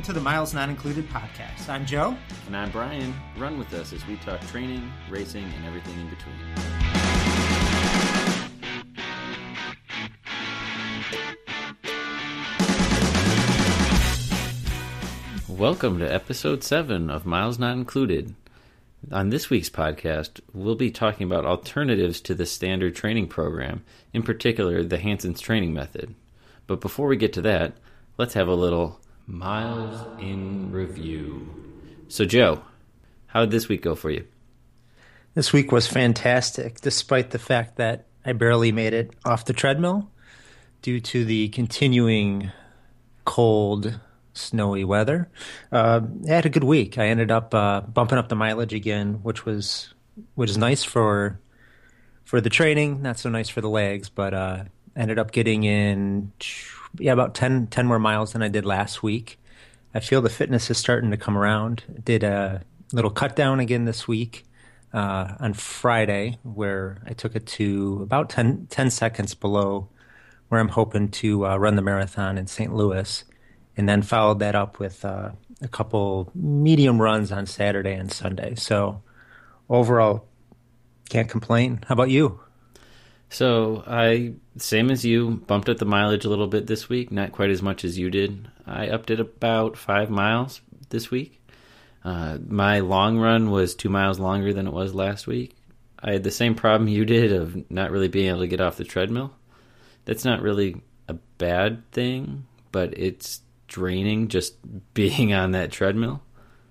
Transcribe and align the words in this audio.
Welcome 0.00 0.14
to 0.14 0.18
the 0.18 0.24
Miles 0.24 0.54
Not 0.54 0.70
Included 0.70 1.06
podcast. 1.10 1.68
I'm 1.68 1.84
Joe. 1.84 2.16
And 2.46 2.56
I'm 2.56 2.70
Brian. 2.70 3.12
Run 3.36 3.58
with 3.58 3.70
us 3.74 3.92
as 3.92 4.06
we 4.06 4.16
talk 4.16 4.40
training, 4.46 4.90
racing, 5.10 5.44
and 5.44 5.66
everything 5.66 5.92
in 6.00 6.08
between. 6.08 6.36
Welcome 15.58 15.98
to 15.98 16.10
episode 16.10 16.64
7 16.64 17.10
of 17.10 17.26
Miles 17.26 17.58
Not 17.58 17.76
Included. 17.76 18.34
On 19.12 19.28
this 19.28 19.50
week's 19.50 19.68
podcast, 19.68 20.40
we'll 20.54 20.76
be 20.76 20.90
talking 20.90 21.26
about 21.26 21.44
alternatives 21.44 22.22
to 22.22 22.34
the 22.34 22.46
standard 22.46 22.96
training 22.96 23.28
program, 23.28 23.84
in 24.14 24.22
particular, 24.22 24.82
the 24.82 24.96
Hanson's 24.96 25.42
training 25.42 25.74
method. 25.74 26.14
But 26.66 26.80
before 26.80 27.06
we 27.06 27.18
get 27.18 27.34
to 27.34 27.42
that, 27.42 27.74
let's 28.16 28.32
have 28.32 28.48
a 28.48 28.54
little 28.54 28.99
Miles 29.30 30.04
in 30.20 30.72
review. 30.72 31.48
So, 32.08 32.24
Joe, 32.24 32.62
how 33.26 33.40
did 33.40 33.52
this 33.52 33.68
week 33.68 33.82
go 33.82 33.94
for 33.94 34.10
you? 34.10 34.26
This 35.34 35.52
week 35.52 35.70
was 35.70 35.86
fantastic, 35.86 36.80
despite 36.80 37.30
the 37.30 37.38
fact 37.38 37.76
that 37.76 38.06
I 38.26 38.32
barely 38.32 38.72
made 38.72 38.92
it 38.92 39.14
off 39.24 39.44
the 39.44 39.52
treadmill 39.52 40.10
due 40.82 41.00
to 41.00 41.24
the 41.24 41.48
continuing 41.50 42.50
cold, 43.24 44.00
snowy 44.34 44.82
weather. 44.82 45.30
Uh, 45.70 46.00
I 46.28 46.32
had 46.32 46.46
a 46.46 46.50
good 46.50 46.64
week. 46.64 46.98
I 46.98 47.06
ended 47.06 47.30
up 47.30 47.54
uh, 47.54 47.82
bumping 47.82 48.18
up 48.18 48.28
the 48.28 48.34
mileage 48.34 48.74
again, 48.74 49.20
which 49.22 49.44
was 49.46 49.94
which 50.34 50.50
is 50.50 50.58
nice 50.58 50.82
for 50.82 51.38
for 52.24 52.40
the 52.40 52.50
training, 52.50 53.02
not 53.02 53.18
so 53.18 53.30
nice 53.30 53.48
for 53.48 53.60
the 53.60 53.70
legs, 53.70 54.08
but 54.08 54.34
uh, 54.34 54.64
ended 54.96 55.20
up 55.20 55.30
getting 55.30 55.62
in 55.62 56.32
yeah 56.98 57.12
about 57.12 57.34
10, 57.34 57.68
10 57.68 57.86
more 57.86 57.98
miles 57.98 58.32
than 58.32 58.42
I 58.42 58.48
did 58.48 58.64
last 58.64 59.02
week. 59.02 59.38
I 59.94 60.00
feel 60.00 60.22
the 60.22 60.30
fitness 60.30 60.70
is 60.70 60.78
starting 60.78 61.10
to 61.10 61.16
come 61.16 61.36
around. 61.36 61.82
Did 62.04 62.22
a 62.22 62.62
little 62.92 63.10
cut 63.10 63.34
down 63.34 63.60
again 63.60 63.84
this 63.84 64.06
week 64.06 64.44
uh, 64.92 65.34
on 65.40 65.54
Friday, 65.54 66.38
where 66.42 67.02
I 67.06 67.12
took 67.12 67.34
it 67.34 67.46
to 67.46 68.00
about 68.02 68.30
10, 68.30 68.68
10 68.70 68.90
seconds 68.90 69.34
below 69.34 69.88
where 70.50 70.60
I'm 70.60 70.68
hoping 70.68 71.08
to 71.08 71.46
uh, 71.46 71.56
run 71.56 71.76
the 71.76 71.82
marathon 71.82 72.36
in 72.36 72.48
St. 72.48 72.74
Louis, 72.74 73.24
and 73.76 73.88
then 73.88 74.02
followed 74.02 74.40
that 74.40 74.56
up 74.56 74.80
with 74.80 75.04
uh, 75.04 75.30
a 75.62 75.68
couple 75.68 76.30
medium 76.34 77.00
runs 77.00 77.30
on 77.30 77.46
Saturday 77.46 77.94
and 77.94 78.10
Sunday. 78.10 78.56
So 78.56 79.00
overall, 79.68 80.26
can't 81.08 81.28
complain. 81.28 81.84
How 81.86 81.92
about 81.92 82.10
you? 82.10 82.40
So 83.30 83.84
I, 83.86 84.34
same 84.58 84.90
as 84.90 85.04
you, 85.04 85.42
bumped 85.46 85.68
up 85.68 85.78
the 85.78 85.84
mileage 85.84 86.24
a 86.24 86.28
little 86.28 86.48
bit 86.48 86.66
this 86.66 86.88
week. 86.88 87.12
Not 87.12 87.32
quite 87.32 87.50
as 87.50 87.62
much 87.62 87.84
as 87.84 87.96
you 87.96 88.10
did. 88.10 88.48
I 88.66 88.88
upped 88.88 89.10
it 89.10 89.20
about 89.20 89.76
five 89.78 90.10
miles 90.10 90.60
this 90.90 91.12
week. 91.12 91.40
Uh, 92.04 92.38
my 92.46 92.80
long 92.80 93.18
run 93.18 93.50
was 93.50 93.74
two 93.74 93.88
miles 93.88 94.18
longer 94.18 94.52
than 94.52 94.66
it 94.66 94.72
was 94.72 94.94
last 94.94 95.28
week. 95.28 95.56
I 96.02 96.12
had 96.12 96.24
the 96.24 96.30
same 96.32 96.56
problem 96.56 96.88
you 96.88 97.04
did 97.04 97.32
of 97.32 97.70
not 97.70 97.92
really 97.92 98.08
being 98.08 98.28
able 98.28 98.40
to 98.40 98.48
get 98.48 98.60
off 98.60 98.76
the 98.76 98.84
treadmill. 98.84 99.32
That's 100.06 100.24
not 100.24 100.42
really 100.42 100.82
a 101.08 101.14
bad 101.38 101.88
thing, 101.92 102.46
but 102.72 102.98
it's 102.98 103.42
draining 103.68 104.26
just 104.28 104.56
being 104.94 105.32
on 105.32 105.52
that 105.52 105.70
treadmill. 105.70 106.22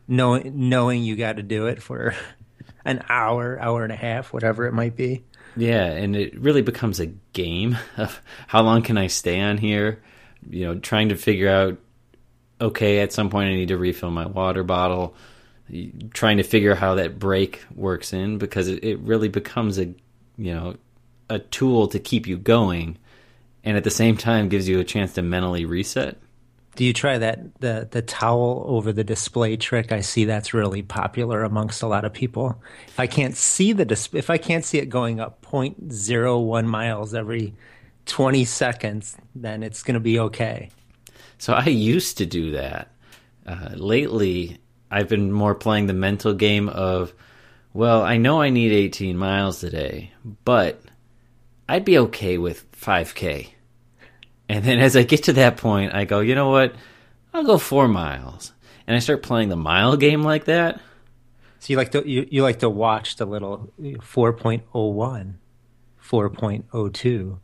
Knowing 0.10 0.70
knowing 0.70 1.04
you 1.04 1.16
got 1.16 1.38
to 1.38 1.44
do 1.44 1.68
it 1.68 1.82
for 1.82 2.16
an 2.86 3.04
hour, 3.08 3.60
hour 3.62 3.84
and 3.84 3.94
a 3.94 3.96
half, 3.96 4.34
whatever 4.34 4.66
it 4.66 4.74
might 4.74 4.96
be. 4.98 5.24
Yeah, 5.56 5.86
and 5.86 6.16
it 6.16 6.40
really 6.40 6.62
becomes 6.62 7.00
a 7.00 7.08
game 7.34 7.78
of 7.98 8.22
how 8.48 8.62
long 8.62 8.82
can 8.82 8.98
I 8.98 9.08
stay 9.08 9.40
on 9.40 9.58
here? 9.58 10.02
You 10.50 10.66
know, 10.66 10.80
trying 10.80 11.10
to 11.10 11.16
figure 11.16 11.50
out 11.50 11.78
okay, 12.62 13.00
at 13.00 13.14
some 13.14 13.30
point 13.30 13.50
I 13.50 13.54
need 13.54 13.70
to 13.70 13.78
refill 13.78 14.12
my 14.12 14.26
water 14.26 14.64
bottle. 14.64 15.16
Trying 16.14 16.38
to 16.38 16.44
figure 16.44 16.76
how 16.76 16.96
that 16.96 17.20
break 17.20 17.64
works 17.76 18.12
in 18.12 18.38
because 18.38 18.68
it, 18.68 18.84
it 18.84 19.00
really 19.00 19.28
becomes 19.30 19.78
a 19.78 19.86
you 20.38 20.54
know 20.54 20.76
a 21.30 21.40
tool 21.40 21.88
to 21.90 22.00
keep 22.00 22.26
you 22.26 22.38
going, 22.38 22.98
and 23.64 23.78
at 23.78 23.84
the 23.84 23.92
same 23.92 24.18
time 24.18 24.50
gives 24.50 24.68
you 24.68 24.80
a 24.80 24.84
chance 24.84 25.14
to 25.14 25.22
mentally 25.22 25.66
reset. 25.66 26.18
Do 26.80 26.86
you 26.86 26.94
try 26.94 27.18
that 27.18 27.60
the 27.60 27.90
the 27.92 28.02
towel 28.02 28.64
over 28.66 28.94
the 28.94 29.04
display 29.04 29.58
trick? 29.58 29.92
I 29.92 30.00
see 30.00 30.24
that's 30.24 30.54
really 30.54 30.82
popular 30.82 31.44
amongst 31.44 31.82
a 31.82 31.88
lot 31.88 32.06
of 32.06 32.14
people. 32.14 32.56
If 32.88 32.98
I 32.98 33.06
can't 33.06 33.36
see 33.36 33.74
the 33.74 33.84
dis- 33.84 34.14
if 34.14 34.30
I 34.30 34.38
can't 34.38 34.64
see 34.64 34.78
it 34.78 34.86
going 34.86 35.20
up 35.20 35.42
0.01 35.42 36.66
miles 36.66 37.14
every 37.14 37.54
20 38.06 38.46
seconds, 38.46 39.18
then 39.36 39.62
it's 39.62 39.84
going 39.84 39.96
to 39.96 40.00
be 40.00 40.20
okay. 40.20 40.70
So 41.38 41.52
I 41.52 41.66
used 41.66 42.18
to 42.20 42.26
do 42.26 42.52
that. 42.52 42.90
Uh, 43.46 43.72
lately, 43.76 44.58
I've 44.90 45.10
been 45.10 45.34
more 45.34 45.56
playing 45.56 45.88
the 45.88 45.94
mental 45.94 46.34
game 46.34 46.70
of, 46.70 47.14
well, 47.74 48.04
I 48.04 48.16
know 48.16 48.42
I 48.42 48.52
need 48.52 48.72
18 48.72 49.18
miles 49.18 49.60
today, 49.60 50.14
but 50.46 50.82
I'd 51.68 51.84
be 51.84 51.98
okay 51.98 52.38
with 52.38 52.72
5K. 52.72 53.50
And 54.50 54.66
then 54.66 54.80
as 54.80 54.98
I 54.98 55.04
get 55.04 55.24
to 55.26 55.34
that 55.34 55.58
point, 55.58 55.94
I 55.94 56.06
go, 56.06 56.20
you 56.22 56.34
know 56.34 56.50
what? 56.50 56.74
I'll 57.34 57.44
go 57.44 57.60
four 57.60 57.88
miles. 57.88 58.52
And 58.88 58.96
I 58.96 59.00
start 59.00 59.22
playing 59.22 59.50
the 59.50 59.56
mile 59.56 59.96
game 59.96 60.24
like 60.24 60.46
that. 60.46 60.82
So 61.60 61.72
you 61.72 61.78
like 61.78 61.92
to 61.92 62.10
you, 62.10 62.28
you 62.32 62.42
like 62.42 62.60
to 62.60 62.70
watch 62.70 63.18
the 63.18 63.26
little 63.26 63.72
4.01, 63.80 65.34
4.02. 66.04 67.40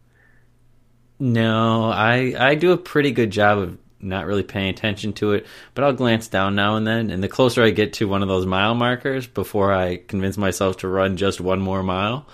No, 1.20 1.86
I 1.92 2.34
I 2.38 2.56
do 2.56 2.72
a 2.72 2.78
pretty 2.78 3.12
good 3.12 3.30
job 3.30 3.60
of 3.60 3.78
not 4.00 4.26
really 4.26 4.44
paying 4.44 4.70
attention 4.70 5.14
to 5.14 5.34
it, 5.34 5.46
but 5.74 5.84
I'll 5.84 5.94
glance 5.94 6.28
down 6.28 6.56
now 6.56 6.76
and 6.76 6.88
then. 6.88 7.10
And 7.10 7.22
the 7.22 7.28
closer 7.28 7.62
I 7.64 7.70
get 7.70 7.94
to 7.94 8.08
one 8.08 8.22
of 8.22 8.28
those 8.28 8.46
mile 8.46 8.74
markers 8.74 9.28
before 9.28 9.74
I 9.74 9.98
convince 9.98 10.38
myself 10.38 10.78
to 10.78 10.88
run 10.88 11.18
just 11.18 11.42
one 11.42 11.60
more 11.60 11.84
mile, 11.84 12.26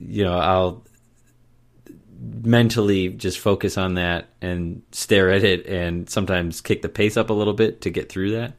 you 0.00 0.24
know, 0.24 0.36
I'll 0.38 0.82
mentally 2.42 3.08
just 3.08 3.38
focus 3.38 3.78
on 3.78 3.94
that 3.94 4.28
and 4.40 4.82
stare 4.92 5.30
at 5.30 5.44
it 5.44 5.66
and 5.66 6.08
sometimes 6.08 6.60
kick 6.60 6.82
the 6.82 6.88
pace 6.88 7.16
up 7.16 7.30
a 7.30 7.34
little 7.34 7.54
bit 7.54 7.80
to 7.82 7.90
get 7.90 8.08
through 8.08 8.32
that. 8.32 8.54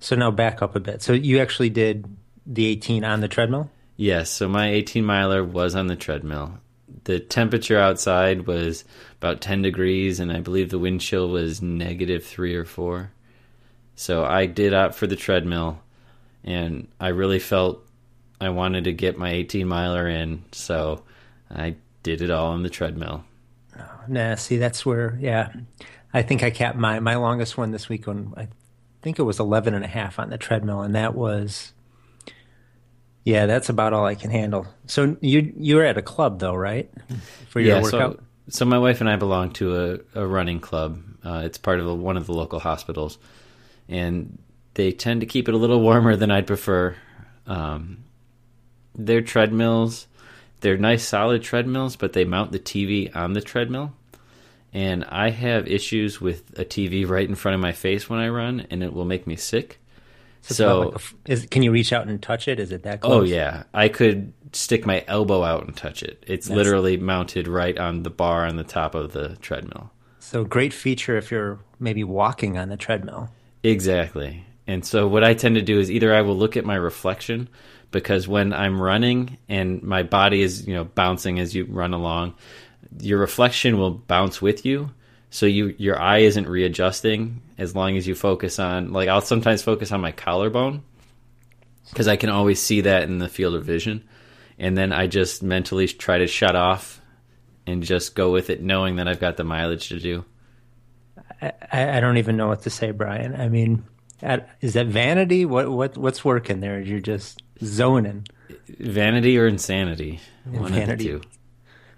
So 0.00 0.16
now 0.16 0.30
back 0.30 0.62
up 0.62 0.76
a 0.76 0.80
bit. 0.80 1.02
So 1.02 1.12
you 1.12 1.40
actually 1.40 1.70
did 1.70 2.06
the 2.46 2.66
18 2.66 3.04
on 3.04 3.20
the 3.20 3.28
treadmill? 3.28 3.70
Yes, 3.96 4.30
so 4.30 4.48
my 4.48 4.70
18 4.70 5.04
miler 5.04 5.44
was 5.44 5.74
on 5.74 5.88
the 5.88 5.96
treadmill. 5.96 6.58
The 7.04 7.18
temperature 7.20 7.78
outside 7.78 8.46
was 8.46 8.84
about 9.16 9.40
10 9.40 9.62
degrees, 9.62 10.20
and 10.20 10.32
I 10.32 10.40
believe 10.40 10.70
the 10.70 10.78
wind 10.78 11.00
chill 11.00 11.28
was 11.28 11.60
negative 11.60 12.24
three 12.24 12.54
or 12.54 12.64
four. 12.64 13.10
So 13.96 14.24
I 14.24 14.46
did 14.46 14.72
opt 14.72 14.94
for 14.94 15.08
the 15.08 15.16
treadmill, 15.16 15.80
and 16.44 16.86
I 17.00 17.08
really 17.08 17.40
felt 17.40 17.84
I 18.40 18.50
wanted 18.50 18.84
to 18.84 18.92
get 18.92 19.18
my 19.18 19.30
18 19.30 19.66
miler 19.66 20.08
in, 20.08 20.44
so 20.52 21.02
I 21.50 21.74
did 22.02 22.22
it 22.22 22.30
all 22.30 22.52
on 22.52 22.62
the 22.62 22.70
treadmill. 22.70 23.24
Oh, 23.78 24.00
nah, 24.08 24.34
see, 24.34 24.56
that's 24.56 24.84
where, 24.84 25.18
yeah. 25.20 25.52
I 26.12 26.22
think 26.22 26.42
I 26.42 26.50
capped 26.50 26.78
my, 26.78 27.00
my 27.00 27.16
longest 27.16 27.56
one 27.56 27.70
this 27.70 27.88
week 27.88 28.08
on, 28.08 28.34
I 28.36 28.48
think 29.02 29.18
it 29.18 29.22
was 29.22 29.38
11 29.38 29.74
and 29.74 29.84
a 29.84 29.88
half 29.88 30.18
on 30.18 30.30
the 30.30 30.38
treadmill, 30.38 30.80
and 30.82 30.94
that 30.94 31.14
was 31.14 31.72
yeah, 33.28 33.44
that's 33.44 33.68
about 33.68 33.92
all 33.92 34.06
I 34.06 34.14
can 34.14 34.30
handle. 34.30 34.66
So 34.86 35.18
you 35.20 35.52
you 35.54 35.76
were 35.76 35.84
at 35.84 35.98
a 35.98 36.02
club 36.02 36.38
though, 36.40 36.54
right? 36.54 36.90
For 37.50 37.60
your 37.60 37.76
yeah, 37.76 37.82
workout. 37.82 38.16
So, 38.46 38.60
so 38.60 38.64
my 38.64 38.78
wife 38.78 39.02
and 39.02 39.10
I 39.10 39.16
belong 39.16 39.52
to 39.54 40.00
a, 40.14 40.22
a 40.22 40.26
running 40.26 40.60
club. 40.60 41.02
Uh, 41.22 41.42
it's 41.44 41.58
part 41.58 41.78
of 41.78 41.86
a, 41.86 41.94
one 41.94 42.16
of 42.16 42.26
the 42.26 42.32
local 42.32 42.58
hospitals, 42.58 43.18
and 43.86 44.38
they 44.74 44.92
tend 44.92 45.20
to 45.20 45.26
keep 45.26 45.46
it 45.46 45.52
a 45.52 45.58
little 45.58 45.82
warmer 45.82 46.16
than 46.16 46.30
I'd 46.30 46.46
prefer. 46.46 46.96
Um, 47.46 48.04
their 48.94 49.20
treadmills, 49.20 50.06
they're 50.60 50.76
nice 50.76 51.06
solid 51.06 51.42
treadmills, 51.42 51.96
but 51.96 52.12
they 52.12 52.24
mount 52.24 52.52
the 52.52 52.58
TV 52.58 53.14
on 53.14 53.32
the 53.32 53.40
treadmill. 53.40 53.92
And 54.72 55.04
I 55.04 55.30
have 55.30 55.66
issues 55.66 56.20
with 56.20 56.58
a 56.58 56.64
TV 56.64 57.08
right 57.08 57.28
in 57.28 57.34
front 57.34 57.54
of 57.54 57.60
my 57.60 57.72
face 57.72 58.10
when 58.10 58.20
I 58.20 58.28
run, 58.28 58.66
and 58.70 58.82
it 58.82 58.92
will 58.92 59.04
make 59.04 59.26
me 59.26 59.36
sick. 59.36 59.80
So, 60.42 60.54
so 60.54 60.80
like 60.80 60.94
a, 60.94 61.32
is, 61.32 61.46
can 61.46 61.62
you 61.62 61.72
reach 61.72 61.92
out 61.92 62.06
and 62.06 62.22
touch 62.22 62.48
it? 62.48 62.60
Is 62.60 62.70
it 62.70 62.82
that 62.82 63.00
oh, 63.02 63.08
close? 63.08 63.20
Oh 63.20 63.24
yeah, 63.24 63.64
I 63.72 63.88
could 63.88 64.32
stick 64.52 64.86
my 64.86 65.04
elbow 65.06 65.42
out 65.42 65.66
and 65.66 65.76
touch 65.76 66.02
it. 66.02 66.22
It's 66.26 66.46
That's, 66.46 66.56
literally 66.56 66.96
mounted 66.96 67.48
right 67.48 67.76
on 67.76 68.02
the 68.02 68.10
bar 68.10 68.46
on 68.46 68.56
the 68.56 68.64
top 68.64 68.94
of 68.94 69.12
the 69.12 69.36
treadmill. 69.36 69.90
So 70.20 70.44
great 70.44 70.72
feature 70.72 71.16
if 71.16 71.30
you're 71.30 71.58
maybe 71.80 72.04
walking 72.04 72.58
on 72.58 72.68
the 72.68 72.76
treadmill. 72.76 73.30
Exactly. 73.62 74.44
And 74.66 74.84
so 74.84 75.08
what 75.08 75.24
I 75.24 75.34
tend 75.34 75.54
to 75.54 75.62
do 75.62 75.80
is 75.80 75.90
either 75.90 76.14
I 76.14 76.20
will 76.20 76.36
look 76.36 76.56
at 76.56 76.64
my 76.64 76.74
reflection 76.74 77.48
because 77.90 78.28
when 78.28 78.52
I'm 78.52 78.80
running 78.80 79.38
and 79.48 79.82
my 79.82 80.02
body 80.02 80.42
is, 80.42 80.66
you 80.66 80.74
know, 80.74 80.84
bouncing 80.84 81.38
as 81.38 81.54
you 81.54 81.64
run 81.64 81.94
along, 81.94 82.34
your 83.00 83.18
reflection 83.18 83.78
will 83.78 83.90
bounce 83.90 84.40
with 84.40 84.64
you 84.64 84.90
so 85.30 85.46
you 85.46 85.74
your 85.78 86.00
eye 86.00 86.18
isn't 86.18 86.48
readjusting 86.48 87.42
as 87.58 87.74
long 87.74 87.96
as 87.96 88.06
you 88.06 88.14
focus 88.14 88.58
on 88.58 88.92
like 88.92 89.08
I'll 89.08 89.20
sometimes 89.20 89.62
focus 89.62 89.92
on 89.92 90.00
my 90.00 90.12
collarbone 90.12 90.82
because 91.90 92.08
I 92.08 92.16
can 92.16 92.30
always 92.30 92.60
see 92.60 92.80
that 92.82 93.02
in 93.02 93.18
the 93.18 93.28
field 93.28 93.54
of 93.54 93.64
vision 93.64 94.04
and 94.58 94.76
then 94.76 94.92
I 94.92 95.06
just 95.06 95.42
mentally 95.42 95.86
try 95.86 96.18
to 96.18 96.26
shut 96.26 96.56
off 96.56 97.00
and 97.66 97.82
just 97.82 98.14
go 98.14 98.32
with 98.32 98.50
it 98.50 98.62
knowing 98.62 98.96
that 98.96 99.08
I've 99.08 99.20
got 99.20 99.36
the 99.36 99.44
mileage 99.44 99.88
to 99.88 100.00
do. 100.00 100.24
I, 101.40 101.52
I 101.98 102.00
don't 102.00 102.16
even 102.16 102.36
know 102.36 102.48
what 102.48 102.62
to 102.62 102.70
say, 102.70 102.90
Brian. 102.90 103.38
I 103.38 103.48
mean, 103.48 103.84
is 104.60 104.72
that 104.72 104.86
vanity? 104.86 105.44
What 105.44 105.70
what 105.70 105.96
what's 105.96 106.24
working 106.24 106.60
there? 106.60 106.80
You're 106.80 107.00
just 107.00 107.42
zoning. 107.62 108.26
Vanity 108.68 109.38
or 109.38 109.46
insanity? 109.46 110.20
One 110.44 110.72
vanity. 110.72 111.10
of 111.10 111.22
the 111.22 111.26
two. 111.26 111.30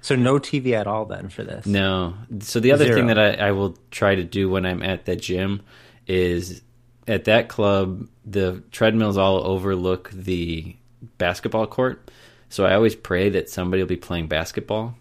So 0.02 0.16
no 0.16 0.38
TV 0.38 0.72
at 0.72 0.86
all 0.86 1.04
then 1.04 1.28
for 1.28 1.44
this. 1.44 1.66
No. 1.66 2.14
So 2.40 2.60
the 2.60 2.72
other 2.72 2.84
Zero. 2.84 2.96
thing 2.96 3.06
that 3.08 3.18
I, 3.18 3.48
I 3.48 3.52
will 3.52 3.76
try 3.90 4.14
to 4.14 4.24
do 4.24 4.48
when 4.48 4.64
I'm 4.64 4.82
at 4.82 5.04
that 5.06 5.20
gym 5.20 5.62
is 6.06 6.62
at 7.06 7.24
that 7.24 7.48
club 7.48 8.08
the 8.24 8.62
treadmills 8.70 9.18
all 9.18 9.44
overlook 9.46 10.10
the 10.10 10.74
basketball 11.18 11.66
court. 11.66 12.10
So 12.48 12.64
I 12.64 12.74
always 12.74 12.94
pray 12.94 13.28
that 13.30 13.50
somebody 13.50 13.82
will 13.82 13.88
be 13.88 13.96
playing 13.96 14.28
basketball. 14.28 14.96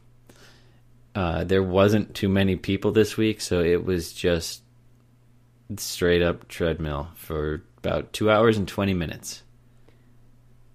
Uh, 1.16 1.44
there 1.44 1.64
wasn't 1.64 2.14
too 2.14 2.30
many 2.30 2.56
people 2.56 2.92
this 2.92 3.18
week, 3.18 3.42
so 3.42 3.62
it 3.62 3.84
was 3.84 4.14
just 4.14 4.62
straight 5.78 6.22
up 6.22 6.48
treadmill 6.48 7.10
for 7.16 7.64
about 7.78 8.14
two 8.14 8.30
hours 8.30 8.58
and 8.58 8.68
twenty 8.68 8.94
minutes. 8.94 9.44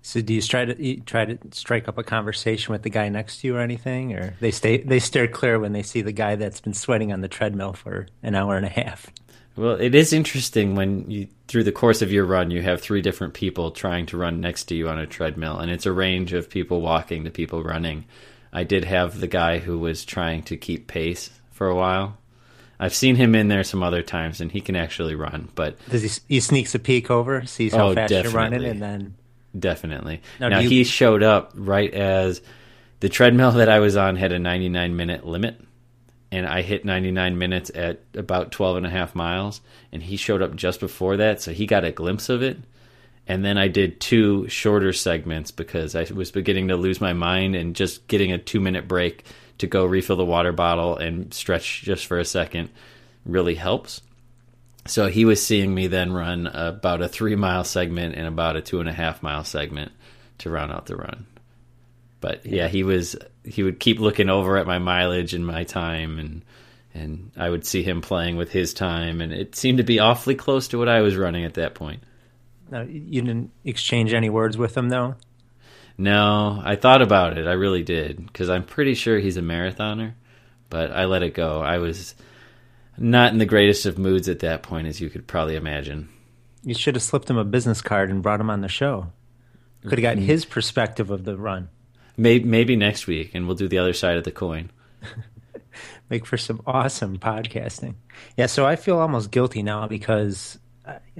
So 0.07 0.21
do 0.21 0.35
you 0.35 0.43
try 0.43 0.67
to 0.67 0.85
you 0.85 1.01
try 1.01 1.25
to 1.25 1.39
strike 1.53 1.89
up 1.89 1.97
a 1.97 2.03
conversation 2.03 2.73
with 2.73 2.83
the 2.83 2.91
guy 2.91 3.09
next 3.09 3.41
to 3.41 3.47
you 3.47 3.57
or 3.57 3.61
anything, 3.61 4.13
or 4.13 4.37
they 4.39 4.51
stay 4.51 4.77
they 4.83 5.01
steer 5.01 5.27
clear 5.27 5.59
when 5.59 5.73
they 5.73 5.83
see 5.83 6.03
the 6.03 6.13
guy 6.13 6.37
that's 6.37 6.61
been 6.61 6.75
sweating 6.75 7.11
on 7.11 7.23
the 7.23 7.29
treadmill 7.29 7.73
for 7.73 8.07
an 8.23 8.35
hour 8.35 8.55
and 8.59 8.67
a 8.67 8.69
half? 8.69 9.07
Well, 9.57 9.81
it 9.81 9.95
is 9.95 10.13
interesting 10.13 10.75
when 10.75 11.11
you 11.11 11.29
through 11.49 11.65
the 11.65 11.73
course 11.73 12.03
of 12.03 12.13
your 12.13 12.27
run 12.27 12.51
you 12.51 12.61
have 12.61 12.83
three 12.83 13.01
different 13.01 13.33
people 13.33 13.71
trying 13.71 14.05
to 14.07 14.19
run 14.19 14.43
next 14.43 14.65
to 14.65 14.75
you 14.75 14.91
on 14.91 14.99
a 14.99 15.07
treadmill, 15.07 15.59
and 15.59 15.71
it's 15.71 15.87
a 15.87 15.93
range 15.93 16.35
of 16.35 16.51
people 16.51 16.83
walking 16.83 17.25
to 17.25 17.31
people 17.31 17.63
running. 17.63 18.05
I 18.53 18.65
did 18.65 18.85
have 18.85 19.21
the 19.21 19.27
guy 19.27 19.59
who 19.59 19.79
was 19.79 20.05
trying 20.05 20.43
to 20.45 20.59
keep 20.59 20.87
pace 20.87 21.31
for 21.51 21.67
a 21.67 21.75
while. 21.75 22.19
I've 22.79 22.95
seen 22.95 23.17
him 23.17 23.35
in 23.35 23.49
there 23.49 23.65
some 23.65 23.83
other 23.83 24.03
times, 24.03 24.43
and 24.43 24.53
he 24.53 24.61
can 24.61 24.77
actually 24.77 25.15
run. 25.15 25.49
But 25.55 25.79
does 25.89 26.03
he? 26.03 26.35
He 26.35 26.41
sneaks 26.41 26.75
a 26.75 26.79
peek 26.79 27.11
over, 27.11 27.47
sees 27.47 27.73
how 27.73 27.89
oh, 27.89 27.95
fast 27.95 28.11
definitely. 28.11 28.33
you're 28.33 28.43
running, 28.43 28.65
and 28.67 28.83
then 28.83 29.15
Definitely. 29.59 30.23
Now, 30.41 30.49
now 30.49 30.59
you... 30.61 30.69
he 30.69 30.85
showed 30.85 31.23
up 31.23 31.53
right 31.55 31.93
as 31.93 32.41
the 33.01 33.09
treadmill 33.09 33.53
that 33.53 33.69
I 33.69 33.81
was 33.81 33.97
on 33.97 34.17
had 34.17 34.33
a 34.33 34.39
99 34.39 34.97
minute 34.97 35.27
limit. 35.27 35.61
And 36.33 36.47
I 36.47 36.63
hit 36.63 36.85
99 36.85 37.39
minutes 37.39 37.71
at 37.75 38.01
about 38.15 38.51
12 38.51 38.79
and 38.79 38.87
a 38.87 38.91
half 38.91 39.15
miles. 39.15 39.61
And 39.93 40.03
he 40.03 40.17
showed 40.17 40.43
up 40.43 40.57
just 40.57 40.81
before 40.81 41.19
that. 41.19 41.41
So 41.41 41.53
he 41.53 41.67
got 41.67 41.85
a 41.85 41.93
glimpse 41.93 42.29
of 42.29 42.43
it. 42.43 42.59
And 43.27 43.45
then 43.45 43.57
I 43.57 43.69
did 43.69 44.01
two 44.01 44.49
shorter 44.49 44.93
segments 44.93 45.51
because 45.51 45.95
I 45.95 46.05
was 46.13 46.31
beginning 46.31 46.69
to 46.69 46.77
lose 46.77 47.01
my 47.01 47.13
mind 47.13 47.55
and 47.55 47.77
just 47.77 48.07
getting 48.09 48.33
a 48.33 48.39
two 48.39 48.61
minute 48.61 48.89
break 48.89 49.25
to 49.59 49.67
go 49.67 49.85
refill 49.85 50.17
the 50.17 50.25
water 50.25 50.53
bottle 50.53 50.97
and 50.97 51.33
stretch 51.33 51.83
just 51.83 52.07
for 52.07 52.19
a 52.19 52.25
second 52.25 52.71
really 53.25 53.55
helps. 53.55 54.01
So 54.87 55.07
he 55.07 55.25
was 55.25 55.45
seeing 55.45 55.75
me 55.75 55.87
then 55.87 56.13
run 56.13 56.47
about 56.47 57.01
a 57.01 57.09
three 57.09 57.37
mile 57.37 57.65
segment 57.65 58.17
and 58.17 58.27
about 58.27 58.57
a 58.57 58.61
two 58.61 58.81
and 58.81 58.89
a 58.89 58.93
half 58.93 59.23
mile 59.23 59.45
segment 59.45 59.93
to 60.39 60.51
round 60.51 60.73
out 60.73 60.87
the 60.87 60.97
run. 60.97 61.27
But 62.21 62.45
yeah, 62.45 62.69
he 62.69 62.83
was 62.85 63.17
he 63.45 63.63
would 63.63 63.81
keep 63.81 63.99
looking 63.99 64.29
over 64.29 64.57
at 64.57 64.67
my 64.67 64.79
mileage 64.79 65.35
and 65.35 65.47
my 65.47 65.65
time 65.65 66.19
and 66.19 66.43
and 66.93 67.33
I 67.37 67.51
would 67.51 67.67
see 67.67 67.83
him 67.83 68.01
playing 68.01 68.37
with 68.37 68.53
his 68.53 68.75
time 68.75 69.21
and 69.21 69.33
it 69.33 69.57
seemed 69.57 69.79
to 69.79 69.85
be 69.85 69.99
awfully 69.99 70.35
close 70.35 70.69
to 70.69 70.79
what 70.79 70.89
I 70.89 71.01
was 71.01 71.17
running 71.17 71.45
at 71.45 71.55
that 71.55 71.75
point. 71.75 72.03
Now, 72.71 72.83
you 72.83 73.23
didn't 73.23 73.51
exchange 73.65 74.13
any 74.13 74.31
words 74.31 74.57
with 74.57 74.77
him 74.77 74.89
though? 74.89 75.17
No, 75.97 76.61
I 76.65 76.77
thought 76.77 77.03
about 77.03 77.39
it. 77.39 77.47
I 77.47 77.53
really 77.53 77.83
did 77.83 78.27
because 78.27 78.51
I'm 78.51 78.65
pretty 78.65 78.95
sure 78.95 79.19
he's 79.19 79.37
a 79.37 79.43
marathoner, 79.43 80.15
but 80.69 80.91
I 80.91 81.05
let 81.05 81.23
it 81.23 81.35
go. 81.35 81.61
I 81.63 81.79
was 81.79 82.15
not 82.97 83.33
in 83.33 83.39
the 83.39 83.47
greatest 83.47 83.87
of 83.87 83.99
moods 83.99 84.29
at 84.29 84.41
that 84.41 84.63
point, 84.63 84.87
as 84.87 85.01
you 85.01 85.11
could 85.11 85.27
probably 85.27 85.57
imagine. 85.57 86.09
You 86.63 86.75
should 86.75 86.95
have 86.95 87.03
slipped 87.03 87.29
him 87.29 87.37
a 87.37 87.45
business 87.45 87.83
card 87.83 88.11
and 88.11 88.23
brought 88.23 88.41
him 88.41 88.51
on 88.51 88.61
the 88.61 88.69
show. 88.69 89.13
Could 89.83 89.99
have 89.99 90.03
gotten 90.03 90.21
mm-hmm. 90.21 90.29
his 90.29 90.45
perspective 90.47 91.11
of 91.11 91.25
the 91.25 91.37
run. 91.37 91.69
Maybe, 92.17 92.45
maybe 92.45 92.77
next 92.77 93.07
week, 93.07 93.35
and 93.35 93.47
we'll 93.47 93.57
do 93.57 93.69
the 93.69 93.79
other 93.79 93.93
side 93.93 94.17
of 94.17 94.25
the 94.25 94.33
coin. 94.33 94.71
Make 96.11 96.25
for 96.25 96.39
some 96.39 96.63
awesome 96.67 97.19
podcasting. 97.19 97.97
Yeah, 98.37 98.47
so 98.47 98.65
I 98.65 98.77
feel 98.77 98.99
almost 98.99 99.31
guilty 99.31 99.63
now 99.63 99.87
because 99.87 100.59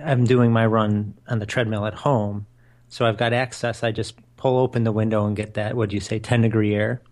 I'm 0.03 0.25
doing 0.25 0.53
my 0.53 0.67
run 0.67 1.15
on 1.29 1.41
the 1.41 1.47
treadmill 1.47 1.87
at 1.87 1.95
home. 1.95 2.47
So 2.89 3.05
I've 3.05 3.17
got 3.17 3.33
access. 3.33 3.83
I 3.83 3.91
just 3.91 4.15
pull 4.37 4.59
open 4.59 4.85
the 4.85 4.93
window 4.93 5.27
and 5.27 5.37
get 5.37 5.55
that, 5.55 5.77
what 5.77 5.91
do 5.91 5.97
you 5.97 6.01
say, 6.01 6.19
10 6.19 6.43
degree 6.43 6.75
air. 6.75 7.03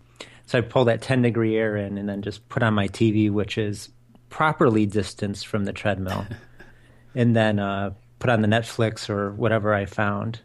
So 0.45 0.57
I 0.57 0.61
pull 0.61 0.85
that 0.85 1.01
10 1.01 1.21
degree 1.21 1.57
air 1.57 1.75
in 1.75 1.97
and 1.97 2.07
then 2.07 2.21
just 2.21 2.47
put 2.49 2.63
on 2.63 2.73
my 2.73 2.87
TV, 2.87 3.29
which 3.29 3.57
is 3.57 3.89
properly 4.33 4.87
distanced 4.87 5.45
from 5.45 5.63
the 5.63 5.71
treadmill, 5.71 6.25
and 7.15 7.35
then 7.35 7.59
uh, 7.59 7.93
put 8.17 8.31
on 8.31 8.41
the 8.41 8.47
Netflix 8.47 9.07
or 9.07 9.31
whatever 9.31 9.75
I 9.75 9.85
found. 9.85 10.39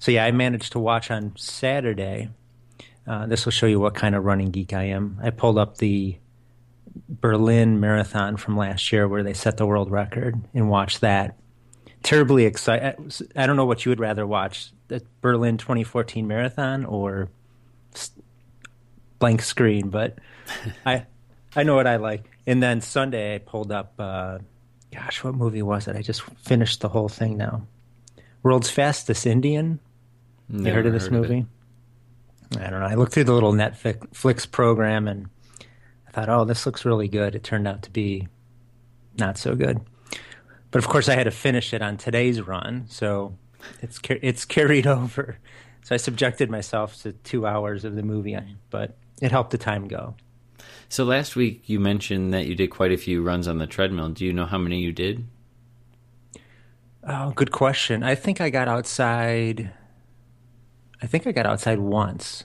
So 0.00 0.10
yeah, 0.10 0.24
I 0.24 0.32
managed 0.32 0.72
to 0.72 0.80
watch 0.80 1.12
on 1.12 1.34
Saturday. 1.36 2.28
Uh, 3.06 3.26
this 3.26 3.44
will 3.44 3.52
show 3.52 3.66
you 3.66 3.78
what 3.78 3.94
kind 3.94 4.16
of 4.16 4.24
running 4.24 4.50
geek 4.50 4.72
I 4.72 4.82
am. 4.86 5.16
I 5.22 5.30
pulled 5.30 5.58
up 5.58 5.78
the 5.78 6.16
Berlin 7.08 7.78
Marathon 7.78 8.36
from 8.36 8.56
last 8.56 8.90
year, 8.90 9.06
where 9.06 9.22
they 9.22 9.32
set 9.32 9.58
the 9.58 9.66
world 9.66 9.92
record, 9.92 10.34
and 10.52 10.68
watched 10.68 11.00
that. 11.02 11.38
Terribly 12.02 12.46
excited. 12.46 13.14
I 13.36 13.46
don't 13.46 13.54
know 13.54 13.64
what 13.64 13.84
you 13.84 13.90
would 13.90 14.00
rather 14.00 14.26
watch: 14.26 14.72
the 14.88 15.04
Berlin 15.20 15.56
2014 15.56 16.26
Marathon 16.26 16.84
or 16.84 17.28
blank 19.20 19.42
screen, 19.42 19.88
but 19.88 20.18
I 20.84 21.06
I 21.54 21.62
know 21.62 21.76
what 21.76 21.86
I 21.86 21.94
like. 21.94 22.29
And 22.46 22.62
then 22.62 22.80
Sunday 22.80 23.34
I 23.34 23.38
pulled 23.38 23.72
up. 23.72 23.94
Uh, 23.98 24.38
gosh, 24.92 25.22
what 25.22 25.34
movie 25.34 25.62
was 25.62 25.88
it? 25.88 25.96
I 25.96 26.02
just 26.02 26.22
finished 26.22 26.80
the 26.80 26.88
whole 26.88 27.08
thing 27.08 27.36
now. 27.36 27.66
World's 28.42 28.70
Fastest 28.70 29.26
Indian. 29.26 29.80
Never 30.48 30.68
you 30.68 30.74
heard 30.74 30.86
of 30.86 30.92
this 30.92 31.04
heard 31.04 31.12
movie? 31.12 31.46
Of 32.52 32.62
I 32.62 32.70
don't 32.70 32.80
know. 32.80 32.86
I 32.86 32.94
looked 32.94 33.12
through 33.12 33.24
the 33.24 33.32
little 33.32 33.52
Netflix 33.52 34.50
program 34.50 35.06
and 35.06 35.28
I 36.08 36.10
thought, 36.10 36.28
oh, 36.28 36.44
this 36.44 36.66
looks 36.66 36.84
really 36.84 37.06
good. 37.06 37.34
It 37.34 37.44
turned 37.44 37.68
out 37.68 37.82
to 37.82 37.90
be 37.90 38.26
not 39.18 39.38
so 39.38 39.54
good. 39.54 39.80
But 40.70 40.78
of 40.78 40.88
course, 40.88 41.08
I 41.08 41.14
had 41.14 41.24
to 41.24 41.30
finish 41.30 41.72
it 41.72 41.82
on 41.82 41.96
today's 41.96 42.40
run, 42.40 42.86
so 42.88 43.36
it's 43.82 44.00
it's 44.08 44.44
carried 44.44 44.86
over. 44.88 45.38
So 45.82 45.94
I 45.94 45.98
subjected 45.98 46.50
myself 46.50 47.00
to 47.02 47.12
two 47.12 47.46
hours 47.46 47.84
of 47.84 47.94
the 47.96 48.02
movie, 48.02 48.38
but 48.70 48.96
it 49.20 49.30
helped 49.30 49.50
the 49.50 49.58
time 49.58 49.88
go. 49.88 50.14
So 50.90 51.04
last 51.04 51.36
week 51.36 51.68
you 51.68 51.78
mentioned 51.78 52.34
that 52.34 52.46
you 52.48 52.56
did 52.56 52.70
quite 52.70 52.90
a 52.90 52.96
few 52.96 53.22
runs 53.22 53.46
on 53.46 53.58
the 53.58 53.66
treadmill. 53.68 54.08
Do 54.08 54.24
you 54.26 54.32
know 54.32 54.44
how 54.44 54.58
many 54.58 54.80
you 54.80 54.90
did? 54.90 55.24
Oh, 57.04 57.30
good 57.30 57.52
question. 57.52 58.02
I 58.02 58.16
think 58.16 58.40
I 58.40 58.50
got 58.50 58.66
outside. 58.66 59.72
I 61.00 61.06
think 61.06 61.28
I 61.28 61.32
got 61.32 61.46
outside 61.46 61.78
once. 61.78 62.44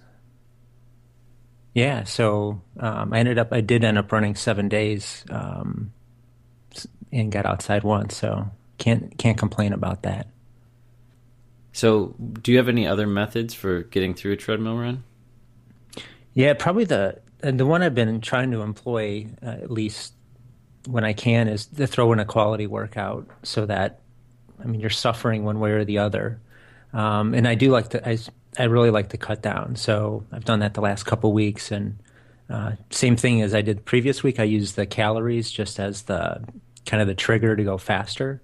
Yeah, 1.74 2.04
so 2.04 2.62
um, 2.80 3.12
I 3.12 3.20
ended 3.20 3.40
up. 3.40 3.52
I 3.52 3.62
did 3.62 3.84
end 3.84 3.98
up 3.98 4.12
running 4.12 4.36
seven 4.36 4.70
days, 4.70 5.26
um, 5.30 5.92
and 7.12 7.32
got 7.32 7.48
outside 7.48 7.84
once. 7.84 8.16
So 8.16 8.50
can't 8.78 9.18
can't 9.18 9.38
complain 9.38 9.74
about 9.74 10.04
that. 10.04 10.28
So, 11.74 12.16
do 12.42 12.54
you 12.54 12.58
have 12.60 12.70
any 12.70 12.88
other 12.88 13.08
methods 13.08 13.54
for 13.54 13.82
getting 13.82 14.14
through 14.14 14.34
a 14.34 14.38
treadmill 14.38 14.78
run? 14.78 15.04
Yeah, 16.34 16.54
probably 16.54 16.86
the 16.86 17.20
and 17.46 17.60
the 17.60 17.66
one 17.66 17.84
I've 17.84 17.94
been 17.94 18.22
trying 18.22 18.52
to 18.52 18.62
employ 18.62 19.28
uh, 19.44 19.50
at 19.50 19.70
least 19.70 20.14
when 20.88 21.04
I 21.04 21.14
can 21.14 21.48
is 21.48 21.68
to 21.68 21.86
throw 21.86 22.12
in 22.12 22.20
a 22.20 22.26
quality 22.26 22.66
workout 22.66 23.28
so 23.44 23.66
that 23.68 24.00
I 24.62 24.66
mean 24.66 24.82
you're 24.82 24.90
suffering 24.90 25.44
one 25.44 25.60
way 25.60 25.72
or 25.72 25.86
the 25.86 26.00
other. 26.00 26.42
Um, 26.92 27.34
and 27.34 27.48
I 27.48 27.56
do 27.56 27.70
like 27.70 27.90
to 27.90 28.08
I 28.08 28.18
I 28.58 28.64
really 28.64 28.90
like 28.90 29.10
to 29.10 29.18
cut 29.18 29.42
down. 29.42 29.76
So 29.76 30.26
I've 30.32 30.46
done 30.46 30.60
that 30.60 30.74
the 30.74 30.82
last 30.82 31.04
couple 31.04 31.34
weeks 31.34 31.72
and 31.72 32.00
uh, 32.50 32.74
same 32.90 33.16
thing 33.16 33.42
as 33.42 33.54
I 33.54 33.62
did 33.62 33.86
previous 33.86 34.24
week. 34.24 34.40
I 34.40 34.44
used 34.44 34.76
the 34.76 34.86
calories 34.86 35.52
just 35.52 35.80
as 35.80 36.04
the 36.04 36.44
kind 36.86 37.02
of 37.02 37.08
the 37.08 37.16
trigger 37.16 37.56
to 37.56 37.64
go 37.64 37.78
faster. 37.78 38.42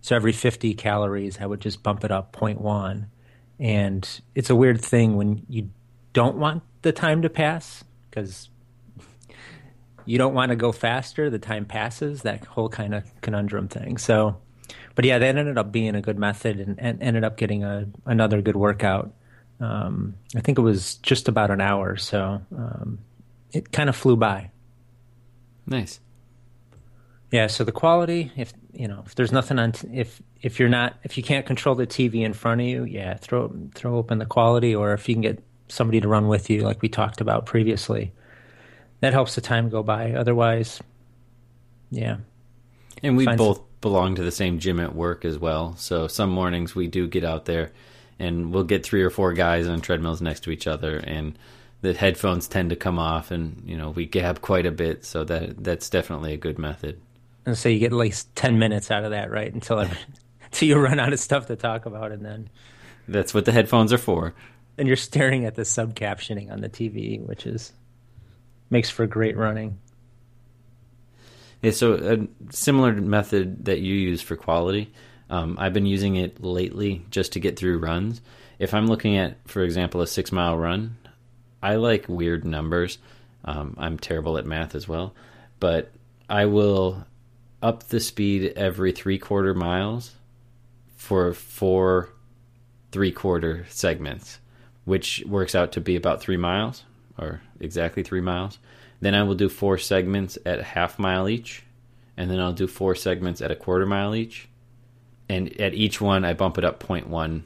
So 0.00 0.14
every 0.14 0.32
50 0.32 0.74
calories, 0.74 1.38
I 1.40 1.46
would 1.46 1.60
just 1.60 1.82
bump 1.82 2.04
it 2.04 2.10
up 2.10 2.36
0.1. 2.36 3.06
And 3.58 4.20
it's 4.34 4.50
a 4.50 4.56
weird 4.56 4.80
thing 4.80 5.16
when 5.16 5.46
you 5.48 5.70
don't 6.12 6.36
want 6.36 6.62
the 6.82 6.92
time 6.92 7.22
to 7.22 7.30
pass 7.30 7.84
because 8.14 8.48
you 10.04 10.18
don't 10.18 10.34
want 10.34 10.50
to 10.50 10.56
go 10.56 10.72
faster. 10.72 11.30
The 11.30 11.38
time 11.38 11.64
passes. 11.64 12.22
That 12.22 12.44
whole 12.44 12.68
kind 12.68 12.94
of 12.94 13.04
conundrum 13.20 13.68
thing. 13.68 13.98
So, 13.98 14.36
but 14.94 15.04
yeah, 15.04 15.18
that 15.18 15.36
ended 15.36 15.58
up 15.58 15.72
being 15.72 15.94
a 15.94 16.00
good 16.00 16.18
method 16.18 16.60
and, 16.60 16.78
and 16.78 17.02
ended 17.02 17.24
up 17.24 17.36
getting 17.36 17.64
a 17.64 17.86
another 18.06 18.40
good 18.40 18.56
workout. 18.56 19.12
Um, 19.60 20.14
I 20.36 20.40
think 20.40 20.58
it 20.58 20.62
was 20.62 20.96
just 20.96 21.28
about 21.28 21.50
an 21.50 21.60
hour, 21.60 21.96
so 21.96 22.40
um, 22.56 22.98
it 23.52 23.72
kind 23.72 23.88
of 23.88 23.96
flew 23.96 24.16
by. 24.16 24.50
Nice. 25.66 26.00
Yeah. 27.30 27.46
So 27.46 27.64
the 27.64 27.72
quality, 27.72 28.30
if 28.36 28.52
you 28.72 28.86
know, 28.86 29.02
if 29.06 29.14
there's 29.14 29.32
nothing 29.32 29.58
on, 29.58 29.72
t- 29.72 29.88
if 29.92 30.20
if 30.42 30.60
you're 30.60 30.68
not, 30.68 30.96
if 31.02 31.16
you 31.16 31.22
can't 31.22 31.46
control 31.46 31.74
the 31.74 31.86
TV 31.86 32.24
in 32.24 32.32
front 32.32 32.60
of 32.60 32.66
you, 32.66 32.84
yeah, 32.84 33.14
throw 33.16 33.52
throw 33.74 33.96
open 33.96 34.18
the 34.18 34.26
quality, 34.26 34.74
or 34.74 34.92
if 34.92 35.08
you 35.08 35.14
can 35.14 35.22
get 35.22 35.42
somebody 35.68 36.00
to 36.00 36.08
run 36.08 36.28
with 36.28 36.50
you, 36.50 36.62
like 36.62 36.82
we 36.82 36.88
talked 36.88 37.20
about 37.20 37.46
previously. 37.46 38.12
That 39.00 39.12
helps 39.12 39.34
the 39.34 39.40
time 39.40 39.68
go 39.68 39.82
by. 39.82 40.12
Otherwise, 40.12 40.80
yeah. 41.90 42.18
And 43.02 43.16
we 43.16 43.26
both 43.26 43.60
belong 43.80 44.14
to 44.14 44.22
the 44.22 44.30
same 44.30 44.58
gym 44.58 44.80
at 44.80 44.94
work 44.94 45.24
as 45.24 45.38
well. 45.38 45.76
So 45.76 46.06
some 46.08 46.30
mornings 46.30 46.74
we 46.74 46.86
do 46.86 47.06
get 47.06 47.24
out 47.24 47.44
there 47.44 47.72
and 48.18 48.52
we'll 48.52 48.64
get 48.64 48.84
three 48.84 49.02
or 49.02 49.10
four 49.10 49.32
guys 49.32 49.66
on 49.68 49.80
treadmills 49.80 50.22
next 50.22 50.40
to 50.44 50.50
each 50.50 50.66
other 50.66 50.98
and 50.98 51.38
the 51.80 51.92
headphones 51.92 52.48
tend 52.48 52.70
to 52.70 52.76
come 52.76 52.98
off 52.98 53.30
and 53.30 53.62
you 53.66 53.76
know 53.76 53.90
we 53.90 54.06
gab 54.06 54.40
quite 54.40 54.66
a 54.66 54.70
bit 54.70 55.04
so 55.04 55.24
that 55.24 55.62
that's 55.62 55.90
definitely 55.90 56.32
a 56.32 56.36
good 56.36 56.58
method 56.58 57.00
and 57.44 57.58
so 57.58 57.68
you 57.68 57.78
get 57.78 57.92
at 57.92 57.98
least 57.98 58.34
10 58.36 58.58
minutes 58.58 58.90
out 58.90 59.04
of 59.04 59.10
that 59.10 59.30
right 59.30 59.52
until 59.52 59.78
until 60.44 60.68
you 60.68 60.78
run 60.78 60.98
out 60.98 61.12
of 61.12 61.20
stuff 61.20 61.46
to 61.46 61.56
talk 61.56 61.86
about 61.86 62.12
and 62.12 62.24
then 62.24 62.48
that's 63.06 63.34
what 63.34 63.44
the 63.44 63.52
headphones 63.52 63.92
are 63.92 63.98
for 63.98 64.34
and 64.78 64.88
you're 64.88 64.96
staring 64.96 65.44
at 65.44 65.54
the 65.54 65.64
sub 65.64 65.94
captioning 65.94 66.50
on 66.50 66.60
the 66.60 66.68
tv 66.68 67.24
which 67.26 67.46
is 67.46 67.72
makes 68.70 68.90
for 68.90 69.06
great 69.06 69.36
running. 69.36 69.78
Yeah 71.62 71.70
so 71.70 71.94
a 71.94 72.52
similar 72.52 72.92
method 72.92 73.66
that 73.66 73.80
you 73.80 73.94
use 73.94 74.22
for 74.22 74.36
quality. 74.36 74.92
Um, 75.30 75.56
i've 75.58 75.72
been 75.72 75.86
using 75.86 76.16
it 76.16 76.42
lately 76.42 77.04
just 77.10 77.32
to 77.32 77.40
get 77.40 77.58
through 77.58 77.78
runs. 77.78 78.20
If 78.58 78.74
i'm 78.74 78.86
looking 78.86 79.16
at 79.16 79.36
for 79.48 79.62
example 79.62 80.00
a 80.00 80.06
six 80.06 80.32
mile 80.32 80.56
run 80.56 80.96
I 81.64 81.76
like 81.76 82.10
weird 82.10 82.44
numbers. 82.44 82.98
Um, 83.42 83.74
I'm 83.78 83.98
terrible 83.98 84.36
at 84.36 84.44
math 84.44 84.74
as 84.74 84.86
well, 84.86 85.14
but 85.60 85.90
I 86.28 86.44
will 86.44 87.06
up 87.62 87.84
the 87.84 88.00
speed 88.00 88.52
every 88.54 88.92
three 88.92 89.18
quarter 89.18 89.54
miles 89.54 90.12
for 90.94 91.32
four 91.32 92.10
three 92.92 93.12
quarter 93.12 93.64
segments, 93.70 94.38
which 94.84 95.22
works 95.26 95.54
out 95.54 95.72
to 95.72 95.80
be 95.80 95.96
about 95.96 96.20
three 96.20 96.36
miles 96.36 96.84
or 97.18 97.40
exactly 97.60 98.02
three 98.02 98.20
miles. 98.20 98.58
Then 99.00 99.14
I 99.14 99.22
will 99.22 99.34
do 99.34 99.48
four 99.48 99.78
segments 99.78 100.38
at 100.46 100.62
half 100.62 100.98
mile 100.98 101.28
each, 101.28 101.64
and 102.16 102.30
then 102.30 102.40
I'll 102.40 102.52
do 102.52 102.66
four 102.66 102.94
segments 102.94 103.40
at 103.40 103.50
a 103.50 103.56
quarter 103.56 103.86
mile 103.86 104.14
each. 104.14 104.48
And 105.28 105.60
at 105.60 105.74
each 105.74 106.00
one, 106.00 106.24
I 106.24 106.34
bump 106.34 106.58
it 106.58 106.64
up 106.64 106.82
0.1 106.82 107.42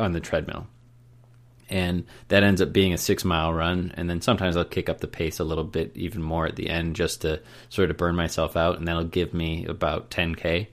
on 0.00 0.12
the 0.12 0.20
treadmill 0.20 0.66
and 1.68 2.04
that 2.28 2.42
ends 2.42 2.60
up 2.60 2.72
being 2.72 2.92
a 2.92 2.98
six 2.98 3.24
mile 3.24 3.52
run. 3.52 3.92
And 3.96 4.08
then 4.08 4.20
sometimes 4.20 4.56
I'll 4.56 4.64
kick 4.64 4.88
up 4.88 5.00
the 5.00 5.08
pace 5.08 5.40
a 5.40 5.44
little 5.44 5.64
bit 5.64 5.92
even 5.94 6.22
more 6.22 6.46
at 6.46 6.56
the 6.56 6.68
end 6.68 6.96
just 6.96 7.22
to 7.22 7.40
sort 7.68 7.90
of 7.90 7.96
burn 7.96 8.16
myself 8.16 8.56
out, 8.56 8.78
and 8.78 8.86
that'll 8.86 9.04
give 9.04 9.34
me 9.34 9.64
about 9.66 10.10
10k. 10.10 10.68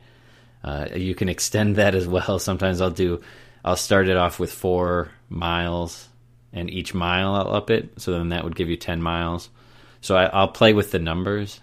Uh, 0.64 0.88
you 0.96 1.16
can 1.16 1.30
extend 1.36 1.78
that 1.78 1.96
as 1.96 2.08
well. 2.08 2.40
Sometimes 2.40 2.82
I'll 2.82 2.92
do, 2.92 3.22
I'll 3.64 3.76
start 3.76 4.08
it 4.08 4.18
off 4.18 4.40
with 4.40 4.52
four 4.52 5.12
miles, 5.30 6.10
and 6.54 6.70
each 6.70 6.94
mile 6.94 7.36
I'll 7.36 7.54
up 7.56 7.70
it, 7.70 8.02
so 8.02 8.12
then 8.14 8.30
that 8.30 8.44
would 8.44 8.56
give 8.56 8.70
you 8.70 8.78
10 8.78 9.02
miles. 9.02 9.50
So 10.02 10.16
I, 10.16 10.26
I'll 10.26 10.48
play 10.48 10.74
with 10.74 10.92
the 10.92 11.00
numbers. 11.00 11.62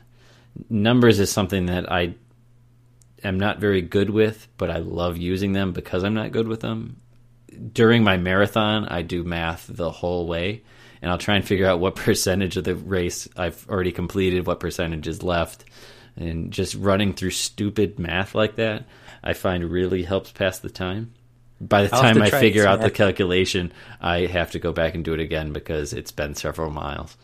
Numbers 0.71 1.19
is 1.19 1.31
something 1.31 1.67
that 1.67 1.91
I 1.91 2.15
am 3.25 3.39
not 3.39 3.59
very 3.59 3.83
good 3.83 4.11
with, 4.11 4.49
but 4.57 4.71
I 4.71 4.79
love 4.79 5.17
using 5.17 5.53
them 5.53 5.73
because 5.73 6.05
I'm 6.05 6.15
not 6.15 6.33
good 6.33 6.49
with 6.49 6.61
them 6.61 7.01
during 7.73 8.05
my 8.05 8.17
marathon, 8.17 8.87
I 8.87 9.03
do 9.03 9.25
math 9.25 9.67
the 9.69 9.91
whole 9.91 10.27
way, 10.27 10.63
and 11.03 11.11
I'll 11.11 11.19
try 11.19 11.37
and 11.37 11.45
figure 11.45 11.67
out 11.67 11.81
what 11.81 11.97
percentage 11.97 12.57
of 12.57 12.65
the 12.65 12.75
race 12.75 13.29
I've 13.37 13.67
already 13.69 13.93
completed, 13.93 14.47
what 14.47 14.61
percentage 14.61 15.09
is 15.09 15.23
left, 15.23 15.65
and 16.17 16.53
just 16.53 16.75
running 16.75 17.13
through 17.13 17.31
stupid 17.31 17.99
math 17.99 18.35
like 18.35 18.57
that, 18.57 18.87
I 19.23 19.33
find 19.33 19.65
really 19.65 20.03
helps 20.03 20.33
pass 20.33 20.59
the 20.59 20.71
time. 20.71 21.13
By 21.61 21.83
the 21.83 21.89
time 21.89 22.23
I 22.23 22.31
figure 22.31 22.67
out 22.67 22.81
the 22.81 22.91
calculation, 22.91 23.73
I 24.01 24.27
have 24.27 24.53
to 24.53 24.59
go 24.59 24.73
back 24.73 24.95
and 24.95 25.05
do 25.05 25.13
it 25.15 25.21
again 25.21 25.53
because 25.53 25.93
it's 25.93 26.13
been 26.13 26.35
several 26.35 26.71
miles. 26.71 27.17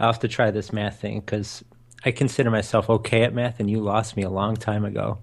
I'll 0.00 0.12
have 0.12 0.20
to 0.20 0.28
try 0.28 0.50
this 0.50 0.72
math 0.72 1.00
thing 1.00 1.20
because 1.20 1.64
I 2.04 2.10
consider 2.10 2.50
myself 2.50 2.90
okay 2.90 3.22
at 3.22 3.34
math, 3.34 3.58
and 3.58 3.70
you 3.70 3.80
lost 3.80 4.16
me 4.16 4.22
a 4.22 4.30
long 4.30 4.56
time 4.56 4.84
ago. 4.84 5.18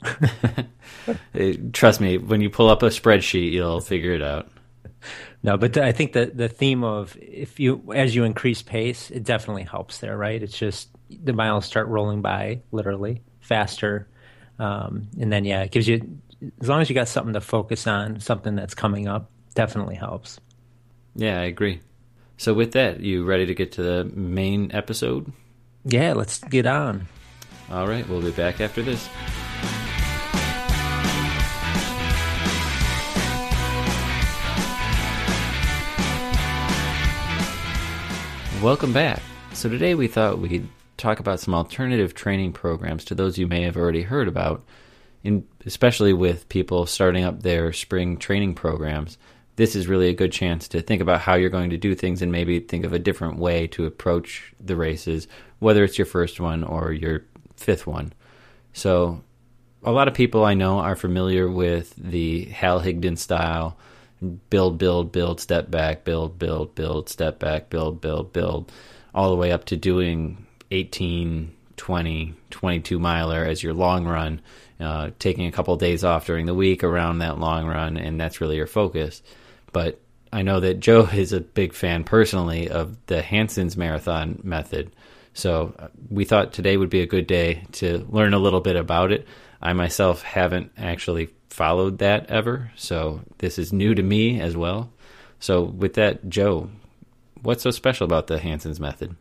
Trust 1.73 2.01
me, 2.01 2.17
when 2.17 2.41
you 2.41 2.49
pull 2.49 2.69
up 2.69 2.83
a 2.83 2.87
spreadsheet, 2.87 3.51
you'll 3.51 3.81
figure 3.81 4.13
it 4.13 4.21
out. 4.21 4.49
No, 5.43 5.57
but 5.57 5.77
I 5.77 5.91
think 5.91 6.13
that 6.13 6.37
the 6.37 6.47
theme 6.47 6.83
of 6.83 7.17
if 7.21 7.59
you 7.59 7.91
as 7.93 8.15
you 8.15 8.23
increase 8.23 8.61
pace, 8.61 9.11
it 9.11 9.23
definitely 9.23 9.63
helps 9.63 9.99
there, 9.99 10.17
right? 10.17 10.41
It's 10.41 10.57
just 10.57 10.89
the 11.09 11.33
miles 11.33 11.65
start 11.65 11.87
rolling 11.87 12.21
by 12.21 12.61
literally 12.71 13.21
faster, 13.41 14.07
um, 14.59 15.09
and 15.19 15.31
then 15.31 15.43
yeah, 15.43 15.63
it 15.63 15.71
gives 15.71 15.87
you 15.87 16.17
as 16.61 16.67
long 16.67 16.81
as 16.81 16.89
you 16.89 16.95
got 16.95 17.07
something 17.07 17.33
to 17.33 17.41
focus 17.41 17.87
on, 17.87 18.19
something 18.19 18.55
that's 18.55 18.73
coming 18.73 19.07
up, 19.07 19.31
definitely 19.55 19.95
helps. 19.95 20.39
Yeah, 21.15 21.39
I 21.39 21.43
agree. 21.43 21.81
So 22.37 22.53
with 22.53 22.71
that, 22.73 22.99
you 22.99 23.23
ready 23.23 23.45
to 23.45 23.53
get 23.53 23.71
to 23.73 23.83
the 23.83 24.05
main 24.05 24.71
episode? 24.73 25.31
Yeah, 25.85 26.13
let's 26.13 26.39
get 26.39 26.65
on. 26.65 27.07
All 27.69 27.87
right, 27.87 28.07
we'll 28.09 28.21
be 28.21 28.31
back 28.31 28.59
after 28.59 28.81
this. 28.81 29.07
Welcome 38.61 38.93
back. 38.93 39.21
So, 39.51 39.67
today 39.67 39.93
we 39.93 40.07
thought 40.07 40.39
we'd 40.39 40.69
talk 40.95 41.19
about 41.19 41.41
some 41.41 41.53
alternative 41.53 42.13
training 42.13 42.53
programs 42.53 43.03
to 43.05 43.15
those 43.15 43.37
you 43.37 43.45
may 43.45 43.63
have 43.63 43.75
already 43.75 44.03
heard 44.03 44.29
about, 44.29 44.63
in, 45.23 45.47
especially 45.65 46.13
with 46.13 46.49
people 46.49 46.85
starting 46.85 47.23
up 47.23 47.41
their 47.41 47.73
spring 47.73 48.17
training 48.17 48.55
programs. 48.55 49.17
This 49.55 49.75
is 49.75 49.87
really 49.87 50.09
a 50.09 50.15
good 50.15 50.31
chance 50.31 50.67
to 50.69 50.81
think 50.81 51.01
about 51.01 51.21
how 51.21 51.35
you're 51.35 51.49
going 51.49 51.69
to 51.69 51.77
do 51.77 51.93
things 51.93 52.21
and 52.21 52.31
maybe 52.31 52.59
think 52.59 52.85
of 52.85 52.93
a 52.93 52.99
different 52.99 53.37
way 53.37 53.67
to 53.67 53.85
approach 53.85 54.53
the 54.59 54.75
races 54.75 55.27
whether 55.63 55.83
it's 55.83 55.97
your 55.97 56.05
first 56.05 56.39
one 56.39 56.63
or 56.63 56.91
your 56.91 57.23
fifth 57.55 57.87
one. 57.87 58.13
So, 58.73 59.23
a 59.81 59.91
lot 59.91 60.07
of 60.07 60.13
people 60.13 60.43
I 60.43 60.53
know 60.53 60.79
are 60.79 60.95
familiar 60.95 61.49
with 61.49 61.95
the 61.95 62.45
Hal 62.45 62.81
Higdon 62.81 63.17
style 63.17 63.77
build, 64.49 64.77
build, 64.77 65.11
build, 65.11 65.41
step 65.41 65.69
back, 65.69 66.05
build, 66.05 66.39
build, 66.39 66.75
build, 66.75 67.09
step 67.09 67.39
back, 67.39 67.69
build, 67.69 67.99
build, 67.99 68.31
build, 68.31 68.71
all 69.13 69.29
the 69.29 69.35
way 69.35 69.51
up 69.51 69.65
to 69.65 69.75
doing 69.75 70.45
18, 70.71 71.53
20, 71.75 72.33
22 72.49 72.99
miler 72.99 73.43
as 73.43 73.63
your 73.63 73.73
long 73.73 74.05
run, 74.05 74.41
uh, 74.79 75.11
taking 75.19 75.47
a 75.47 75.51
couple 75.51 75.73
of 75.73 75.79
days 75.79 76.03
off 76.03 76.25
during 76.25 76.45
the 76.45 76.53
week 76.53 76.83
around 76.83 77.19
that 77.19 77.39
long 77.39 77.67
run, 77.67 77.97
and 77.97 78.19
that's 78.19 78.41
really 78.41 78.57
your 78.57 78.67
focus. 78.67 79.21
But 79.71 79.99
I 80.31 80.41
know 80.41 80.59
that 80.59 80.79
Joe 80.79 81.07
is 81.13 81.33
a 81.33 81.41
big 81.41 81.73
fan 81.73 82.03
personally 82.03 82.69
of 82.69 82.97
the 83.07 83.21
Hanson's 83.21 83.77
marathon 83.77 84.39
method, 84.43 84.95
so 85.33 85.75
uh, 85.79 85.87
we 86.09 86.25
thought 86.25 86.53
today 86.53 86.77
would 86.77 86.89
be 86.89 87.01
a 87.01 87.07
good 87.07 87.27
day 87.27 87.63
to 87.73 88.05
learn 88.09 88.33
a 88.33 88.39
little 88.39 88.61
bit 88.61 88.75
about 88.75 89.11
it. 89.11 89.27
I 89.61 89.73
myself 89.73 90.21
haven't 90.21 90.71
actually 90.77 91.29
followed 91.49 91.99
that 91.99 92.29
ever, 92.29 92.71
so 92.75 93.21
this 93.37 93.57
is 93.57 93.71
new 93.71 93.95
to 93.95 94.03
me 94.03 94.39
as 94.41 94.57
well. 94.57 94.91
So 95.39 95.63
with 95.63 95.95
that, 95.95 96.29
Joe, 96.29 96.69
what's 97.41 97.63
so 97.63 97.71
special 97.71 98.05
about 98.05 98.27
the 98.27 98.39
Hanson's 98.39 98.79
method? 98.79 99.15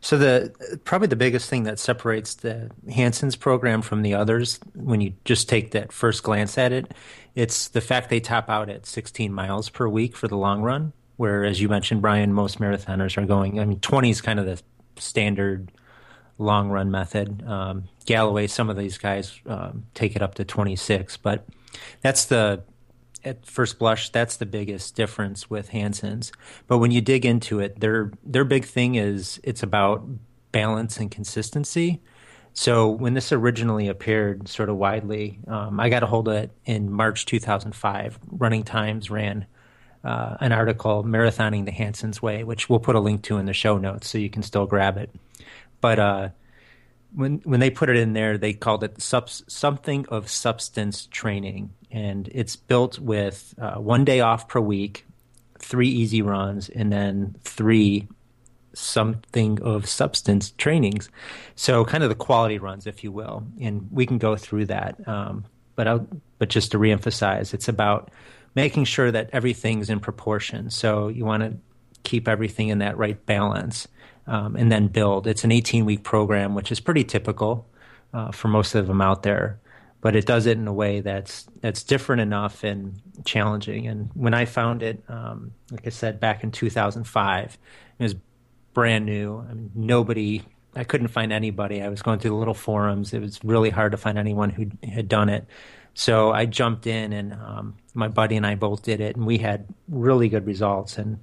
So 0.00 0.18
the 0.18 0.78
probably 0.84 1.08
the 1.08 1.16
biggest 1.16 1.48
thing 1.50 1.64
that 1.64 1.78
separates 1.78 2.34
the 2.34 2.70
Hanson's 2.90 3.36
program 3.36 3.82
from 3.82 4.02
the 4.02 4.14
others, 4.14 4.60
when 4.74 5.00
you 5.00 5.14
just 5.24 5.48
take 5.48 5.72
that 5.72 5.92
first 5.92 6.22
glance 6.22 6.58
at 6.58 6.72
it, 6.72 6.92
it's 7.34 7.68
the 7.68 7.80
fact 7.80 8.10
they 8.10 8.20
top 8.20 8.48
out 8.48 8.68
at 8.68 8.86
16 8.86 9.32
miles 9.32 9.68
per 9.68 9.88
week 9.88 10.16
for 10.16 10.28
the 10.28 10.36
long 10.36 10.62
run. 10.62 10.92
Where, 11.16 11.44
as 11.44 11.60
you 11.62 11.68
mentioned, 11.68 12.02
Brian, 12.02 12.32
most 12.32 12.60
marathoners 12.60 13.16
are 13.16 13.24
going. 13.24 13.58
I 13.58 13.64
mean, 13.64 13.80
20 13.80 14.10
is 14.10 14.20
kind 14.20 14.38
of 14.38 14.44
the 14.44 14.60
standard 15.00 15.72
long 16.38 16.68
run 16.68 16.90
method. 16.90 17.42
Um, 17.46 17.84
Galloway, 18.04 18.46
some 18.46 18.68
of 18.68 18.76
these 18.76 18.98
guys 18.98 19.40
um, 19.46 19.84
take 19.94 20.14
it 20.14 20.22
up 20.22 20.34
to 20.34 20.44
26, 20.44 21.16
but 21.18 21.46
that's 22.02 22.26
the 22.26 22.62
at 23.26 23.44
first 23.44 23.78
blush 23.78 24.10
that's 24.10 24.36
the 24.36 24.46
biggest 24.46 24.94
difference 24.94 25.50
with 25.50 25.68
Hanson's. 25.68 26.32
But 26.66 26.78
when 26.78 26.90
you 26.90 27.00
dig 27.00 27.26
into 27.26 27.60
it, 27.60 27.80
their 27.80 28.12
their 28.24 28.44
big 28.44 28.64
thing 28.64 28.94
is 28.94 29.40
it's 29.44 29.62
about 29.62 30.06
balance 30.52 30.96
and 30.98 31.10
consistency. 31.10 32.00
So 32.54 32.88
when 32.88 33.12
this 33.12 33.32
originally 33.32 33.88
appeared 33.88 34.48
sort 34.48 34.70
of 34.70 34.76
widely, 34.76 35.40
um, 35.46 35.78
I 35.78 35.90
got 35.90 36.02
a 36.02 36.06
hold 36.06 36.28
of 36.28 36.34
it 36.34 36.50
in 36.64 36.90
March 36.90 37.26
2005. 37.26 38.18
Running 38.30 38.62
Times 38.62 39.10
ran 39.10 39.44
uh, 40.02 40.36
an 40.40 40.52
article, 40.52 41.04
Marathoning 41.04 41.66
the 41.66 41.70
Hanson's 41.70 42.22
Way, 42.22 42.44
which 42.44 42.70
we'll 42.70 42.78
put 42.78 42.94
a 42.94 43.00
link 43.00 43.22
to 43.24 43.36
in 43.36 43.44
the 43.44 43.52
show 43.52 43.76
notes 43.76 44.08
so 44.08 44.16
you 44.16 44.30
can 44.30 44.42
still 44.42 44.64
grab 44.64 44.96
it. 44.96 45.10
But 45.82 45.98
uh, 45.98 46.28
when 47.14 47.40
when 47.44 47.60
they 47.60 47.70
put 47.70 47.88
it 47.88 47.96
in 47.96 48.12
there, 48.12 48.38
they 48.38 48.52
called 48.52 48.84
it 48.84 49.00
sub- 49.02 49.28
something 49.28 50.06
of 50.08 50.30
substance 50.30 51.06
training, 51.10 51.74
and 51.96 52.28
it's 52.32 52.56
built 52.56 52.98
with 52.98 53.54
uh, 53.58 53.76
one 53.76 54.04
day 54.04 54.20
off 54.20 54.48
per 54.48 54.60
week, 54.60 55.06
three 55.58 55.88
easy 55.88 56.20
runs, 56.20 56.68
and 56.68 56.92
then 56.92 57.34
three 57.42 58.06
something 58.74 59.60
of 59.62 59.86
substance 59.88 60.52
trainings. 60.58 61.08
So 61.54 61.86
kind 61.86 62.04
of 62.04 62.10
the 62.10 62.14
quality 62.14 62.58
runs, 62.58 62.86
if 62.86 63.02
you 63.02 63.10
will, 63.10 63.46
and 63.60 63.88
we 63.90 64.04
can 64.04 64.18
go 64.18 64.36
through 64.36 64.66
that. 64.66 65.08
Um, 65.08 65.46
but 65.74 65.88
I'll, 65.88 66.06
but 66.38 66.50
just 66.50 66.72
to 66.72 66.78
reemphasize, 66.78 67.54
it's 67.54 67.68
about 67.68 68.10
making 68.54 68.84
sure 68.84 69.10
that 69.10 69.30
everything's 69.32 69.88
in 69.88 70.00
proportion. 70.00 70.70
So 70.70 71.08
you 71.08 71.24
want 71.24 71.42
to 71.44 71.56
keep 72.04 72.28
everything 72.28 72.68
in 72.68 72.78
that 72.80 72.98
right 72.98 73.24
balance 73.26 73.88
um, 74.26 74.56
and 74.56 74.70
then 74.70 74.88
build. 74.88 75.26
It's 75.26 75.44
an 75.44 75.52
18 75.52 75.86
week 75.86 76.02
program, 76.04 76.54
which 76.54 76.70
is 76.70 76.80
pretty 76.80 77.04
typical. 77.04 77.66
uh, 78.12 78.30
for 78.32 78.48
most 78.48 78.74
of 78.74 78.86
them 78.86 79.00
out 79.00 79.22
there. 79.22 79.58
But 80.00 80.14
it 80.14 80.26
does 80.26 80.46
it 80.46 80.58
in 80.58 80.68
a 80.68 80.72
way 80.72 81.00
that's 81.00 81.46
that's 81.60 81.82
different 81.82 82.22
enough 82.22 82.62
and 82.64 83.00
challenging. 83.24 83.86
And 83.86 84.10
when 84.14 84.34
I 84.34 84.44
found 84.44 84.82
it, 84.82 85.02
um, 85.08 85.52
like 85.70 85.86
I 85.86 85.90
said, 85.90 86.20
back 86.20 86.44
in 86.44 86.52
2005, 86.52 87.58
it 87.98 88.02
was 88.02 88.14
brand 88.74 89.06
new. 89.06 89.38
I 89.38 89.54
mean, 89.54 89.70
nobody, 89.74 90.42
I 90.74 90.84
couldn't 90.84 91.08
find 91.08 91.32
anybody. 91.32 91.82
I 91.82 91.88
was 91.88 92.02
going 92.02 92.18
through 92.18 92.32
the 92.32 92.36
little 92.36 92.54
forums. 92.54 93.14
It 93.14 93.20
was 93.20 93.40
really 93.42 93.70
hard 93.70 93.92
to 93.92 93.98
find 93.98 94.18
anyone 94.18 94.50
who 94.50 94.66
had 94.86 95.08
done 95.08 95.28
it. 95.28 95.46
So 95.94 96.30
I 96.30 96.44
jumped 96.44 96.86
in, 96.86 97.14
and 97.14 97.32
um, 97.32 97.76
my 97.94 98.08
buddy 98.08 98.36
and 98.36 98.46
I 98.46 98.54
both 98.54 98.82
did 98.82 99.00
it, 99.00 99.16
and 99.16 99.24
we 99.24 99.38
had 99.38 99.66
really 99.88 100.28
good 100.28 100.46
results. 100.46 100.98
And 100.98 101.20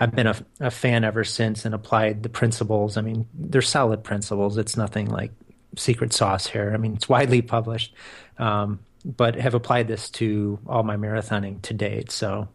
I've 0.00 0.16
been 0.16 0.26
a, 0.26 0.34
a, 0.58 0.70
fan 0.72 1.04
ever 1.04 1.22
since 1.22 1.64
and 1.64 1.76
applied 1.76 2.24
the 2.24 2.28
principles. 2.28 2.96
I 2.96 3.02
mean, 3.02 3.28
they're 3.32 3.62
solid 3.62 4.02
principles. 4.02 4.58
It's 4.58 4.76
nothing 4.76 5.06
like 5.06 5.30
secret 5.76 6.12
sauce 6.12 6.46
here. 6.46 6.72
I 6.72 6.76
mean, 6.76 6.94
it's 6.94 7.08
widely 7.08 7.42
published, 7.42 7.94
um, 8.38 8.80
but 9.04 9.36
have 9.36 9.54
applied 9.54 9.88
this 9.88 10.10
to 10.10 10.58
all 10.66 10.82
my 10.82 10.96
marathoning 10.96 11.62
to 11.62 11.74
date. 11.74 12.10
So 12.10 12.48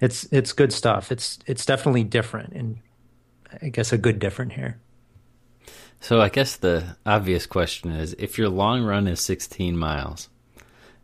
it's 0.00 0.24
it's 0.32 0.52
good 0.52 0.72
stuff. 0.72 1.12
It's 1.12 1.38
it's 1.46 1.66
definitely 1.66 2.04
different, 2.04 2.52
and 2.52 2.78
I 3.62 3.68
guess 3.68 3.92
a 3.92 3.98
good 3.98 4.18
different 4.18 4.52
here. 4.52 4.78
So 6.00 6.20
I 6.20 6.28
guess 6.28 6.56
the 6.56 6.96
obvious 7.04 7.46
question 7.46 7.90
is, 7.90 8.14
if 8.18 8.38
your 8.38 8.48
long 8.48 8.84
run 8.84 9.08
is 9.08 9.20
16 9.20 9.76
miles, 9.76 10.28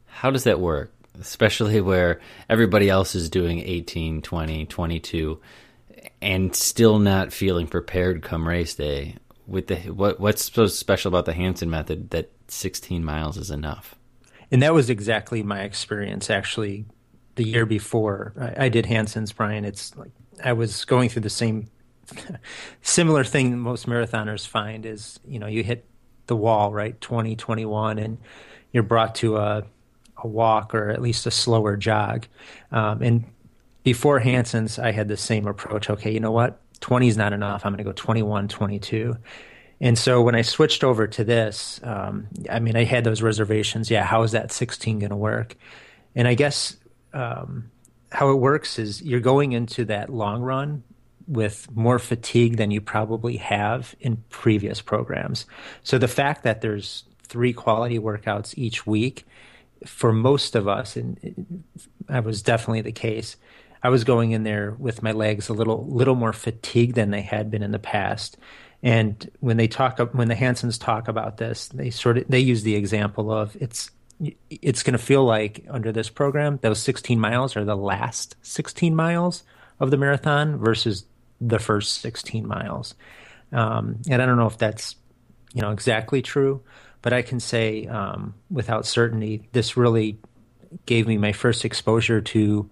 how 0.06 0.30
does 0.30 0.44
that 0.44 0.60
work? 0.60 0.92
Especially 1.20 1.80
where 1.80 2.20
everybody 2.48 2.88
else 2.88 3.14
is 3.16 3.28
doing 3.28 3.58
18, 3.60 4.22
20, 4.22 4.66
22 4.66 5.40
and 6.22 6.54
still 6.54 6.98
not 6.98 7.32
feeling 7.32 7.66
prepared 7.66 8.22
come 8.22 8.46
race 8.46 8.74
day 8.74 9.16
with 9.46 9.66
the 9.66 9.76
what 9.90 10.20
what's 10.20 10.52
so 10.52 10.66
special 10.66 11.08
about 11.08 11.24
the 11.24 11.32
Hanson 11.32 11.70
method 11.70 12.10
that 12.10 12.30
16 12.48 13.04
miles 13.04 13.36
is 13.36 13.50
enough 13.50 13.94
and 14.50 14.62
that 14.62 14.74
was 14.74 14.90
exactly 14.90 15.42
my 15.42 15.62
experience 15.62 16.30
actually 16.30 16.84
the 17.36 17.44
year 17.44 17.66
before 17.66 18.32
I, 18.38 18.66
I 18.66 18.68
did 18.68 18.86
Hanson's 18.86 19.32
Brian 19.32 19.64
it's 19.64 19.96
like 19.96 20.10
I 20.42 20.52
was 20.52 20.84
going 20.84 21.08
through 21.08 21.22
the 21.22 21.30
same 21.30 21.68
similar 22.82 23.24
thing 23.24 23.58
most 23.58 23.86
marathoners 23.86 24.46
find 24.46 24.86
is 24.86 25.18
you 25.26 25.38
know 25.38 25.46
you 25.46 25.62
hit 25.62 25.84
the 26.26 26.36
wall 26.36 26.72
right 26.72 26.98
20 27.00 27.36
21 27.36 27.98
and 27.98 28.18
you're 28.72 28.82
brought 28.82 29.14
to 29.16 29.36
a 29.36 29.64
a 30.18 30.26
walk 30.26 30.74
or 30.74 30.90
at 30.90 31.02
least 31.02 31.26
a 31.26 31.30
slower 31.30 31.76
jog 31.76 32.26
um, 32.72 33.02
and 33.02 33.24
before 33.84 34.18
Hanson's, 34.18 34.78
I 34.78 34.90
had 34.90 35.08
the 35.08 35.16
same 35.16 35.46
approach. 35.46 35.88
Okay, 35.88 36.10
you 36.10 36.18
know 36.18 36.32
what? 36.32 36.58
20 36.80 37.08
is 37.08 37.16
not 37.16 37.32
enough. 37.32 37.64
I'm 37.64 37.72
going 37.72 37.78
to 37.78 37.84
go 37.84 37.92
21, 37.92 38.48
22. 38.48 39.16
And 39.80 39.98
so 39.98 40.22
when 40.22 40.34
I 40.34 40.42
switched 40.42 40.84
over 40.84 41.06
to 41.06 41.24
this, 41.24 41.80
um, 41.82 42.28
I 42.50 42.60
mean, 42.60 42.76
I 42.76 42.84
had 42.84 43.04
those 43.04 43.22
reservations. 43.22 43.90
Yeah, 43.90 44.04
how 44.04 44.22
is 44.22 44.32
that 44.32 44.52
16 44.52 45.00
going 45.00 45.10
to 45.10 45.16
work? 45.16 45.56
And 46.14 46.28
I 46.28 46.34
guess 46.34 46.76
um, 47.12 47.70
how 48.10 48.30
it 48.30 48.36
works 48.36 48.78
is 48.78 49.02
you're 49.02 49.20
going 49.20 49.52
into 49.52 49.84
that 49.86 50.10
long 50.10 50.42
run 50.42 50.84
with 51.26 51.68
more 51.74 51.98
fatigue 51.98 52.56
than 52.56 52.70
you 52.70 52.80
probably 52.80 53.36
have 53.38 53.94
in 54.00 54.22
previous 54.28 54.80
programs. 54.80 55.46
So 55.82 55.98
the 55.98 56.08
fact 56.08 56.44
that 56.44 56.60
there's 56.60 57.04
three 57.22 57.52
quality 57.52 57.98
workouts 57.98 58.54
each 58.56 58.86
week 58.86 59.26
for 59.86 60.12
most 60.12 60.54
of 60.54 60.68
us, 60.68 60.96
and 60.96 61.64
that 62.06 62.24
was 62.24 62.42
definitely 62.42 62.82
the 62.82 62.92
case, 62.92 63.36
I 63.84 63.90
was 63.90 64.02
going 64.02 64.32
in 64.32 64.44
there 64.44 64.74
with 64.78 65.02
my 65.02 65.12
legs 65.12 65.50
a 65.50 65.52
little 65.52 65.86
little 65.86 66.14
more 66.14 66.32
fatigued 66.32 66.94
than 66.94 67.10
they 67.10 67.20
had 67.20 67.50
been 67.50 67.62
in 67.62 67.70
the 67.70 67.78
past. 67.78 68.38
And 68.82 69.30
when 69.40 69.58
they 69.58 69.68
talk, 69.68 69.98
when 70.14 70.28
the 70.28 70.34
Hansons 70.34 70.78
talk 70.78 71.06
about 71.06 71.36
this, 71.36 71.68
they 71.68 71.90
sort 71.90 72.16
of 72.18 72.24
they 72.28 72.40
use 72.40 72.62
the 72.62 72.76
example 72.76 73.30
of 73.30 73.54
it's 73.60 73.90
it's 74.48 74.82
going 74.82 74.92
to 74.92 74.98
feel 74.98 75.24
like 75.24 75.66
under 75.68 75.92
this 75.92 76.08
program 76.08 76.58
those 76.62 76.78
16 76.78 77.18
miles 77.18 77.56
are 77.56 77.64
the 77.64 77.76
last 77.76 78.36
16 78.42 78.94
miles 78.94 79.42
of 79.80 79.90
the 79.90 79.96
marathon 79.96 80.56
versus 80.56 81.04
the 81.40 81.58
first 81.58 82.00
16 82.00 82.46
miles. 82.46 82.94
Um, 83.52 84.00
and 84.08 84.22
I 84.22 84.26
don't 84.26 84.38
know 84.38 84.46
if 84.46 84.56
that's 84.56 84.96
you 85.52 85.60
know 85.60 85.72
exactly 85.72 86.22
true, 86.22 86.62
but 87.02 87.12
I 87.12 87.20
can 87.20 87.38
say 87.38 87.86
um, 87.86 88.34
without 88.50 88.86
certainty 88.86 89.48
this 89.52 89.76
really 89.76 90.18
gave 90.86 91.06
me 91.06 91.18
my 91.18 91.32
first 91.32 91.66
exposure 91.66 92.22
to 92.22 92.70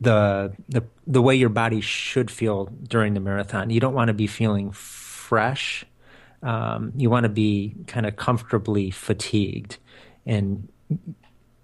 the 0.00 0.52
the 0.68 0.82
the 1.06 1.22
way 1.22 1.34
your 1.34 1.48
body 1.48 1.80
should 1.80 2.30
feel 2.30 2.66
during 2.82 3.14
the 3.14 3.20
marathon. 3.20 3.70
You 3.70 3.80
don't 3.80 3.94
want 3.94 4.08
to 4.08 4.14
be 4.14 4.26
feeling 4.26 4.72
fresh. 4.72 5.84
Um, 6.42 6.92
you 6.96 7.10
want 7.10 7.24
to 7.24 7.30
be 7.30 7.74
kind 7.86 8.06
of 8.06 8.16
comfortably 8.16 8.90
fatigued, 8.90 9.78
and 10.26 10.68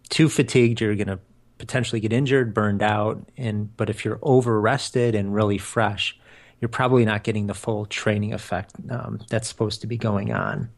too 0.09 0.29
fatigued, 0.29 0.81
you're 0.81 0.95
going 0.95 1.09
to 1.09 1.19
potentially 1.59 2.01
get 2.01 2.13
injured, 2.13 2.55
burned 2.55 2.83
out. 2.83 3.29
And 3.37 3.77
but 3.77 3.91
if 3.91 4.05
you're 4.05 4.19
over 4.23 4.61
rested 4.61 5.15
and 5.15 5.35
really 5.35 5.59
fresh, 5.59 6.19
you're 6.61 6.69
probably 6.69 7.05
not 7.05 7.25
getting 7.25 7.47
the 7.47 7.55
full 7.55 7.87
training 7.87 8.33
effect 8.33 8.73
um, 8.91 9.21
that's 9.29 9.49
supposed 9.49 9.81
to 9.81 9.87
be 9.87 9.97
going 9.97 10.33
on. 10.33 10.69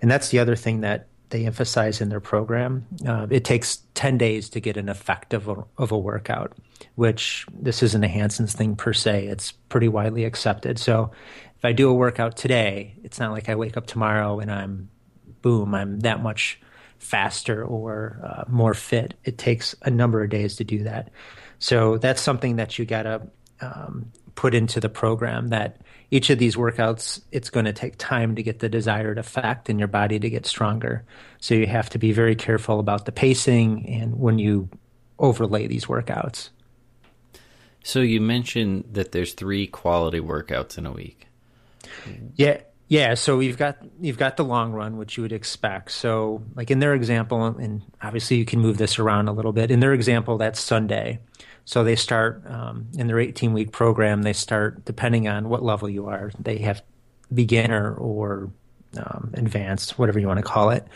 And 0.00 0.10
that's 0.10 0.28
the 0.28 0.38
other 0.38 0.56
thing 0.56 0.80
that 0.80 1.08
they 1.34 1.46
emphasize 1.46 2.00
in 2.00 2.10
their 2.10 2.20
program. 2.20 2.86
Uh, 3.04 3.26
it 3.28 3.44
takes 3.44 3.82
10 3.94 4.18
days 4.18 4.48
to 4.50 4.60
get 4.60 4.76
an 4.76 4.88
effect 4.88 5.34
of 5.34 5.48
a, 5.48 5.64
of 5.78 5.90
a 5.90 5.98
workout, 5.98 6.56
which 6.94 7.44
this 7.52 7.82
isn't 7.82 8.04
a 8.04 8.08
Hanson's 8.08 8.52
thing 8.52 8.76
per 8.76 8.92
se. 8.92 9.26
It's 9.26 9.50
pretty 9.50 9.88
widely 9.88 10.24
accepted. 10.24 10.78
So 10.78 11.10
if 11.56 11.64
I 11.64 11.72
do 11.72 11.90
a 11.90 11.94
workout 11.94 12.36
today, 12.36 12.94
it's 13.02 13.18
not 13.18 13.32
like 13.32 13.48
I 13.48 13.56
wake 13.56 13.76
up 13.76 13.88
tomorrow 13.88 14.38
and 14.38 14.48
I'm, 14.48 14.88
boom, 15.42 15.74
I'm 15.74 15.98
that 16.00 16.22
much 16.22 16.60
faster 16.98 17.64
or 17.64 18.20
uh, 18.22 18.44
more 18.46 18.72
fit. 18.72 19.14
It 19.24 19.36
takes 19.36 19.74
a 19.82 19.90
number 19.90 20.22
of 20.22 20.30
days 20.30 20.54
to 20.56 20.64
do 20.64 20.84
that. 20.84 21.10
So 21.58 21.98
that's 21.98 22.20
something 22.20 22.54
that 22.56 22.78
you 22.78 22.84
got 22.84 23.02
to 23.02 23.22
um, 23.60 24.12
put 24.36 24.54
into 24.54 24.78
the 24.78 24.88
program 24.88 25.48
that 25.48 25.80
each 26.14 26.30
of 26.30 26.38
these 26.38 26.54
workouts, 26.54 27.20
it's 27.32 27.50
going 27.50 27.66
to 27.66 27.72
take 27.72 27.98
time 27.98 28.36
to 28.36 28.42
get 28.44 28.60
the 28.60 28.68
desired 28.68 29.18
effect 29.18 29.68
in 29.68 29.80
your 29.80 29.88
body 29.88 30.20
to 30.20 30.30
get 30.30 30.46
stronger. 30.46 31.04
So 31.40 31.56
you 31.56 31.66
have 31.66 31.90
to 31.90 31.98
be 31.98 32.12
very 32.12 32.36
careful 32.36 32.78
about 32.78 33.04
the 33.04 33.10
pacing 33.10 33.84
and 33.88 34.20
when 34.20 34.38
you 34.38 34.68
overlay 35.18 35.66
these 35.66 35.86
workouts. 35.86 36.50
So 37.82 37.98
you 37.98 38.20
mentioned 38.20 38.90
that 38.92 39.10
there's 39.10 39.32
three 39.32 39.66
quality 39.66 40.20
workouts 40.20 40.78
in 40.78 40.86
a 40.86 40.92
week. 40.92 41.26
Yeah, 42.36 42.60
yeah. 42.86 43.14
So 43.14 43.40
you've 43.40 43.58
got 43.58 43.78
you've 44.00 44.16
got 44.16 44.36
the 44.36 44.44
long 44.44 44.70
run, 44.70 44.96
which 44.96 45.16
you 45.16 45.24
would 45.24 45.32
expect. 45.32 45.90
So 45.90 46.44
like 46.54 46.70
in 46.70 46.78
their 46.78 46.94
example, 46.94 47.44
and 47.44 47.82
obviously 48.00 48.36
you 48.36 48.44
can 48.44 48.60
move 48.60 48.78
this 48.78 49.00
around 49.00 49.26
a 49.26 49.32
little 49.32 49.52
bit. 49.52 49.72
In 49.72 49.80
their 49.80 49.92
example, 49.92 50.38
that's 50.38 50.60
Sunday. 50.60 51.18
So 51.64 51.82
they 51.82 51.96
start 51.96 52.42
um, 52.46 52.88
in 52.96 53.06
their 53.06 53.18
18 53.18 53.52
week 53.52 53.72
program. 53.72 54.22
They 54.22 54.32
start 54.32 54.84
depending 54.84 55.28
on 55.28 55.48
what 55.48 55.62
level 55.62 55.88
you 55.88 56.06
are. 56.06 56.30
They 56.38 56.58
have 56.58 56.82
beginner 57.32 57.94
or 57.94 58.50
um, 58.96 59.30
advanced, 59.34 59.98
whatever 59.98 60.18
you 60.18 60.26
want 60.26 60.38
to 60.38 60.44
call 60.44 60.70
it. 60.70 60.86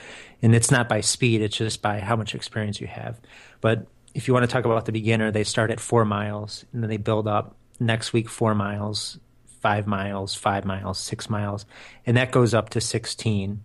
And 0.42 0.54
it's 0.54 0.70
not 0.70 0.88
by 0.88 1.00
speed; 1.00 1.40
it's 1.40 1.56
just 1.56 1.82
by 1.82 2.00
how 2.00 2.16
much 2.16 2.34
experience 2.34 2.80
you 2.80 2.86
have. 2.86 3.18
But 3.60 3.86
if 4.14 4.28
you 4.28 4.34
want 4.34 4.44
to 4.44 4.52
talk 4.52 4.64
about 4.64 4.84
the 4.84 4.92
beginner, 4.92 5.30
they 5.30 5.44
start 5.44 5.70
at 5.70 5.80
four 5.80 6.04
miles 6.04 6.64
and 6.72 6.82
then 6.82 6.90
they 6.90 6.96
build 6.96 7.26
up. 7.26 7.56
Next 7.80 8.12
week, 8.12 8.28
four 8.28 8.54
miles, 8.54 9.18
five 9.60 9.86
miles, 9.86 10.34
five 10.34 10.64
miles, 10.64 10.98
six 10.98 11.30
miles, 11.30 11.64
and 12.04 12.16
that 12.16 12.32
goes 12.32 12.54
up 12.54 12.70
to 12.70 12.80
16 12.80 13.62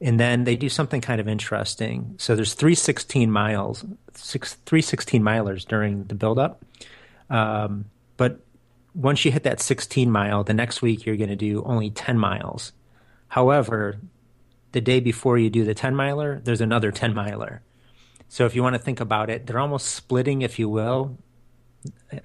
and 0.00 0.18
then 0.18 0.44
they 0.44 0.56
do 0.56 0.68
something 0.68 1.00
kind 1.00 1.20
of 1.20 1.28
interesting. 1.28 2.14
So 2.18 2.34
there's 2.34 2.54
three 2.54 2.74
16 2.74 3.30
miles, 3.30 3.84
six, 4.14 4.54
three 4.66 4.82
16 4.82 5.22
milers 5.22 5.66
during 5.66 6.04
the 6.04 6.14
buildup. 6.14 6.64
Um, 7.30 7.86
but 8.16 8.40
once 8.94 9.24
you 9.24 9.32
hit 9.32 9.42
that 9.44 9.60
16 9.60 10.10
mile, 10.10 10.44
the 10.44 10.54
next 10.54 10.82
week 10.82 11.06
you're 11.06 11.16
going 11.16 11.30
to 11.30 11.36
do 11.36 11.62
only 11.64 11.90
10 11.90 12.18
miles. 12.18 12.72
However, 13.28 13.98
the 14.72 14.80
day 14.80 15.00
before 15.00 15.38
you 15.38 15.50
do 15.50 15.64
the 15.64 15.74
10 15.74 15.94
miler, 15.94 16.40
there's 16.44 16.60
another 16.60 16.90
10 16.90 17.14
miler. 17.14 17.62
So 18.28 18.46
if 18.46 18.54
you 18.54 18.62
want 18.62 18.74
to 18.74 18.82
think 18.82 19.00
about 19.00 19.30
it, 19.30 19.46
they're 19.46 19.60
almost 19.60 19.86
splitting, 19.86 20.42
if 20.42 20.58
you 20.58 20.68
will, 20.68 21.18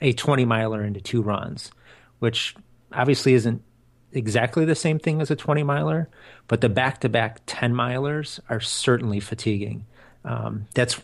a 0.02 0.14
20 0.14 0.46
miler 0.46 0.84
into 0.84 1.02
two 1.02 1.22
runs, 1.22 1.72
which 2.20 2.56
obviously 2.92 3.34
isn't 3.34 3.62
exactly 4.12 4.65
the 4.65 4.76
same 4.76 5.00
thing 5.00 5.22
as 5.22 5.32
a 5.32 5.36
20 5.36 5.63
miler, 5.63 6.10
but 6.48 6.62
the 6.62 6.69
back 6.69 7.02
to 7.02 7.10
back 7.10 7.41
10 7.45 7.74
milers 7.74 8.39
are 8.50 8.60
certainly 8.60 9.19
fatiguing. 9.19 9.86
Um, 10.26 10.67
that's 10.74 11.00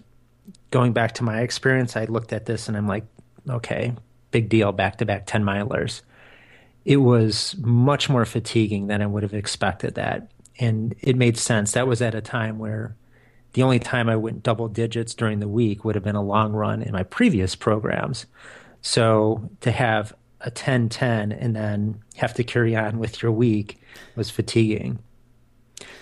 going 0.72 0.94
back 0.94 1.14
to 1.14 1.24
my 1.24 1.42
experience. 1.42 1.96
I 1.96 2.06
looked 2.06 2.34
at 2.34 2.46
this 2.46 2.68
and 2.68 2.76
I'm 2.76 2.88
like, 2.88 3.06
okay, 3.50 3.94
big 4.32 4.50
deal, 4.50 4.72
back 4.72 4.98
to 4.98 5.06
back 5.06 5.26
10 5.26 5.44
milers. 5.44 6.02
It 6.84 6.98
was 6.98 7.56
much 7.60 8.10
more 8.10 8.26
fatiguing 8.26 8.88
than 8.88 9.02
I 9.02 9.08
would 9.08 9.24
have 9.24 9.34
expected 9.34 9.96
that. 9.96 10.32
And 10.60 10.96
it 11.02 11.16
made 11.16 11.38
sense. 11.38 11.72
That 11.72 11.88
was 11.88 12.02
at 12.02 12.16
a 12.16 12.22
time 12.22 12.60
where 12.60 12.96
the 13.54 13.64
only 13.64 13.80
time 13.80 14.10
I 14.10 14.16
went 14.18 14.44
double 14.44 14.68
digits 14.68 15.16
during 15.16 15.40
the 15.40 15.48
week 15.48 15.84
would 15.84 15.96
have 15.96 16.04
been 16.04 16.16
a 16.16 16.24
long 16.24 16.54
run 16.54 16.82
in 16.82 16.92
my 16.92 17.04
previous 17.04 17.56
programs. 17.56 18.26
So 18.82 19.50
to 19.62 19.72
have 19.72 20.14
a 20.42 20.52
10 20.52 20.90
10 20.90 21.32
and 21.32 21.56
then 21.56 22.02
have 22.16 22.34
to 22.34 22.44
carry 22.44 22.76
on 22.76 23.00
with 23.00 23.22
your 23.22 23.32
week 23.32 23.80
was 24.16 24.30
fatiguing. 24.30 25.00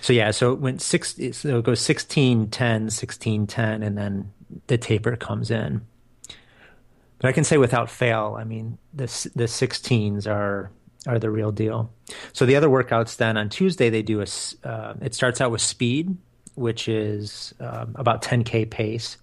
So 0.01 0.13
yeah, 0.13 0.31
so 0.31 0.51
it 0.51 0.59
went 0.59 0.81
six. 0.81 1.15
So 1.31 1.59
it 1.59 1.63
goes 1.63 1.79
16, 1.79 2.49
10, 2.49 2.89
16, 2.89 3.47
10, 3.47 3.83
and 3.83 3.97
then 3.97 4.31
the 4.67 4.77
taper 4.77 5.15
comes 5.15 5.49
in. 5.49 5.81
But 7.19 7.29
I 7.29 7.31
can 7.31 7.45
say 7.45 7.57
without 7.57 7.89
fail, 7.89 8.35
I 8.37 8.43
mean 8.43 8.77
the 8.93 9.05
the 9.33 9.45
16s 9.45 10.27
are 10.27 10.69
are 11.07 11.19
the 11.19 11.29
real 11.29 11.51
deal. 11.51 11.91
So 12.33 12.45
the 12.45 12.55
other 12.55 12.67
workouts 12.67 13.17
then 13.17 13.37
on 13.37 13.49
Tuesday 13.49 13.89
they 13.89 14.01
do 14.01 14.21
a. 14.21 14.25
Uh, 14.67 14.95
it 15.01 15.15
starts 15.15 15.39
out 15.41 15.51
with 15.51 15.61
speed, 15.61 16.15
which 16.55 16.87
is 16.87 17.53
um, 17.59 17.95
about 17.95 18.21
10k 18.21 18.69
pace. 18.69 19.17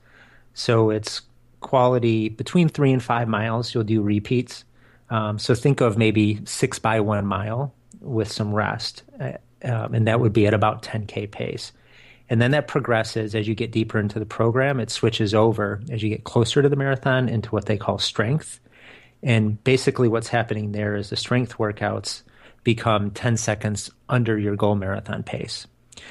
So 0.55 0.91
it's 0.91 1.21
quality 1.61 2.29
between 2.31 2.69
three 2.69 2.93
and 2.93 3.03
five 3.03 3.29
miles. 3.29 3.75
You'll 3.75 3.85
do 3.85 4.03
repeats. 4.03 4.65
Um, 5.11 5.39
so 5.39 5.55
think 5.55 5.81
of 5.81 5.99
maybe 5.99 6.41
six 6.45 6.79
by 6.79 7.01
one 7.01 7.27
mile 7.27 7.75
with 8.01 8.31
some 8.31 8.55
rest, 8.55 9.03
uh, 9.21 9.33
um, 9.65 9.95
and 9.95 10.07
that 10.07 10.21
would 10.21 10.33
be 10.33 10.47
at 10.47 10.55
about 10.55 10.83
10k 10.83 11.31
pace. 11.31 11.73
And 12.31 12.41
then 12.41 12.53
that 12.53 12.69
progresses 12.69 13.35
as 13.35 13.49
you 13.49 13.57
get 13.57 13.73
deeper 13.73 13.99
into 13.99 14.21
the 14.21 14.25
program. 14.25 14.79
It 14.79 14.91
switches 14.91 15.35
over 15.35 15.83
as 15.91 16.03
you 16.03 16.09
get 16.09 16.23
closer 16.23 16.63
to 16.63 16.69
the 16.69 16.77
marathon 16.77 17.29
into 17.29 17.51
what 17.51 17.67
they 17.67 17.77
call 17.77 17.99
strength. 17.99 18.61
And 19.23 19.63
basically, 19.65 20.09
what's 20.09 20.29
happening 20.29 20.71
there 20.73 20.95
is 20.95 21.11
the 21.11 21.17
strength 21.17 21.59
workouts 21.59 22.23
become 22.63 23.11
10 23.11 23.37
seconds 23.37 23.91
under 24.09 24.39
your 24.39 24.55
goal 24.55 24.77
marathon 24.77 25.25
pace. 25.25 25.67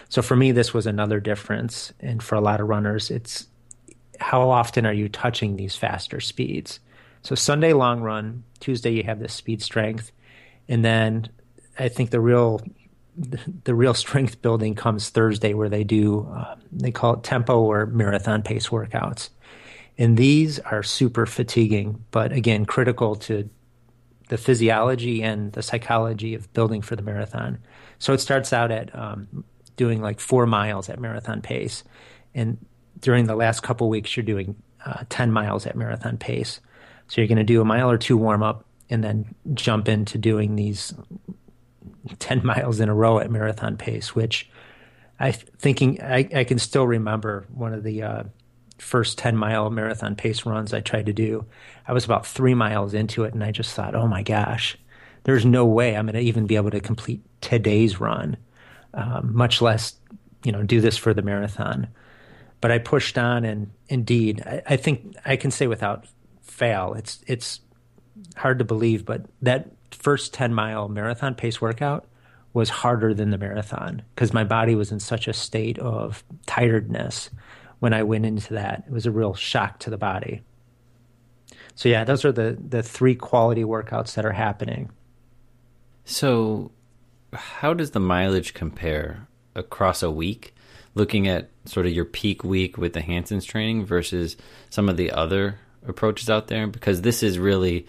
So 0.09 0.21
for 0.21 0.35
me, 0.35 0.51
this 0.51 0.73
was 0.73 0.85
another 0.85 1.19
difference. 1.19 1.93
And 2.01 2.21
for 2.21 2.35
a 2.35 2.41
lot 2.41 2.59
of 2.59 2.67
runners, 2.67 3.09
it's 3.09 3.47
how 4.19 4.49
often 4.49 4.85
are 4.85 4.93
you 4.93 5.07
touching 5.07 5.55
these 5.55 5.75
faster 5.75 6.19
speeds? 6.19 6.79
So 7.21 7.35
Sunday 7.35 7.73
long 7.73 8.01
run, 8.01 8.43
Tuesday 8.59 8.91
you 8.91 9.03
have 9.03 9.19
this 9.19 9.33
speed 9.33 9.61
strength, 9.61 10.11
and 10.67 10.83
then 10.83 11.29
I 11.77 11.89
think 11.89 12.11
the 12.11 12.21
real 12.21 12.61
the 13.63 13.75
real 13.75 13.93
strength 13.93 14.41
building 14.41 14.75
comes 14.75 15.09
Thursday 15.09 15.53
where 15.53 15.69
they 15.69 15.83
do 15.83 16.29
uh, 16.33 16.55
they 16.71 16.91
call 16.91 17.15
it 17.15 17.23
tempo 17.23 17.59
or 17.59 17.85
marathon 17.87 18.41
pace 18.41 18.67
workouts. 18.67 19.29
And 19.97 20.15
these 20.17 20.59
are 20.59 20.81
super 20.81 21.25
fatiguing, 21.25 22.05
but 22.11 22.31
again, 22.31 22.65
critical 22.65 23.17
to 23.17 23.49
the 24.29 24.37
physiology 24.37 25.21
and 25.21 25.51
the 25.51 25.61
psychology 25.61 26.35
of 26.35 26.51
building 26.53 26.81
for 26.81 26.95
the 26.95 27.01
marathon. 27.01 27.57
So 27.97 28.13
it 28.13 28.21
starts 28.21 28.53
out 28.53 28.71
at 28.71 28.95
um, 28.95 29.43
doing 29.75 30.01
like 30.01 30.21
four 30.21 30.45
miles 30.45 30.87
at 30.87 30.99
marathon 30.99 31.41
pace. 31.41 31.83
And 32.33 32.65
during 33.01 33.25
the 33.25 33.35
last 33.35 33.61
couple 33.61 33.89
weeks, 33.89 34.15
you're 34.15 34.23
doing 34.23 34.55
uh, 34.85 35.03
10 35.09 35.31
miles 35.33 35.65
at 35.65 35.75
marathon 35.75 36.17
pace. 36.17 36.61
So 37.09 37.21
you're 37.21 37.27
going 37.27 37.39
to 37.39 37.43
do 37.43 37.59
a 37.59 37.65
mile 37.65 37.91
or 37.91 37.97
two 37.97 38.17
warm 38.17 38.41
up 38.43 38.65
and 38.89 39.03
then 39.03 39.35
jump 39.53 39.89
into 39.89 40.17
doing 40.17 40.55
these 40.55 40.93
10 42.19 42.45
miles 42.45 42.79
in 42.79 42.87
a 42.87 42.95
row 42.95 43.19
at 43.19 43.29
marathon 43.29 43.77
pace, 43.77 44.15
which 44.15 44.49
I 45.19 45.31
thinking 45.31 46.01
I, 46.01 46.29
I 46.33 46.43
can 46.45 46.59
still 46.59 46.87
remember 46.87 47.45
one 47.53 47.73
of 47.73 47.83
the 47.83 48.03
uh, 48.03 48.23
first 48.77 49.17
10 49.17 49.35
mile 49.35 49.69
marathon 49.69 50.15
pace 50.15 50.45
runs 50.45 50.73
I 50.73 50.79
tried 50.81 51.07
to 51.07 51.13
do, 51.13 51.45
I 51.87 51.93
was 51.93 52.05
about 52.05 52.25
three 52.25 52.53
miles 52.53 52.93
into 52.93 53.23
it 53.23 53.33
and 53.33 53.43
I 53.43 53.51
just 53.51 53.73
thought, 53.73 53.95
oh 53.95 54.07
my 54.07 54.23
gosh, 54.23 54.77
there's 55.23 55.45
no 55.45 55.65
way 55.65 55.95
I'm 55.95 56.05
going 56.05 56.15
to 56.15 56.21
even 56.21 56.47
be 56.47 56.55
able 56.55 56.71
to 56.71 56.79
complete 56.79 57.21
today's 57.41 57.99
run, 57.99 58.37
um, 58.93 59.35
much 59.35 59.61
less, 59.61 59.95
you 60.43 60.51
know, 60.51 60.63
do 60.63 60.79
this 60.79 60.95
for 60.97 61.13
the 61.13 61.21
marathon. 61.21 61.87
But 62.61 62.71
I 62.71 62.77
pushed 62.77 63.17
on 63.17 63.45
and 63.45 63.71
indeed, 63.87 64.43
I, 64.45 64.61
I 64.67 64.77
think 64.77 65.15
I 65.25 65.35
can 65.35 65.51
say 65.51 65.67
without 65.67 66.05
fail, 66.49 66.93
it's, 66.93 67.23
it's 67.27 67.61
hard 68.35 68.59
to 68.59 68.65
believe, 68.65 69.05
but 69.05 69.25
that 69.41 69.71
first 69.91 70.33
10 70.33 70.53
mile 70.53 70.87
marathon 70.87 71.35
pace 71.35 71.61
workout 71.61 72.05
was 72.53 72.69
harder 72.69 73.13
than 73.13 73.29
the 73.29 73.37
marathon 73.37 74.01
because 74.15 74.33
my 74.33 74.43
body 74.43 74.75
was 74.75 74.91
in 74.91 74.99
such 74.99 75.27
a 75.27 75.33
state 75.33 75.77
of 75.79 76.23
tiredness 76.45 77.29
when 77.79 77.93
I 77.93 78.03
went 78.03 78.25
into 78.25 78.53
that. 78.55 78.83
It 78.87 78.91
was 78.91 79.05
a 79.05 79.11
real 79.11 79.33
shock 79.33 79.79
to 79.79 79.89
the 79.89 79.97
body. 79.97 80.41
So 81.75 81.87
yeah, 81.89 82.03
those 82.03 82.25
are 82.25 82.31
the 82.31 82.57
the 82.59 82.83
three 82.83 83.15
quality 83.15 83.63
workouts 83.63 84.15
that 84.15 84.25
are 84.25 84.33
happening. 84.33 84.89
So 86.03 86.71
how 87.33 87.73
does 87.73 87.91
the 87.91 87.99
mileage 87.99 88.53
compare 88.53 89.27
across 89.55 90.03
a 90.03 90.11
week? 90.11 90.55
Looking 90.95 91.27
at 91.27 91.51
sort 91.65 91.85
of 91.85 91.93
your 91.93 92.05
peak 92.05 92.43
week 92.43 92.77
with 92.77 92.93
the 92.93 93.01
Hanson's 93.01 93.45
training 93.45 93.85
versus 93.85 94.35
some 94.69 94.89
of 94.89 94.97
the 94.97 95.11
other 95.11 95.59
approaches 95.87 96.29
out 96.29 96.47
there, 96.47 96.67
because 96.67 97.01
this 97.01 97.23
is 97.23 97.39
really 97.39 97.87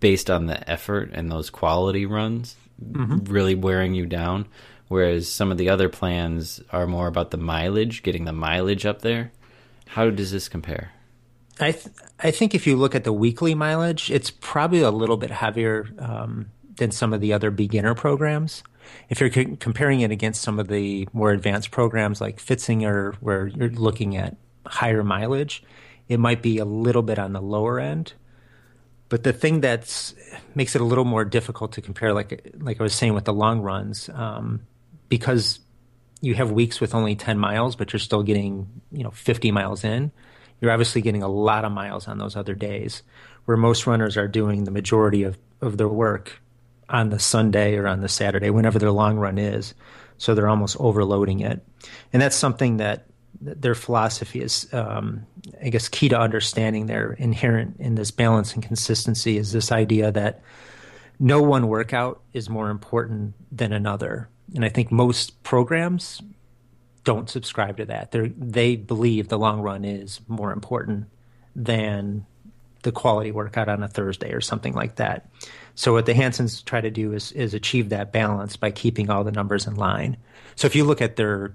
based 0.00 0.30
on 0.30 0.46
the 0.46 0.70
effort 0.70 1.10
and 1.12 1.30
those 1.30 1.50
quality 1.50 2.06
runs 2.06 2.56
mm-hmm. 2.82 3.24
really 3.24 3.54
wearing 3.54 3.94
you 3.94 4.06
down 4.06 4.46
whereas 4.88 5.30
some 5.30 5.50
of 5.50 5.58
the 5.58 5.68
other 5.68 5.88
plans 5.88 6.60
are 6.70 6.86
more 6.86 7.06
about 7.06 7.30
the 7.30 7.36
mileage, 7.36 8.02
getting 8.02 8.24
the 8.24 8.32
mileage 8.32 8.86
up 8.86 9.02
there. 9.02 9.32
How 9.88 10.10
does 10.10 10.30
this 10.30 10.48
compare? 10.48 10.92
I 11.58 11.72
th- 11.72 11.94
I 12.20 12.30
think 12.30 12.54
if 12.54 12.66
you 12.66 12.76
look 12.76 12.94
at 12.94 13.04
the 13.04 13.12
weekly 13.12 13.54
mileage, 13.54 14.10
it's 14.10 14.30
probably 14.30 14.80
a 14.80 14.90
little 14.90 15.16
bit 15.16 15.30
heavier 15.30 15.88
um, 15.98 16.50
than 16.76 16.90
some 16.90 17.12
of 17.12 17.20
the 17.20 17.32
other 17.32 17.50
beginner 17.50 17.94
programs. 17.94 18.62
If 19.08 19.20
you're 19.20 19.32
c- 19.32 19.56
comparing 19.56 20.00
it 20.00 20.10
against 20.10 20.42
some 20.42 20.58
of 20.58 20.68
the 20.68 21.08
more 21.12 21.30
advanced 21.30 21.70
programs 21.70 22.20
like 22.20 22.38
Pfitzinger, 22.38 23.14
where 23.16 23.46
you're 23.46 23.70
looking 23.70 24.16
at 24.16 24.36
higher 24.66 25.02
mileage, 25.02 25.62
it 26.08 26.18
might 26.18 26.42
be 26.42 26.58
a 26.58 26.64
little 26.64 27.02
bit 27.02 27.18
on 27.18 27.32
the 27.32 27.40
lower 27.40 27.80
end. 27.80 28.12
But 29.08 29.22
the 29.22 29.32
thing 29.32 29.60
that 29.60 30.12
makes 30.54 30.74
it 30.74 30.80
a 30.80 30.84
little 30.84 31.04
more 31.04 31.24
difficult 31.24 31.72
to 31.72 31.80
compare, 31.80 32.12
like 32.12 32.52
like 32.58 32.80
I 32.80 32.82
was 32.82 32.94
saying 32.94 33.14
with 33.14 33.24
the 33.24 33.32
long 33.32 33.60
runs, 33.60 34.08
um, 34.08 34.66
because 35.08 35.60
you 36.20 36.34
have 36.34 36.50
weeks 36.50 36.80
with 36.80 36.94
only 36.94 37.14
10 37.14 37.38
miles, 37.38 37.76
but 37.76 37.92
you're 37.92 38.00
still 38.00 38.22
getting, 38.22 38.80
you 38.90 39.04
know, 39.04 39.10
50 39.10 39.52
miles 39.52 39.84
in, 39.84 40.10
you're 40.60 40.70
obviously 40.70 41.02
getting 41.02 41.22
a 41.22 41.28
lot 41.28 41.64
of 41.64 41.72
miles 41.72 42.08
on 42.08 42.18
those 42.18 42.36
other 42.36 42.54
days 42.54 43.02
where 43.44 43.56
most 43.56 43.86
runners 43.86 44.16
are 44.16 44.26
doing 44.26 44.64
the 44.64 44.70
majority 44.70 45.22
of, 45.22 45.38
of 45.60 45.76
their 45.76 45.88
work 45.88 46.40
on 46.88 47.10
the 47.10 47.18
Sunday 47.18 47.76
or 47.76 47.86
on 47.86 48.00
the 48.00 48.08
Saturday, 48.08 48.50
whenever 48.50 48.78
their 48.78 48.90
long 48.90 49.18
run 49.18 49.38
is. 49.38 49.74
So 50.18 50.34
they're 50.34 50.48
almost 50.48 50.76
overloading 50.80 51.40
it. 51.40 51.64
And 52.12 52.22
that's 52.22 52.36
something 52.36 52.78
that 52.78 53.06
their 53.40 53.74
philosophy 53.74 54.40
is, 54.40 54.72
um, 54.72 55.26
I 55.62 55.68
guess, 55.68 55.88
key 55.88 56.08
to 56.08 56.18
understanding 56.18 56.86
their 56.86 57.12
inherent 57.12 57.76
in 57.78 57.94
this 57.94 58.10
balance 58.10 58.54
and 58.54 58.62
consistency 58.62 59.36
is 59.36 59.52
this 59.52 59.72
idea 59.72 60.12
that 60.12 60.42
no 61.18 61.42
one 61.42 61.68
workout 61.68 62.20
is 62.32 62.48
more 62.48 62.70
important 62.70 63.34
than 63.50 63.72
another 63.72 64.28
and 64.54 64.64
I 64.64 64.68
think 64.68 64.92
most 64.92 65.42
programs 65.42 66.22
don't 67.04 67.30
subscribe 67.30 67.76
to 67.78 67.86
that. 67.86 68.10
They 68.10 68.28
they 68.28 68.76
believe 68.76 69.28
the 69.28 69.38
long 69.38 69.60
run 69.60 69.84
is 69.84 70.20
more 70.28 70.52
important 70.52 71.06
than 71.54 72.26
the 72.82 72.92
quality 72.92 73.32
workout 73.32 73.68
on 73.68 73.82
a 73.82 73.88
Thursday 73.88 74.32
or 74.32 74.40
something 74.40 74.74
like 74.74 74.96
that. 74.96 75.28
So 75.74 75.92
what 75.92 76.06
the 76.06 76.14
Hansons 76.14 76.62
try 76.62 76.80
to 76.80 76.90
do 76.90 77.12
is 77.12 77.32
is 77.32 77.54
achieve 77.54 77.88
that 77.88 78.12
balance 78.12 78.56
by 78.56 78.70
keeping 78.70 79.10
all 79.10 79.24
the 79.24 79.32
numbers 79.32 79.66
in 79.66 79.76
line. 79.76 80.16
So 80.54 80.66
if 80.66 80.76
you 80.76 80.84
look 80.84 81.02
at 81.02 81.16
their, 81.16 81.52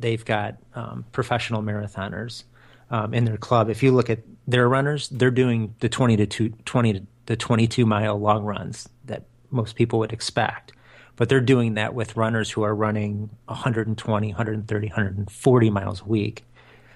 they've 0.00 0.24
got 0.24 0.56
um, 0.74 1.04
professional 1.12 1.62
marathoners 1.62 2.44
um, 2.90 3.14
in 3.14 3.24
their 3.24 3.36
club. 3.36 3.70
If 3.70 3.82
you 3.82 3.92
look 3.92 4.10
at 4.10 4.20
their 4.46 4.68
runners, 4.68 5.08
they're 5.08 5.30
doing 5.30 5.74
the 5.80 5.88
twenty 5.88 6.16
to 6.16 6.26
two, 6.26 6.50
20 6.64 7.06
to 7.26 7.36
twenty 7.36 7.66
two 7.66 7.86
mile 7.86 8.18
long 8.18 8.44
runs 8.44 8.88
that 9.04 9.24
most 9.50 9.76
people 9.76 9.98
would 10.00 10.12
expect 10.12 10.72
but 11.16 11.28
they're 11.28 11.40
doing 11.40 11.74
that 11.74 11.94
with 11.94 12.16
runners 12.16 12.50
who 12.50 12.62
are 12.62 12.74
running 12.74 13.30
120, 13.46 14.28
130, 14.28 14.86
140 14.88 15.70
miles 15.70 16.00
a 16.00 16.04
week. 16.04 16.44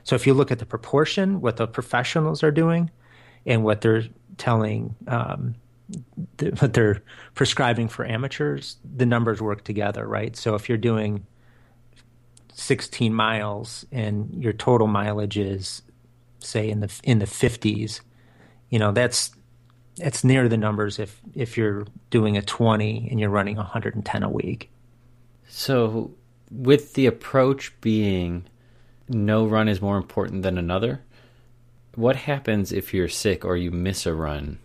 So 0.05 0.17
if 0.17 0.27
you 0.27 0.35
look 0.35 0.51
at 0.51 0.59
the 0.59 0.67
proportion, 0.67 1.41
what 1.41 1.57
the 1.57 1.67
professionals 1.67 2.43
are 2.43 2.51
doing, 2.51 2.91
and 3.47 3.63
what 3.63 3.81
they're 3.81 4.05
telling, 4.37 4.95
um, 5.07 5.55
what 6.59 6.73
they're 6.73 7.03
prescribing 7.35 7.89
for 7.89 8.05
amateurs, 8.05 8.77
the 8.97 9.07
numbers 9.07 9.41
work 9.41 9.65
together, 9.65 10.07
right? 10.07 10.37
So 10.37 10.55
if 10.55 10.69
you're 10.69 10.79
doing 10.79 11.27
16 12.59 13.14
miles 13.14 13.87
and 13.92 14.42
your 14.42 14.53
total 14.53 14.88
mileage 14.88 15.38
is, 15.38 15.83
say, 16.40 16.68
in 16.68 16.81
the 16.81 17.01
in 17.05 17.21
the 17.21 17.27
50s, 17.27 18.01
you 18.68 18.79
know 18.81 18.90
that's 18.90 19.31
it's 19.97 20.25
near 20.25 20.49
the 20.49 20.57
numbers 20.57 20.99
if 20.99 21.21
if 21.35 21.57
you're 21.57 21.87
doing 22.11 22.37
a 22.37 22.42
20 22.42 23.09
and 23.11 23.21
you're 23.21 23.31
running 23.31 23.57
110 23.57 24.23
a 24.23 24.29
week. 24.29 24.71
So, 25.49 26.11
with 26.51 26.94
the 26.94 27.07
approach 27.07 27.81
being 27.81 28.44
no 29.09 29.47
run 29.47 29.68
is 29.68 29.81
more 29.81 29.97
important 29.97 30.42
than 30.42 30.59
another, 30.59 31.05
what 31.94 32.16
happens 32.16 32.73
if 32.73 32.92
you're 32.92 33.09
sick 33.09 33.44
or 33.44 33.57
you 33.57 33.71
miss 33.71 34.05
a 34.05 34.12
run? 34.14 34.59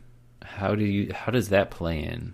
How 0.44 0.74
do 0.74 0.84
you 0.84 1.14
how 1.14 1.32
does 1.32 1.50
that 1.50 1.70
play 1.70 2.04
in? 2.04 2.34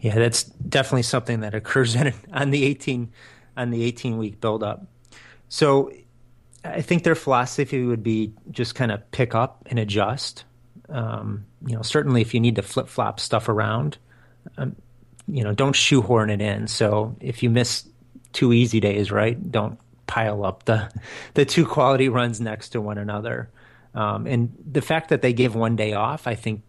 Yeah, 0.00 0.16
that's 0.16 0.42
definitely 0.42 1.04
something 1.04 1.40
that 1.40 1.54
occurs 1.54 1.94
in, 1.94 2.12
on 2.32 2.50
the 2.50 2.64
18 2.64 3.12
on 3.56 3.70
the 3.70 3.82
18 3.84 4.18
week 4.18 4.40
build 4.40 4.62
up. 4.62 4.86
So, 5.48 5.92
I 6.64 6.80
think 6.80 7.02
their 7.02 7.14
philosophy 7.14 7.84
would 7.84 8.02
be 8.02 8.32
just 8.50 8.74
kind 8.74 8.90
of 8.90 9.10
pick 9.10 9.34
up 9.34 9.66
and 9.70 9.78
adjust 9.78 10.44
um, 10.88 11.46
you 11.66 11.74
know, 11.74 11.82
certainly 11.82 12.20
if 12.20 12.34
you 12.34 12.40
need 12.40 12.56
to 12.56 12.62
flip 12.62 12.88
flop 12.88 13.20
stuff 13.20 13.48
around, 13.48 13.98
um, 14.58 14.76
you 15.26 15.42
know, 15.42 15.52
don't 15.52 15.74
shoehorn 15.74 16.30
it 16.30 16.40
in. 16.40 16.66
So 16.66 17.16
if 17.20 17.42
you 17.42 17.50
miss 17.50 17.88
two 18.32 18.52
easy 18.52 18.80
days, 18.80 19.10
right? 19.10 19.50
Don't 19.50 19.78
pile 20.06 20.44
up 20.44 20.64
the 20.64 20.90
the 21.34 21.44
two 21.44 21.66
quality 21.66 22.08
runs 22.08 22.40
next 22.40 22.70
to 22.70 22.80
one 22.80 22.98
another. 22.98 23.50
Um, 23.94 24.26
and 24.26 24.52
the 24.70 24.82
fact 24.82 25.10
that 25.10 25.22
they 25.22 25.32
give 25.32 25.54
one 25.54 25.76
day 25.76 25.94
off, 25.94 26.26
I 26.26 26.34
think, 26.34 26.62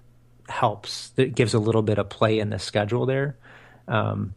helps. 0.47 1.11
It 1.17 1.33
gives 1.33 1.55
a 1.55 1.59
little 1.59 1.81
bit 1.81 1.97
of 1.97 2.07
play 2.07 2.39
in 2.39 2.51
the 2.51 2.59
schedule 2.59 3.07
there. 3.07 3.35
Um, 3.87 4.35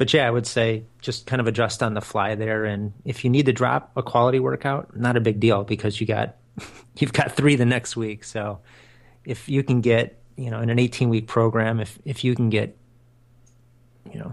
but 0.00 0.14
yeah, 0.14 0.26
I 0.26 0.30
would 0.30 0.46
say 0.46 0.84
just 1.02 1.26
kind 1.26 1.40
of 1.40 1.46
adjust 1.46 1.82
on 1.82 1.92
the 1.92 2.00
fly 2.00 2.34
there. 2.34 2.64
And 2.64 2.94
if 3.04 3.22
you 3.22 3.28
need 3.28 3.44
to 3.44 3.52
drop 3.52 3.92
a 3.96 4.02
quality 4.02 4.40
workout, 4.40 4.96
not 4.96 5.18
a 5.18 5.20
big 5.20 5.40
deal 5.40 5.62
because 5.62 6.00
you 6.00 6.06
got 6.06 6.36
you've 6.96 7.12
got 7.12 7.32
three 7.32 7.54
the 7.54 7.66
next 7.66 7.98
week. 7.98 8.24
So 8.24 8.60
if 9.26 9.46
you 9.46 9.62
can 9.62 9.82
get 9.82 10.18
you 10.36 10.50
know 10.50 10.60
in 10.60 10.70
an 10.70 10.78
18 10.78 11.10
week 11.10 11.26
program, 11.26 11.80
if 11.80 11.98
if 12.06 12.24
you 12.24 12.34
can 12.34 12.48
get 12.48 12.78
you 14.10 14.18
know 14.18 14.32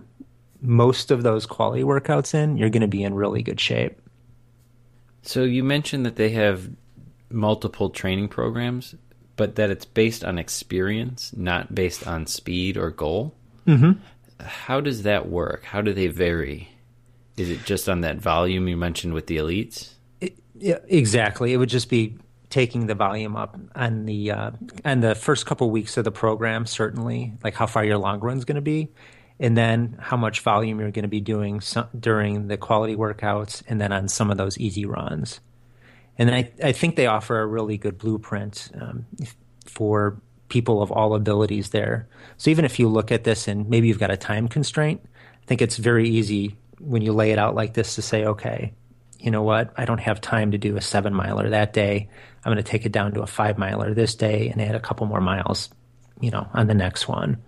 most 0.62 1.12
of 1.12 1.24
those 1.24 1.46
quality 1.46 1.84
workouts 1.84 2.34
in, 2.34 2.56
you're 2.56 2.70
going 2.70 2.80
to 2.80 2.88
be 2.88 3.04
in 3.04 3.14
really 3.14 3.44
good 3.44 3.60
shape. 3.60 4.02
So 5.22 5.44
you 5.44 5.66
mentioned 5.66 6.06
that 6.06 6.16
they 6.16 6.30
have 6.30 6.70
multiple 7.30 7.90
training 7.90 8.30
programs, 8.30 8.96
but 9.36 9.58
that 9.58 9.70
it's 9.70 9.84
based 9.84 10.24
on 10.24 10.40
experience, 10.40 11.34
not 11.36 11.76
based 11.76 12.08
on 12.08 12.26
speed 12.26 12.78
or 12.78 12.90
goal. 12.90 13.36
Mm-hmm. 13.68 14.00
How 14.40 14.82
does 14.82 15.04
that 15.04 15.30
work? 15.30 15.64
How 15.64 15.82
do 15.82 15.94
they 15.94 16.08
vary? 16.08 16.70
Is 17.38 17.50
it 17.50 17.66
just 17.66 17.88
on 17.88 18.02
that 18.02 18.18
volume 18.18 18.68
you 18.68 18.78
mentioned 18.78 19.14
with 19.14 19.28
the 19.28 19.38
elites? 19.38 19.94
It, 20.22 20.38
yeah, 20.56 20.80
exactly. 20.88 21.54
It 21.54 21.58
would 21.58 21.70
just 21.70 21.90
be 21.90 22.18
taking 22.50 22.88
the 22.88 22.96
volume 22.96 23.36
up 23.36 23.58
on 23.76 24.06
the 24.06 24.32
uh, 24.32 24.52
and 24.84 25.04
the 25.04 25.16
first 25.16 25.46
couple 25.46 25.70
weeks 25.70 25.98
of 25.98 26.04
the 26.04 26.12
program, 26.12 26.66
certainly, 26.66 27.34
like 27.44 27.54
how 27.54 27.66
far 27.66 27.84
your 27.84 27.98
long 27.98 28.20
run 28.20 28.38
is 28.38 28.46
going 28.46 28.56
to 28.56 28.62
be, 28.62 28.90
and 29.40 29.58
then 29.58 29.98
how 30.00 30.18
much 30.18 30.42
volume 30.42 30.80
you're 30.80 30.92
going 30.92 31.04
to 31.04 31.10
be 31.10 31.22
doing 31.22 31.62
during 32.00 32.48
the 32.48 32.58
quality 32.58 32.96
workouts, 32.96 33.64
and 33.68 33.80
then 33.80 33.92
on 33.92 34.08
some 34.08 34.32
of 34.32 34.38
those 34.38 34.58
easy 34.58 34.86
runs. 34.86 35.40
And 36.18 36.34
I, 36.34 36.52
I 36.64 36.72
think 36.72 36.96
they 36.96 37.06
offer 37.06 37.40
a 37.40 37.46
really 37.46 37.78
good 37.78 37.98
blueprint 37.98 38.72
um, 38.82 39.06
for 39.66 40.20
people 40.50 40.82
of 40.82 40.92
all 40.92 41.16
abilities 41.16 41.70
there. 41.70 42.08
So 42.38 42.50
even 42.50 42.66
if 42.66 42.80
you 42.80 42.88
look 42.88 43.12
at 43.12 43.24
this 43.24 43.48
and 43.48 43.70
maybe 43.70 43.88
you've 43.88 44.00
got 44.00 44.12
a 44.12 44.18
time 44.18 44.48
constraint, 44.48 45.02
I 45.04 45.46
think 45.46 45.62
it's 45.62 45.78
very 45.78 46.10
easy 46.10 46.56
when 46.80 47.02
you 47.02 47.14
lay 47.14 47.32
it 47.32 47.40
out 47.40 47.56
like 47.56 47.74
this 47.74 47.96
to 47.96 48.02
say, 48.02 48.26
okay, 48.26 48.74
you 49.20 49.32
know 49.32 49.42
what? 49.42 49.74
I 49.78 49.86
don't 49.86 50.00
have 50.00 50.22
time 50.22 50.52
to 50.52 50.58
do 50.58 50.78
a 50.78 50.82
seven 50.82 51.14
miler 51.14 51.50
that 51.50 51.74
day. 51.74 52.10
I'm 52.44 52.54
going 52.54 52.64
to 52.64 52.70
take 52.70 52.86
it 52.86 52.92
down 52.92 53.14
to 53.14 53.22
a 53.22 53.28
five 53.28 53.58
miler 53.58 53.94
this 53.94 54.16
day 54.16 54.50
and 54.50 54.62
add 54.62 54.76
a 54.76 54.80
couple 54.80 55.08
more 55.08 55.22
miles, 55.22 55.70
you 56.22 56.32
know, 56.32 56.48
on 56.54 56.68
the 56.68 56.76
next 56.76 57.08
one. 57.08 57.42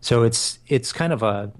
So 0.00 0.24
it's 0.24 0.58
it's 0.66 0.92
kind 0.92 1.12
of 1.12 1.22
a 1.22 1.52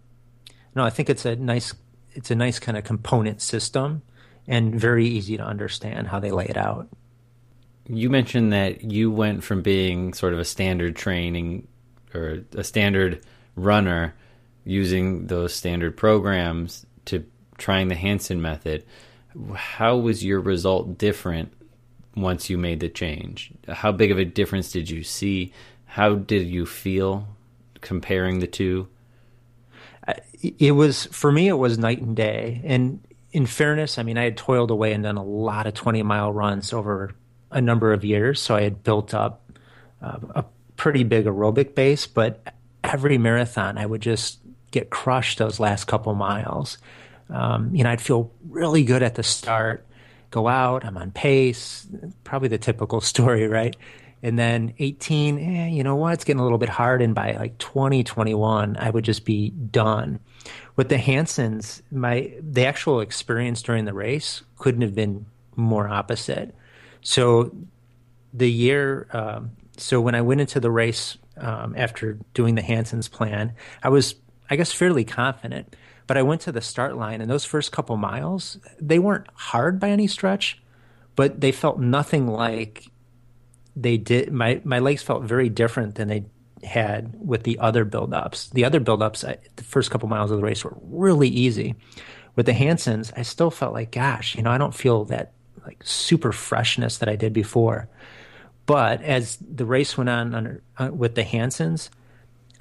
no, 0.74 0.84
I 0.84 0.90
think 0.90 1.08
it's 1.08 1.24
a 1.24 1.36
nice 1.36 1.74
it's 2.12 2.30
a 2.30 2.34
nice 2.34 2.58
kind 2.58 2.76
of 2.76 2.84
component 2.84 3.40
system 3.40 4.02
and 4.46 4.74
very 4.74 5.06
easy 5.06 5.36
to 5.36 5.44
understand 5.44 6.08
how 6.08 6.20
they 6.20 6.30
lay 6.30 6.46
it 6.46 6.56
out. 6.56 6.88
You 7.88 8.10
mentioned 8.10 8.52
that 8.52 8.90
you 8.90 9.10
went 9.10 9.44
from 9.44 9.62
being 9.62 10.12
sort 10.12 10.32
of 10.32 10.38
a 10.38 10.44
standard 10.44 10.96
training 10.96 11.68
or 12.14 12.44
a 12.56 12.64
standard 12.64 13.22
runner 13.54 14.14
using 14.64 15.26
those 15.28 15.54
standard 15.54 15.96
programs 15.96 16.84
to 17.06 17.24
trying 17.58 17.88
the 17.88 17.94
Hanson 17.94 18.42
method. 18.42 18.84
How 19.54 19.96
was 19.96 20.24
your 20.24 20.40
result 20.40 20.98
different 20.98 21.52
once 22.16 22.50
you 22.50 22.58
made 22.58 22.80
the 22.80 22.88
change? 22.88 23.52
How 23.68 23.92
big 23.92 24.10
of 24.10 24.18
a 24.18 24.24
difference 24.24 24.72
did 24.72 24.90
you 24.90 25.04
see? 25.04 25.52
How 25.84 26.14
did 26.16 26.48
you 26.48 26.66
feel 26.66 27.28
comparing 27.80 28.40
the 28.40 28.46
two? 28.46 28.88
It 30.42 30.72
was 30.72 31.06
for 31.06 31.30
me. 31.30 31.48
It 31.48 31.54
was 31.54 31.78
night 31.78 32.00
and 32.00 32.16
day. 32.16 32.60
And 32.64 33.00
in 33.32 33.46
fairness, 33.46 33.98
I 33.98 34.02
mean, 34.02 34.18
I 34.18 34.24
had 34.24 34.36
toiled 34.36 34.70
away 34.70 34.92
and 34.92 35.04
done 35.04 35.16
a 35.16 35.24
lot 35.24 35.66
of 35.66 35.74
twenty 35.74 36.02
mile 36.02 36.32
runs 36.32 36.72
over 36.72 37.14
a 37.56 37.60
number 37.60 37.92
of 37.92 38.04
years, 38.04 38.40
so 38.40 38.54
I 38.54 38.62
had 38.62 38.84
built 38.84 39.14
up 39.14 39.50
uh, 40.02 40.18
a 40.34 40.44
pretty 40.76 41.04
big 41.04 41.24
aerobic 41.24 41.74
base. 41.74 42.06
But 42.06 42.52
every 42.84 43.16
marathon, 43.16 43.78
I 43.78 43.86
would 43.86 44.02
just 44.02 44.38
get 44.70 44.90
crushed 44.90 45.38
those 45.38 45.58
last 45.58 45.86
couple 45.86 46.14
miles. 46.14 46.76
Um, 47.30 47.74
you 47.74 47.82
know, 47.82 47.90
I'd 47.90 48.00
feel 48.02 48.30
really 48.48 48.84
good 48.84 49.02
at 49.02 49.14
the 49.14 49.22
start, 49.22 49.86
go 50.30 50.46
out, 50.46 50.84
I'm 50.84 50.98
on 50.98 51.10
pace, 51.12 51.86
probably 52.24 52.48
the 52.48 52.58
typical 52.58 53.00
story, 53.12 53.48
right? 53.48 53.74
And 54.22 54.38
then 54.38 54.74
18, 54.78 55.38
eh, 55.38 55.68
you 55.68 55.82
know 55.82 55.96
what? 55.96 56.14
It's 56.14 56.24
getting 56.24 56.40
a 56.40 56.42
little 56.42 56.58
bit 56.58 56.68
hard. 56.68 57.00
And 57.00 57.14
by 57.14 57.32
like 57.32 57.56
20, 57.58 58.04
21, 58.04 58.76
I 58.78 58.90
would 58.90 59.04
just 59.04 59.24
be 59.24 59.50
done. 59.50 60.20
With 60.76 60.90
the 60.90 60.98
Hansons, 60.98 61.82
my 61.90 62.32
the 62.38 62.66
actual 62.66 63.00
experience 63.00 63.62
during 63.62 63.86
the 63.86 63.94
race 63.94 64.42
couldn't 64.58 64.82
have 64.82 64.94
been 64.94 65.24
more 65.56 65.88
opposite. 65.88 66.54
So 67.06 67.54
the 68.34 68.50
year, 68.50 69.06
um, 69.12 69.52
so 69.76 70.00
when 70.00 70.16
I 70.16 70.22
went 70.22 70.40
into 70.40 70.58
the 70.58 70.72
race 70.72 71.16
um, 71.36 71.72
after 71.76 72.18
doing 72.34 72.56
the 72.56 72.62
Hansons 72.62 73.06
plan, 73.06 73.54
I 73.80 73.90
was, 73.90 74.16
I 74.50 74.56
guess, 74.56 74.72
fairly 74.72 75.04
confident. 75.04 75.76
But 76.08 76.16
I 76.16 76.22
went 76.22 76.40
to 76.42 76.52
the 76.52 76.60
start 76.60 76.96
line, 76.96 77.20
and 77.20 77.30
those 77.30 77.44
first 77.44 77.70
couple 77.70 77.96
miles, 77.96 78.58
they 78.80 78.98
weren't 78.98 79.28
hard 79.34 79.78
by 79.78 79.90
any 79.90 80.08
stretch, 80.08 80.60
but 81.14 81.40
they 81.40 81.52
felt 81.52 81.78
nothing 81.78 82.26
like 82.26 82.90
they 83.76 83.98
did 83.98 84.32
my 84.32 84.60
my 84.64 84.80
legs 84.80 85.02
felt 85.02 85.22
very 85.22 85.48
different 85.48 85.94
than 85.94 86.08
they 86.08 86.24
had 86.64 87.14
with 87.20 87.44
the 87.44 87.60
other 87.60 87.84
build-ups. 87.84 88.50
The 88.50 88.64
other 88.64 88.80
build-ups, 88.80 89.22
I, 89.22 89.36
the 89.54 89.62
first 89.62 89.92
couple 89.92 90.08
miles 90.08 90.32
of 90.32 90.38
the 90.38 90.42
race 90.44 90.64
were 90.64 90.76
really 90.82 91.28
easy. 91.28 91.76
With 92.34 92.46
the 92.46 92.52
Hansons, 92.52 93.12
I 93.16 93.22
still 93.22 93.52
felt 93.52 93.74
like, 93.74 93.92
gosh, 93.92 94.34
you 94.34 94.42
know, 94.42 94.50
I 94.50 94.58
don't 94.58 94.74
feel 94.74 95.04
that 95.06 95.32
like 95.66 95.82
super 95.84 96.32
freshness 96.32 96.98
that 96.98 97.08
I 97.08 97.16
did 97.16 97.32
before. 97.32 97.88
But 98.66 99.02
as 99.02 99.36
the 99.36 99.64
race 99.64 99.96
went 99.96 100.10
on 100.10 100.34
under, 100.34 100.62
uh, 100.78 100.90
with 100.92 101.14
the 101.14 101.22
Hansons, 101.22 101.90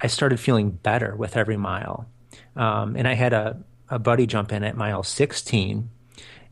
I 0.00 0.06
started 0.06 0.38
feeling 0.38 0.70
better 0.70 1.16
with 1.16 1.36
every 1.36 1.56
mile. 1.56 2.06
Um, 2.54 2.96
and 2.96 3.08
I 3.08 3.14
had 3.14 3.32
a, 3.32 3.62
a 3.88 3.98
buddy 3.98 4.26
jump 4.26 4.52
in 4.52 4.62
at 4.62 4.76
mile 4.76 5.02
16, 5.02 5.90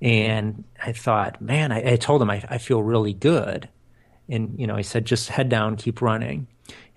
and 0.01 0.65
I 0.83 0.93
thought, 0.93 1.41
man, 1.41 1.73
I, 1.73 1.93
I 1.93 1.97
told 1.97 2.21
him 2.21 2.31
I, 2.31 2.45
I 2.49 2.59
feel 2.59 2.83
really 2.83 3.13
good. 3.13 3.69
And, 4.29 4.59
you 4.59 4.67
know, 4.67 4.77
he 4.77 4.83
said, 4.83 5.05
just 5.05 5.29
head 5.29 5.49
down, 5.49 5.77
keep 5.77 6.01
running. 6.01 6.47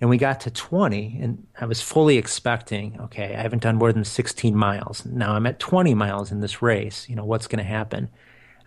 And 0.00 0.08
we 0.08 0.16
got 0.16 0.40
to 0.40 0.50
20, 0.50 1.18
and 1.20 1.46
I 1.60 1.66
was 1.66 1.82
fully 1.82 2.16
expecting, 2.16 2.98
okay, 3.00 3.34
I 3.34 3.42
haven't 3.42 3.62
done 3.62 3.76
more 3.76 3.92
than 3.92 4.04
16 4.04 4.54
miles. 4.54 5.04
Now 5.04 5.32
I'm 5.32 5.46
at 5.46 5.58
20 5.58 5.94
miles 5.94 6.32
in 6.32 6.40
this 6.40 6.62
race. 6.62 7.08
You 7.08 7.16
know, 7.16 7.24
what's 7.24 7.46
going 7.46 7.58
to 7.58 7.68
happen? 7.68 8.08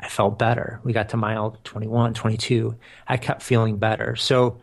I 0.02 0.08
felt 0.08 0.40
better. 0.40 0.80
We 0.84 0.94
got 0.94 1.10
to 1.10 1.18
mile 1.18 1.58
21, 1.64 2.16
22. 2.16 2.76
I 3.08 3.18
kept 3.18 3.44
feeling 3.44 3.78
better. 3.78 4.16
So 4.16 4.60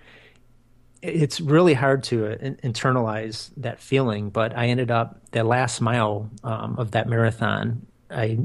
it's 1.00 1.40
really 1.40 1.74
hard 1.74 2.02
to 2.04 2.36
internalize 2.64 3.50
that 3.58 3.80
feeling, 3.80 4.30
but 4.30 4.56
I 4.56 4.66
ended 4.66 4.90
up 4.90 5.20
the 5.30 5.44
last 5.44 5.80
mile 5.80 6.28
um, 6.42 6.76
of 6.76 6.90
that 6.90 7.08
marathon. 7.08 7.86
I, 8.10 8.40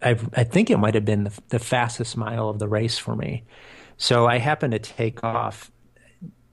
I, 0.00 0.16
I 0.32 0.44
think 0.44 0.70
it 0.70 0.78
might 0.78 0.94
have 0.94 1.04
been 1.04 1.24
the, 1.24 1.38
the 1.50 1.58
fastest 1.58 2.16
mile 2.16 2.48
of 2.48 2.58
the 2.58 2.68
race 2.68 2.96
for 2.96 3.14
me. 3.14 3.44
So 3.98 4.26
I 4.26 4.38
happened 4.38 4.72
to 4.72 4.78
take 4.78 5.22
off 5.22 5.70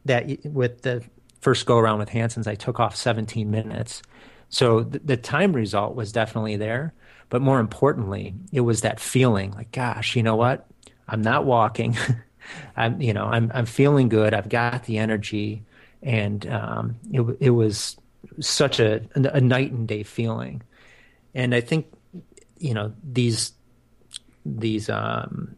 that 0.06 0.46
with 0.46 0.82
the 0.82 1.04
first 1.40 1.66
go 1.66 1.78
around 1.78 2.00
with 2.00 2.10
Hanson's, 2.10 2.48
I 2.48 2.56
took 2.56 2.80
off 2.80 2.96
17 2.96 3.50
minutes. 3.50 4.02
So 4.50 4.82
the 4.82 5.18
time 5.18 5.54
result 5.54 5.96
was 5.96 6.12
definitely 6.12 6.58
there. 6.58 6.94
But 7.32 7.41
more 7.41 7.62
importantly, 7.62 8.36
it 8.52 8.60
was 8.60 8.82
that 8.82 9.00
feeling 9.00 9.52
like, 9.52 9.72
gosh, 9.72 10.17
you 10.17 10.22
know 10.22 10.36
what? 10.36 10.67
I'm 11.08 11.22
not 11.22 11.46
walking. 11.46 11.98
I'm, 12.76 13.02
you 13.02 13.13
know, 13.13 13.24
I'm, 13.24 13.50
I'm 13.56 13.65
feeling 13.65 14.10
good. 14.10 14.34
I've 14.34 14.50
got 14.50 14.84
the 14.84 14.98
energy. 14.98 15.63
And 16.04 16.46
um, 16.48 16.98
it, 17.10 17.38
it 17.39 17.50
was 17.52 17.96
such 18.41 18.82
a, 18.82 19.02
a 19.15 19.39
night 19.39 19.72
and 19.72 19.88
day 19.88 20.04
feeling. 20.04 20.62
And 21.34 21.56
I 21.56 21.62
think, 21.62 21.88
you 22.60 22.74
know, 22.74 22.94
these, 23.02 23.54
these, 24.46 24.89
um, 24.89 25.56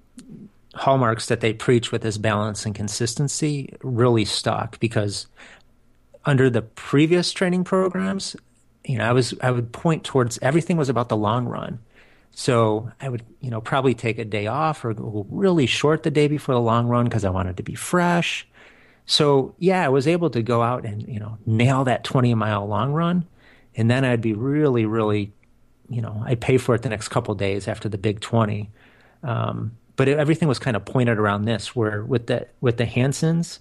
hallmarks 0.76 1.26
that 1.26 1.42
they 1.42 1.54
preach 1.54 1.92
with 1.92 2.04
this 2.04 2.20
balance 2.20 2.68
and 2.68 2.76
consistency 2.76 3.74
really 3.82 4.26
stuck 4.26 4.80
because 4.80 5.26
under 6.26 6.52
the 6.52 6.62
previous 6.62 7.32
training 7.32 7.64
programs, 7.64 8.36
you 8.86 8.98
know, 8.98 9.06
I 9.06 9.12
was 9.12 9.34
I 9.42 9.52
would 9.52 9.72
point 9.72 10.04
towards 10.04 10.40
everything 10.42 10.78
was 10.78 10.90
about 10.90 11.10
the 11.10 11.18
long 11.18 11.46
run. 11.46 11.80
So 12.32 12.92
I 13.00 13.10
would, 13.10 13.24
you 13.42 13.52
know, 13.52 13.62
probably 13.62 13.94
take 13.94 14.18
a 14.18 14.26
day 14.26 14.48
off 14.48 14.84
or 14.84 14.94
go 14.94 15.26
really 15.30 15.68
short 15.68 16.04
the 16.04 16.12
day 16.12 16.28
before 16.28 16.56
the 16.56 16.62
long 16.62 16.88
run 16.88 17.06
because 17.06 17.24
I 17.24 17.30
wanted 17.30 17.58
to 17.58 17.64
be 17.64 17.76
fresh. 17.76 18.48
So 19.06 19.54
yeah, 19.60 19.86
I 19.86 19.90
was 19.90 20.08
able 20.08 20.30
to 20.32 20.42
go 20.42 20.62
out 20.62 20.86
and, 20.86 21.08
you 21.08 21.20
know, 21.20 21.38
nail 21.46 21.84
that 21.84 22.04
20 22.04 22.34
mile 22.34 22.66
long 22.66 22.92
run. 22.92 23.28
And 23.76 23.90
then 23.90 24.04
I'd 24.04 24.22
be 24.22 24.34
really, 24.34 24.86
really, 24.86 25.32
you 25.90 26.02
know, 26.02 26.24
I'd 26.26 26.42
pay 26.42 26.58
for 26.58 26.74
it 26.74 26.82
the 26.82 26.90
next 26.90 27.10
couple 27.10 27.36
days 27.36 27.68
after 27.68 27.88
the 27.88 27.98
big 27.98 28.20
20. 28.20 28.70
Um, 29.22 29.78
but 29.96 30.08
it, 30.08 30.18
everything 30.18 30.48
was 30.48 30.60
kind 30.60 30.76
of 30.76 30.86
pointed 30.86 31.18
around 31.18 31.46
this. 31.46 31.76
Where 31.76 32.04
with 32.04 32.28
the 32.28 32.48
with 32.62 32.78
the 32.78 32.86
Hansons, 32.86 33.60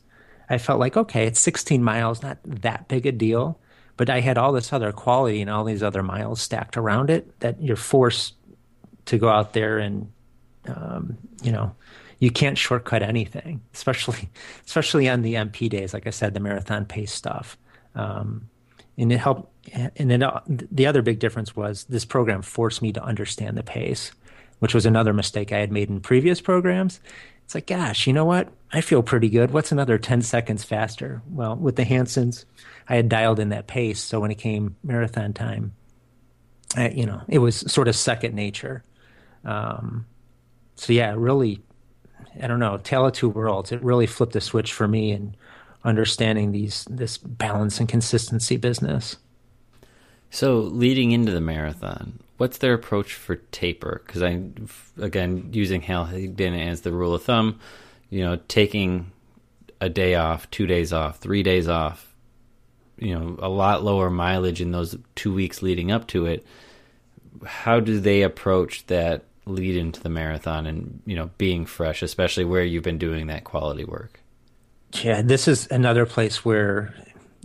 I 0.49 0.59
felt 0.59 0.81
like 0.81 0.97
okay, 0.97 1.27
it's 1.27 1.41
16 1.41 1.83
miles, 1.83 2.23
not 2.23 2.39
that 2.45 2.89
big 2.89 3.07
a 3.07 3.13
deal. 3.13 3.59
But 3.97 4.11
I 4.11 4.21
had 4.21 4.39
all 4.39 4.53
this 4.53 4.73
other 4.73 4.93
quality 4.93 5.41
and 5.41 5.51
all 5.51 5.65
these 5.65 5.83
other 5.83 6.03
miles 6.03 6.41
stacked 6.41 6.77
around 6.77 7.11
it 7.11 7.39
that 7.41 7.63
you're 7.63 7.77
forced 7.77 8.35
to 9.07 9.19
go 9.19 9.29
out 9.29 9.53
there 9.53 9.79
and, 9.79 10.11
um, 10.67 11.19
you 11.43 11.53
know, 11.53 11.75
you 12.19 12.31
can't 12.31 12.57
shortcut 12.57 13.03
anything, 13.03 13.61
especially 13.75 14.29
especially 14.65 15.09
on 15.09 15.23
the 15.23 15.35
MP 15.35 15.69
days. 15.69 15.93
Like 15.93 16.07
I 16.07 16.11
said, 16.11 16.35
the 16.35 16.41
marathon 16.41 16.87
pace 16.87 17.13
stuff, 17.13 17.59
um, 17.95 18.49
and 18.97 19.13
it 19.13 19.19
helped. 19.19 19.51
And 19.97 20.11
then 20.11 20.25
the 20.73 20.87
other 20.87 21.03
big 21.03 21.21
difference 21.21 21.55
was 21.55 21.85
this 21.85 22.05
program 22.05 22.43
forced 22.43 22.83
me 22.83 22.93
to 22.95 23.03
understand 23.03 23.57
the 23.57 23.63
pace, 23.63 24.11
which 24.59 24.75
was 24.75 24.87
another 24.87 25.13
mistake 25.13 25.53
I 25.53 25.59
had 25.59 25.71
made 25.71 25.89
in 25.89 26.01
previous 26.01 26.41
programs. 26.41 27.01
It's 27.45 27.55
like, 27.55 27.67
gosh, 27.67 28.07
you 28.07 28.13
know 28.13 28.25
what? 28.25 28.49
I 28.73 28.81
feel 28.81 29.03
pretty 29.03 29.29
good. 29.29 29.51
What's 29.51 29.73
another 29.73 29.99
10 29.99 30.23
seconds 30.23 30.65
faster? 30.65 31.23
Well, 31.29 31.57
with 31.57 31.77
the 31.77 31.85
Hansons, 31.85 32.47
I 32.89 32.97
had 32.97 33.09
dialed 33.09 33.39
in 33.39 33.51
that 33.51 33.67
pace. 33.67 34.01
So 34.01 34.21
when 34.21 34.31
it 34.31 34.39
came 34.39 34.77
marathon 34.83 35.35
time, 35.35 35.75
I, 36.75 36.89
you 36.89 37.05
know, 37.05 37.21
it 37.29 37.39
was 37.39 37.57
sort 37.71 37.89
of 37.89 37.95
second 37.95 38.35
nature. 38.35 38.83
Um, 39.45 40.07
so 40.77 40.93
yeah, 40.95 41.15
really, 41.17 41.61
I 42.43 42.47
don't 42.47 42.61
know, 42.61 42.79
tale 42.79 43.07
of 43.07 43.13
two 43.13 43.29
worlds. 43.29 43.73
It 43.73 43.83
really 43.83 44.07
flipped 44.07 44.37
a 44.37 44.41
switch 44.41 44.73
for 44.73 44.89
me 44.89 45.13
in 45.13 45.37
understanding 45.85 46.53
these 46.53 46.87
this 46.89 47.19
balance 47.19 47.79
and 47.81 47.89
consistency 47.89 48.57
business. 48.57 49.17
So 50.31 50.61
leading 50.61 51.11
into 51.11 51.31
the 51.31 51.43
marathon, 51.43 52.21
what's 52.39 52.59
their 52.59 52.73
approach 52.73 53.13
for 53.13 53.37
taper? 53.37 54.03
Because 54.07 54.23
I, 54.23 54.41
again, 54.99 55.51
using 55.53 55.83
Hal 55.83 56.07
Higdon 56.07 56.59
as 56.59 56.81
the 56.81 56.93
rule 56.93 57.15
of 57.15 57.23
thumb, 57.23 57.61
you 58.13 58.23
know, 58.23 58.39
taking 58.47 59.11
a 59.81 59.89
day 59.89 60.17
off, 60.17 60.51
two 60.51 60.67
days 60.67 60.93
off, 60.93 61.17
three 61.17 61.43
days 61.43 61.67
off, 61.67 62.15
you 62.99 63.19
know, 63.19 63.39
a 63.39 63.49
lot 63.49 63.83
lower 63.83 64.11
mileage 64.11 64.61
in 64.61 64.71
those 64.71 64.95
two 65.15 65.33
weeks 65.33 65.63
leading 65.63 65.91
up 65.91 66.07
to 66.09 66.27
it. 66.27 66.45
How 67.43 67.81
do 67.81 67.99
they 67.99 68.21
approach 68.21 68.87
that 68.89 69.25
lead 69.47 69.77
into 69.77 69.99
the 70.03 70.11
marathon 70.11 70.67
and 70.67 71.01
you 71.07 71.17
know 71.17 71.31
being 71.39 71.65
fresh, 71.65 72.03
especially 72.03 72.45
where 72.45 72.63
you've 72.63 72.85
been 72.85 72.99
doing 72.99 73.29
that 73.29 73.45
quality 73.45 73.85
work? 73.85 74.21
Yeah, 75.03 75.23
this 75.23 75.49
is 75.49 75.67
another 75.71 76.05
place 76.05 76.45
where 76.45 76.95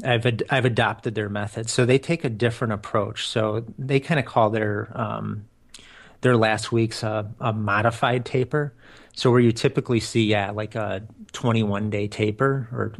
I've 0.04 0.26
ad- 0.26 0.44
I've 0.50 0.66
adopted 0.66 1.16
their 1.16 1.30
method. 1.30 1.70
So 1.70 1.86
they 1.86 1.98
take 1.98 2.26
a 2.26 2.30
different 2.30 2.74
approach. 2.74 3.26
So 3.26 3.64
they 3.80 4.02
kind 4.02 4.20
of 4.20 4.26
call 4.26 4.50
their 4.50 4.92
um, 4.94 5.46
their 6.22 6.36
last 6.36 6.72
weeks 6.72 7.04
a, 7.04 7.32
a, 7.40 7.54
modified 7.54 8.26
taper. 8.26 8.74
So 9.18 9.32
where 9.32 9.40
you 9.40 9.52
typically 9.52 10.00
see 10.00 10.26
yeah 10.26 10.52
like 10.52 10.76
a 10.76 11.02
21 11.34 11.90
day 11.90 12.08
taper 12.08 12.70
or 12.72 12.94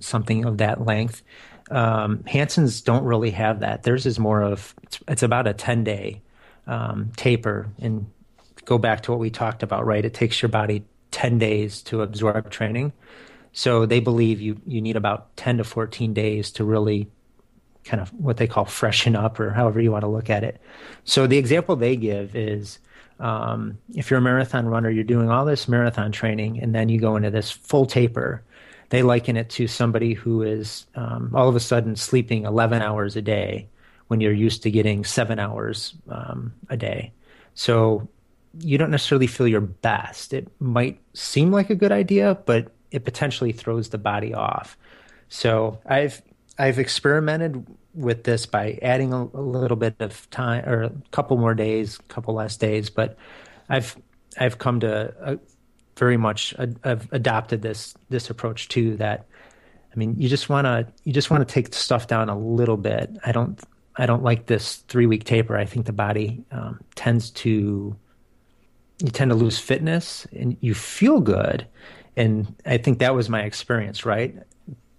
something 0.00 0.44
of 0.44 0.58
that 0.58 0.84
length. 0.84 1.22
Um, 1.70 2.24
Hanson's 2.24 2.82
don't 2.82 3.04
really 3.04 3.30
have 3.30 3.60
that. 3.60 3.82
Theirs 3.82 4.04
is 4.04 4.18
more 4.18 4.42
of 4.42 4.74
it's, 4.82 5.00
it's 5.08 5.22
about 5.22 5.46
a 5.46 5.54
10 5.54 5.82
day 5.82 6.20
um, 6.66 7.10
taper. 7.16 7.70
And 7.80 8.10
go 8.66 8.76
back 8.76 9.02
to 9.04 9.12
what 9.12 9.20
we 9.20 9.30
talked 9.30 9.62
about, 9.62 9.86
right? 9.86 10.04
It 10.04 10.12
takes 10.12 10.42
your 10.42 10.50
body 10.50 10.84
10 11.10 11.38
days 11.38 11.80
to 11.84 12.02
absorb 12.02 12.50
training. 12.50 12.92
So 13.54 13.86
they 13.86 14.00
believe 14.00 14.42
you, 14.42 14.60
you 14.66 14.82
need 14.82 14.96
about 14.96 15.34
10 15.38 15.56
to 15.56 15.64
14 15.64 16.12
days 16.12 16.50
to 16.52 16.64
really 16.64 17.08
kind 17.84 18.02
of 18.02 18.12
what 18.12 18.36
they 18.36 18.46
call 18.46 18.66
freshen 18.66 19.16
up 19.16 19.40
or 19.40 19.50
however 19.50 19.80
you 19.80 19.90
want 19.90 20.02
to 20.02 20.08
look 20.08 20.28
at 20.28 20.44
it. 20.44 20.60
So 21.04 21.26
the 21.26 21.38
example 21.38 21.76
they 21.76 21.96
give 21.96 22.36
is 22.36 22.78
um, 23.22 23.78
if 23.94 24.10
you're 24.10 24.18
a 24.18 24.22
marathon 24.22 24.66
runner, 24.66 24.90
you're 24.90 25.04
doing 25.04 25.30
all 25.30 25.44
this 25.44 25.68
marathon 25.68 26.10
training 26.10 26.60
and 26.60 26.74
then 26.74 26.88
you 26.88 27.00
go 27.00 27.14
into 27.16 27.30
this 27.30 27.50
full 27.50 27.86
taper. 27.86 28.42
They 28.90 29.02
liken 29.02 29.36
it 29.36 29.48
to 29.50 29.68
somebody 29.68 30.12
who 30.12 30.42
is 30.42 30.86
um, 30.96 31.30
all 31.32 31.48
of 31.48 31.54
a 31.54 31.60
sudden 31.60 31.94
sleeping 31.94 32.44
11 32.44 32.82
hours 32.82 33.14
a 33.16 33.22
day 33.22 33.68
when 34.08 34.20
you're 34.20 34.32
used 34.32 34.64
to 34.64 34.70
getting 34.70 35.04
seven 35.04 35.38
hours 35.38 35.94
um, 36.08 36.52
a 36.68 36.76
day. 36.76 37.12
So 37.54 38.08
you 38.58 38.76
don't 38.76 38.90
necessarily 38.90 39.28
feel 39.28 39.46
your 39.46 39.60
best. 39.60 40.34
It 40.34 40.48
might 40.58 41.00
seem 41.14 41.52
like 41.52 41.70
a 41.70 41.76
good 41.76 41.92
idea, 41.92 42.36
but 42.44 42.72
it 42.90 43.04
potentially 43.04 43.52
throws 43.52 43.90
the 43.90 43.98
body 43.98 44.34
off. 44.34 44.76
So 45.28 45.78
I've 45.86 46.20
I've 46.58 46.78
experimented 46.78 47.66
with 47.94 48.24
this 48.24 48.46
by 48.46 48.78
adding 48.82 49.12
a, 49.12 49.22
a 49.22 49.40
little 49.40 49.76
bit 49.76 49.96
of 50.00 50.28
time 50.30 50.68
or 50.68 50.82
a 50.84 50.92
couple 51.10 51.36
more 51.36 51.54
days, 51.54 51.98
a 51.98 52.02
couple 52.12 52.34
less 52.34 52.56
days, 52.56 52.90
but 52.90 53.16
I've 53.68 53.96
I've 54.38 54.58
come 54.58 54.80
to 54.80 55.14
a, 55.20 55.38
very 55.96 56.16
much 56.16 56.54
I've 56.58 57.12
adopted 57.12 57.62
this 57.62 57.94
this 58.08 58.30
approach 58.30 58.68
too. 58.68 58.96
That 58.96 59.26
I 59.92 59.96
mean, 59.96 60.14
you 60.18 60.28
just 60.28 60.48
want 60.48 60.66
to 60.66 60.86
you 61.04 61.12
just 61.12 61.30
want 61.30 61.46
to 61.46 61.52
take 61.52 61.72
stuff 61.74 62.06
down 62.06 62.28
a 62.28 62.38
little 62.38 62.76
bit. 62.76 63.10
I 63.24 63.32
don't 63.32 63.60
I 63.96 64.06
don't 64.06 64.22
like 64.22 64.46
this 64.46 64.76
three 64.88 65.06
week 65.06 65.24
taper. 65.24 65.56
I 65.56 65.66
think 65.66 65.86
the 65.86 65.92
body 65.92 66.44
um, 66.50 66.80
tends 66.94 67.30
to 67.30 67.96
you 69.00 69.10
tend 69.10 69.30
to 69.30 69.34
lose 69.34 69.58
fitness 69.58 70.26
and 70.32 70.56
you 70.60 70.74
feel 70.74 71.20
good 71.20 71.66
and 72.16 72.54
I 72.66 72.76
think 72.76 72.98
that 72.98 73.14
was 73.14 73.28
my 73.28 73.42
experience, 73.42 74.04
right? 74.04 74.36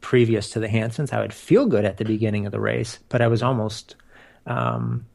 Previous 0.03 0.49
to 0.51 0.59
the 0.59 0.67
Hansons, 0.67 1.13
I 1.13 1.21
would 1.21 1.33
feel 1.33 1.65
good 1.65 1.85
at 1.85 1.97
the 1.97 2.05
beginning 2.05 2.45
of 2.45 2.51
the 2.51 2.59
race, 2.59 2.99
but 3.09 3.21
I 3.21 3.27
was 3.27 3.41
almost 3.41 3.95
um, 4.45 5.05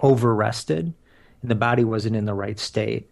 over 0.00 0.34
rested, 0.34 0.92
and 1.42 1.50
the 1.50 1.54
body 1.54 1.84
wasn't 1.84 2.16
in 2.16 2.24
the 2.24 2.34
right 2.34 2.58
state. 2.58 3.10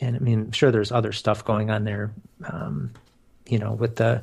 And 0.00 0.16
I 0.16 0.20
mean, 0.20 0.40
I'm 0.40 0.52
sure, 0.52 0.70
there's 0.70 0.92
other 0.92 1.12
stuff 1.12 1.44
going 1.44 1.68
on 1.68 1.84
there, 1.84 2.12
um, 2.44 2.92
you 3.46 3.58
know, 3.58 3.72
with 3.72 3.96
the 3.96 4.22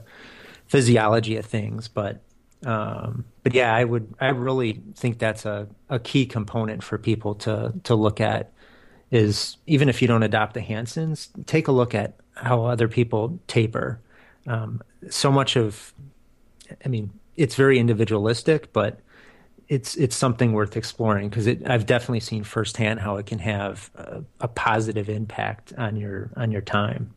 physiology 0.68 1.36
of 1.36 1.46
things, 1.46 1.90
but 1.90 2.22
um, 2.66 3.26
but 3.44 3.54
yeah, 3.54 3.76
I 3.76 3.84
would 3.84 4.16
I 4.20 4.30
really 4.30 4.82
think 4.96 5.20
that's 5.20 5.46
a, 5.46 5.68
a 5.90 6.00
key 6.00 6.26
component 6.26 6.84
for 6.84 6.98
people 6.98 7.36
to 7.36 7.74
to 7.84 7.96
look 7.96 8.22
at 8.22 8.54
is 9.12 9.58
even 9.68 9.90
if 9.90 10.02
you 10.02 10.08
don't 10.08 10.24
adopt 10.24 10.54
the 10.54 10.62
Hansons, 10.62 11.30
take 11.46 11.68
a 11.68 11.72
look 11.72 11.94
at 11.94 12.16
how 12.34 12.66
other 12.66 12.88
people 12.88 13.40
taper. 13.48 14.00
Um, 14.48 14.82
so 15.10 15.32
much 15.32 15.56
of, 15.56 15.94
I 16.84 16.88
mean, 16.88 17.12
it's 17.36 17.56
very 17.56 17.80
individualistic, 17.80 18.74
but 18.74 19.00
it's 19.68 19.96
it's 19.96 20.16
something 20.16 20.54
worth 20.54 20.78
exploring 20.78 21.30
because 21.30 21.48
I've 21.48 21.86
definitely 21.86 22.20
seen 22.20 22.44
firsthand 22.44 23.00
how 23.00 23.18
it 23.18 23.26
can 23.26 23.40
have 23.40 23.90
a, 23.96 24.24
a, 24.42 24.48
positive 24.48 25.10
impact 25.10 25.74
on 25.78 25.96
your 25.96 26.30
on 26.36 26.52
your 26.52 26.62
time. 26.62 27.16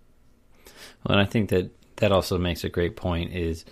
Well, 1.04 1.18
and 1.18 1.20
I 1.20 1.26
think 1.26 1.50
that 1.50 1.70
that 1.96 2.10
also 2.10 2.38
makes 2.38 2.64
a 2.64 2.68
great 2.68 2.96
point. 2.96 3.34
Is 3.34 3.64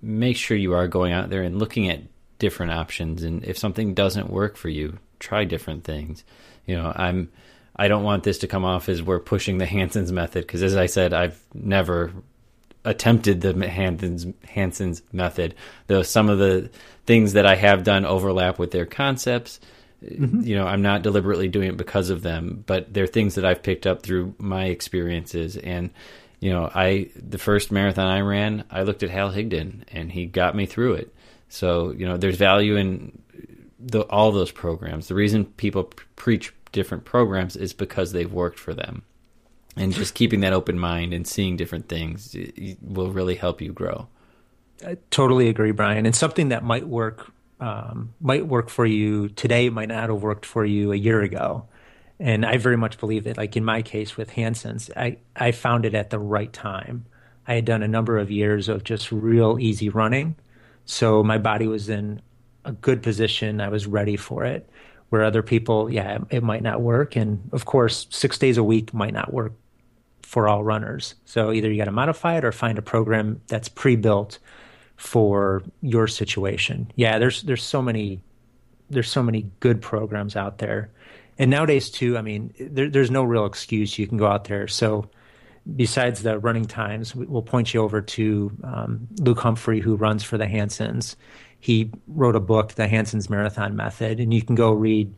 make 0.00 0.36
sure 0.36 0.56
you 0.56 0.72
are 0.72 0.88
going 0.88 1.12
out 1.12 1.30
there 1.30 1.42
and 1.42 1.58
looking 1.58 1.90
at 1.90 2.00
different 2.38 2.72
options, 2.72 3.22
and 3.22 3.44
if 3.44 3.58
something 3.58 3.92
doesn't 3.92 4.30
work 4.30 4.56
for 4.56 4.70
you, 4.70 4.98
try 5.18 5.44
different 5.44 5.84
things. 5.84 6.24
You 6.64 6.76
know, 6.76 6.92
I'm 6.96 7.30
I 7.76 7.88
don't 7.88 8.04
want 8.04 8.24
this 8.24 8.38
to 8.38 8.46
come 8.46 8.64
off 8.64 8.88
as 8.88 9.02
we're 9.02 9.20
pushing 9.20 9.58
the 9.58 9.66
Hanson's 9.66 10.10
method 10.10 10.46
because, 10.46 10.62
as 10.62 10.76
I 10.76 10.86
said, 10.86 11.12
I've 11.12 11.38
never 11.52 12.12
attempted 12.86 13.42
the 13.42 13.68
Hanson's, 13.68 14.26
Hanson's 14.48 15.02
method. 15.12 15.54
Though 15.88 16.02
some 16.02 16.30
of 16.30 16.38
the 16.38 16.70
things 17.04 17.34
that 17.34 17.44
I 17.44 17.56
have 17.56 17.84
done 17.84 18.06
overlap 18.06 18.58
with 18.58 18.70
their 18.70 18.86
concepts. 18.86 19.60
Mm-hmm. 20.04 20.42
You 20.42 20.56
know, 20.56 20.66
I'm 20.66 20.82
not 20.82 21.02
deliberately 21.02 21.48
doing 21.48 21.68
it 21.68 21.76
because 21.76 22.10
of 22.10 22.22
them, 22.22 22.64
but 22.66 22.92
they're 22.92 23.06
things 23.06 23.34
that 23.34 23.44
I've 23.44 23.62
picked 23.62 23.86
up 23.86 24.02
through 24.02 24.34
my 24.38 24.66
experiences. 24.66 25.56
And 25.56 25.90
you 26.40 26.52
know, 26.52 26.70
I 26.74 27.10
the 27.16 27.38
first 27.38 27.72
marathon 27.72 28.06
I 28.06 28.20
ran, 28.20 28.64
I 28.70 28.82
looked 28.82 29.02
at 29.02 29.10
Hal 29.10 29.32
Higdon, 29.32 29.84
and 29.88 30.12
he 30.12 30.26
got 30.26 30.54
me 30.54 30.66
through 30.66 30.94
it. 30.94 31.14
So 31.48 31.90
you 31.92 32.06
know, 32.06 32.16
there's 32.16 32.36
value 32.36 32.76
in 32.76 33.18
the, 33.78 34.02
all 34.02 34.32
those 34.32 34.52
programs. 34.52 35.08
The 35.08 35.14
reason 35.14 35.44
people 35.44 35.84
preach 36.14 36.52
different 36.72 37.04
programs 37.04 37.56
is 37.56 37.72
because 37.72 38.12
they've 38.12 38.32
worked 38.32 38.58
for 38.58 38.74
them. 38.74 39.02
And 39.76 39.92
just 39.92 40.14
keeping 40.14 40.40
that 40.40 40.52
open 40.52 40.78
mind 40.78 41.12
and 41.12 41.26
seeing 41.26 41.56
different 41.56 41.88
things 41.88 42.34
will 42.80 43.10
really 43.10 43.34
help 43.34 43.60
you 43.60 43.72
grow. 43.72 44.08
I 44.86 44.96
totally 45.10 45.48
agree, 45.48 45.70
Brian. 45.70 46.06
And 46.06 46.14
something 46.14 46.48
that 46.48 46.64
might 46.64 46.88
work 46.88 47.30
um, 47.60 48.12
might 48.20 48.46
work 48.46 48.68
for 48.68 48.84
you 48.84 49.28
today 49.30 49.70
might 49.70 49.88
not 49.88 50.10
have 50.10 50.22
worked 50.22 50.44
for 50.44 50.64
you 50.64 50.92
a 50.92 50.96
year 50.96 51.22
ago. 51.22 51.66
And 52.18 52.44
I 52.44 52.56
very 52.56 52.76
much 52.76 52.98
believe 52.98 53.24
that, 53.24 53.36
like 53.36 53.56
in 53.56 53.64
my 53.64 53.82
case 53.82 54.16
with 54.16 54.30
Hanson's, 54.30 54.90
I, 54.96 55.18
I 55.34 55.52
found 55.52 55.84
it 55.84 55.94
at 55.94 56.10
the 56.10 56.18
right 56.18 56.52
time. 56.52 57.06
I 57.46 57.54
had 57.54 57.64
done 57.64 57.82
a 57.82 57.88
number 57.88 58.18
of 58.18 58.30
years 58.30 58.68
of 58.68 58.84
just 58.84 59.12
real 59.12 59.58
easy 59.58 59.88
running. 59.88 60.36
So 60.84 61.22
my 61.22 61.38
body 61.38 61.66
was 61.66 61.88
in 61.88 62.20
a 62.64 62.72
good 62.72 63.02
position. 63.02 63.60
I 63.60 63.68
was 63.68 63.86
ready 63.86 64.16
for 64.16 64.44
it 64.44 64.68
where 65.08 65.22
other 65.22 65.42
people, 65.42 65.90
yeah, 65.90 66.18
it, 66.30 66.42
might 66.42 66.62
not 66.62 66.80
work. 66.80 67.16
And 67.16 67.48
of 67.52 67.64
course, 67.64 68.06
six 68.10 68.38
days 68.38 68.58
a 68.58 68.64
week 68.64 68.92
might 68.92 69.12
not 69.12 69.32
work 69.32 69.52
for 70.26 70.48
all 70.48 70.64
runners. 70.64 71.14
So 71.24 71.52
either 71.52 71.70
you 71.70 71.78
got 71.78 71.84
to 71.84 71.92
modify 71.92 72.36
it 72.36 72.44
or 72.44 72.50
find 72.50 72.78
a 72.78 72.82
program 72.82 73.40
that's 73.46 73.68
pre-built 73.68 74.40
for 74.96 75.62
your 75.82 76.08
situation. 76.08 76.90
Yeah, 76.96 77.20
there's 77.20 77.42
there's 77.42 77.62
so 77.62 77.80
many 77.80 78.20
there's 78.90 79.08
so 79.08 79.22
many 79.22 79.48
good 79.60 79.80
programs 79.80 80.34
out 80.34 80.58
there, 80.58 80.90
and 81.38 81.48
nowadays 81.48 81.90
too. 81.90 82.18
I 82.18 82.22
mean, 82.22 82.52
there, 82.58 82.90
there's 82.90 83.10
no 83.10 83.22
real 83.22 83.46
excuse 83.46 84.00
you 84.00 84.08
can 84.08 84.18
go 84.18 84.26
out 84.26 84.44
there. 84.46 84.66
So 84.66 85.08
besides 85.76 86.24
the 86.24 86.40
running 86.40 86.64
times, 86.64 87.14
we'll 87.14 87.42
point 87.42 87.72
you 87.72 87.80
over 87.82 88.00
to 88.00 88.50
um, 88.64 89.06
Luke 89.20 89.38
Humphrey, 89.38 89.78
who 89.78 89.94
runs 89.94 90.24
for 90.24 90.38
the 90.38 90.46
Hansons. 90.48 91.16
he 91.60 91.92
wrote 92.08 92.34
a 92.34 92.40
book, 92.40 92.74
The 92.74 92.88
Hanson's 92.88 93.30
Marathon 93.30 93.76
Method, 93.76 94.18
and 94.18 94.34
you 94.34 94.42
can 94.42 94.56
go 94.56 94.72
read. 94.72 95.14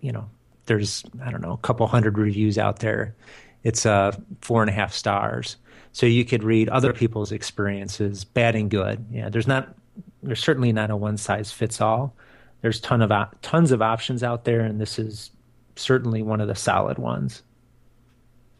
You 0.00 0.12
know, 0.12 0.28
there's 0.66 1.02
I 1.20 1.32
don't 1.32 1.42
know 1.42 1.52
a 1.52 1.58
couple 1.66 1.84
hundred 1.88 2.16
reviews 2.16 2.58
out 2.58 2.78
there. 2.78 3.16
It's 3.64 3.86
uh, 3.86 4.12
four 4.40 4.62
and 4.62 4.70
a 4.70 4.74
half 4.74 4.92
stars, 4.92 5.56
so 5.92 6.06
you 6.06 6.24
could 6.24 6.42
read 6.42 6.68
other 6.68 6.92
people's 6.92 7.32
experiences, 7.32 8.24
bad 8.24 8.56
and 8.56 8.70
good. 8.70 9.04
Yeah, 9.10 9.28
there's 9.28 9.46
not 9.46 9.74
there's 10.22 10.40
certainly 10.40 10.72
not 10.72 10.90
a 10.90 10.96
one 10.96 11.16
size 11.16 11.52
fits 11.52 11.80
all. 11.80 12.14
There's 12.60 12.80
ton 12.80 13.02
of 13.02 13.12
tons 13.42 13.72
of 13.72 13.82
options 13.82 14.22
out 14.22 14.44
there, 14.44 14.60
and 14.60 14.80
this 14.80 14.98
is 14.98 15.30
certainly 15.76 16.22
one 16.22 16.40
of 16.40 16.48
the 16.48 16.54
solid 16.54 16.98
ones. 16.98 17.42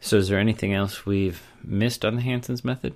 So, 0.00 0.16
is 0.16 0.28
there 0.28 0.38
anything 0.38 0.74
else 0.74 1.07
we've 1.07 1.42
missed 1.62 2.05
on 2.05 2.16
the 2.16 2.22
Hanson's 2.22 2.64
method? 2.64 2.94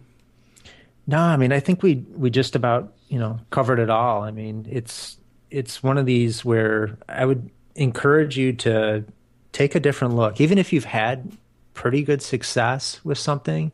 No, 1.06 1.18
I 1.18 1.36
mean, 1.36 1.52
I 1.52 1.60
think 1.60 1.82
we 1.82 2.04
we 2.16 2.30
just 2.30 2.56
about 2.56 2.92
you 3.08 3.18
know 3.18 3.38
covered 3.50 3.78
it 3.78 3.90
all. 3.90 4.22
I 4.22 4.32
mean, 4.32 4.66
it's 4.68 5.16
it's 5.50 5.82
one 5.82 5.98
of 5.98 6.06
these 6.06 6.44
where 6.44 6.98
I 7.08 7.24
would 7.24 7.48
encourage 7.76 8.36
you 8.36 8.52
to 8.54 9.04
take 9.52 9.74
a 9.74 9.80
different 9.80 10.14
look, 10.14 10.40
even 10.40 10.58
if 10.58 10.72
you've 10.72 10.84
had 10.84 11.30
pretty 11.76 12.02
good 12.02 12.22
success 12.22 13.00
with 13.04 13.18
something. 13.18 13.70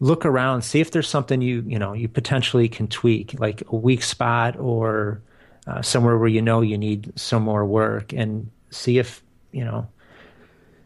Look 0.00 0.24
around, 0.24 0.62
see 0.62 0.80
if 0.80 0.90
there's 0.90 1.08
something 1.08 1.42
you 1.42 1.62
you 1.66 1.78
know 1.78 1.92
you 1.92 2.08
potentially 2.08 2.68
can 2.68 2.88
tweak, 2.88 3.38
like 3.38 3.62
a 3.68 3.76
weak 3.76 4.02
spot 4.02 4.58
or 4.58 5.20
uh, 5.66 5.82
somewhere 5.82 6.16
where 6.18 6.28
you 6.28 6.42
know 6.42 6.62
you 6.62 6.78
need 6.78 7.12
some 7.16 7.42
more 7.42 7.64
work, 7.64 8.12
and 8.12 8.50
see 8.70 8.98
if 8.98 9.22
you 9.52 9.64
know 9.64 9.86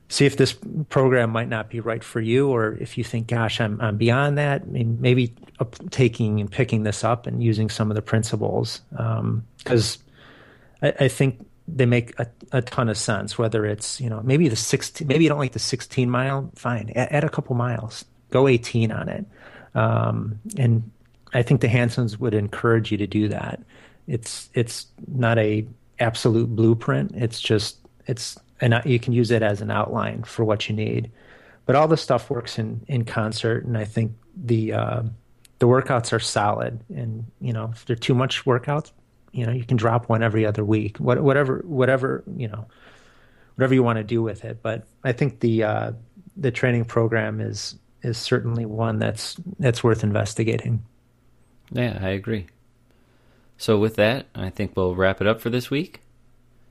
see 0.08 0.26
if 0.26 0.36
this 0.36 0.56
program 0.90 1.30
might 1.30 1.48
not 1.48 1.70
be 1.70 1.80
right 1.80 2.04
for 2.04 2.20
you, 2.20 2.48
or 2.48 2.74
if 2.74 2.98
you 2.98 3.04
think, 3.04 3.26
gosh, 3.26 3.60
I'm, 3.60 3.80
I'm 3.80 3.96
beyond 3.96 4.38
that, 4.38 4.68
maybe 4.68 5.34
taking 5.90 6.40
and 6.40 6.50
picking 6.50 6.82
this 6.82 7.02
up 7.02 7.26
and 7.26 7.42
using 7.42 7.70
some 7.70 7.90
of 7.90 7.94
the 7.94 8.02
principles. 8.02 8.80
Because 8.90 9.96
um, 9.96 10.02
I, 10.82 11.04
I, 11.06 11.08
think 11.08 11.44
they 11.66 11.86
make 11.86 12.18
a, 12.18 12.26
a, 12.52 12.62
ton 12.62 12.88
of 12.88 12.98
sense, 12.98 13.38
whether 13.38 13.64
it's, 13.64 14.00
you 14.00 14.10
know, 14.10 14.20
maybe 14.22 14.48
the 14.48 14.56
16, 14.56 15.06
maybe 15.06 15.24
you 15.24 15.30
don't 15.30 15.38
like 15.38 15.52
the 15.52 15.58
16 15.58 16.10
mile, 16.10 16.50
fine, 16.54 16.90
add, 16.94 17.08
add 17.10 17.24
a 17.24 17.28
couple 17.28 17.56
miles, 17.56 18.04
go 18.30 18.48
18 18.48 18.92
on 18.92 19.08
it. 19.08 19.24
Um, 19.74 20.38
and 20.58 20.90
I 21.32 21.42
think 21.42 21.62
the 21.62 21.68
Hansons 21.68 22.18
would 22.18 22.34
encourage 22.34 22.92
you 22.92 22.98
to 22.98 23.06
do 23.06 23.28
that. 23.28 23.62
It's, 24.06 24.50
it's 24.52 24.86
not 25.08 25.38
a 25.38 25.66
absolute 25.98 26.54
blueprint. 26.54 27.12
It's 27.14 27.40
just, 27.40 27.78
it's 28.06 28.38
and 28.60 28.80
you 28.84 28.98
can 28.98 29.12
use 29.12 29.30
it 29.30 29.42
as 29.42 29.60
an 29.60 29.70
outline 29.70 30.22
for 30.22 30.44
what 30.44 30.68
you 30.68 30.74
need. 30.74 31.10
But 31.66 31.76
all 31.76 31.88
the 31.88 31.96
stuff 31.96 32.30
works 32.30 32.58
in 32.58 32.84
in 32.88 33.04
concert, 33.04 33.64
and 33.64 33.76
I 33.76 33.84
think 33.84 34.12
the 34.36 34.72
uh, 34.72 35.02
the 35.58 35.66
workouts 35.66 36.12
are 36.12 36.20
solid. 36.20 36.80
And 36.94 37.24
you 37.40 37.52
know, 37.52 37.70
if 37.72 37.84
they're 37.84 37.96
too 37.96 38.14
much 38.14 38.44
workouts, 38.44 38.92
you 39.34 39.44
know, 39.44 39.52
you 39.52 39.64
can 39.64 39.76
drop 39.76 40.08
one 40.08 40.22
every 40.22 40.46
other 40.46 40.64
week. 40.64 40.98
What, 40.98 41.20
whatever, 41.20 41.62
whatever 41.66 42.22
you 42.36 42.48
know, 42.48 42.66
whatever 43.56 43.74
you 43.74 43.82
want 43.82 43.98
to 43.98 44.04
do 44.04 44.22
with 44.22 44.44
it. 44.44 44.62
But 44.62 44.86
I 45.02 45.12
think 45.12 45.40
the 45.40 45.64
uh, 45.64 45.92
the 46.36 46.50
training 46.50 46.84
program 46.84 47.40
is 47.40 47.76
is 48.02 48.16
certainly 48.16 48.64
one 48.64 48.98
that's 48.98 49.36
that's 49.58 49.82
worth 49.82 50.04
investigating. 50.04 50.84
Yeah, 51.72 51.98
I 52.00 52.10
agree. 52.10 52.46
So 53.56 53.78
with 53.78 53.96
that, 53.96 54.26
I 54.34 54.50
think 54.50 54.76
we'll 54.76 54.94
wrap 54.94 55.20
it 55.20 55.26
up 55.26 55.40
for 55.40 55.50
this 55.50 55.70
week. 55.70 56.00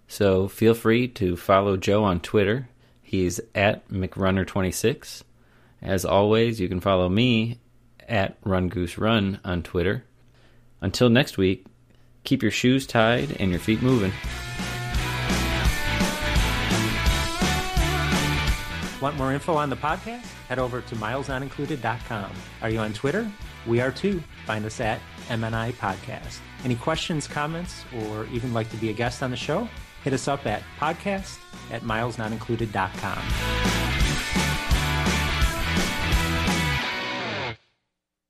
So 0.07 0.47
feel 0.47 0.73
free 0.73 1.07
to 1.09 1.35
follow 1.35 1.75
Joe 1.75 2.03
on 2.03 2.19
Twitter. 2.19 2.69
He's 3.01 3.41
at 3.55 3.87
McRunner26. 3.89 5.23
As 5.81 6.05
always, 6.05 6.59
you 6.59 6.69
can 6.69 6.79
follow 6.79 7.09
me 7.09 7.59
at 8.07 8.37
Run 8.43 8.69
Goose 8.69 8.97
Run 8.97 9.39
on 9.43 9.63
Twitter. 9.63 10.05
Until 10.81 11.09
next 11.09 11.37
week, 11.37 11.65
keep 12.23 12.41
your 12.41 12.51
shoes 12.51 12.87
tied 12.87 13.35
and 13.39 13.51
your 13.51 13.59
feet 13.59 13.81
moving. 13.81 14.11
Want 19.01 19.17
more 19.17 19.33
info 19.33 19.55
on 19.55 19.69
the 19.69 19.75
podcast? 19.75 20.23
Head 20.47 20.59
over 20.59 20.81
to 20.81 20.95
milesnonincluded.com. 20.95 22.31
Are 22.61 22.69
you 22.69 22.79
on 22.79 22.93
Twitter? 22.93 23.29
We 23.67 23.81
are 23.81 23.91
too. 23.91 24.23
Find 24.45 24.65
us 24.65 24.79
at 24.79 24.99
MNI 25.27 25.73
Podcast. 25.73 26.39
Any 26.63 26.75
questions, 26.75 27.27
comments, 27.27 27.83
or 27.93 28.25
even 28.27 28.53
like 28.53 28.69
to 28.71 28.77
be 28.77 28.89
a 28.89 28.93
guest 28.93 29.21
on 29.21 29.31
the 29.31 29.37
show? 29.37 29.67
hit 30.03 30.13
us 30.13 30.27
up 30.27 30.45
at 30.45 30.61
podcast 30.79 31.39
at 31.71 31.81
milesnonincluded.com. 31.81 33.82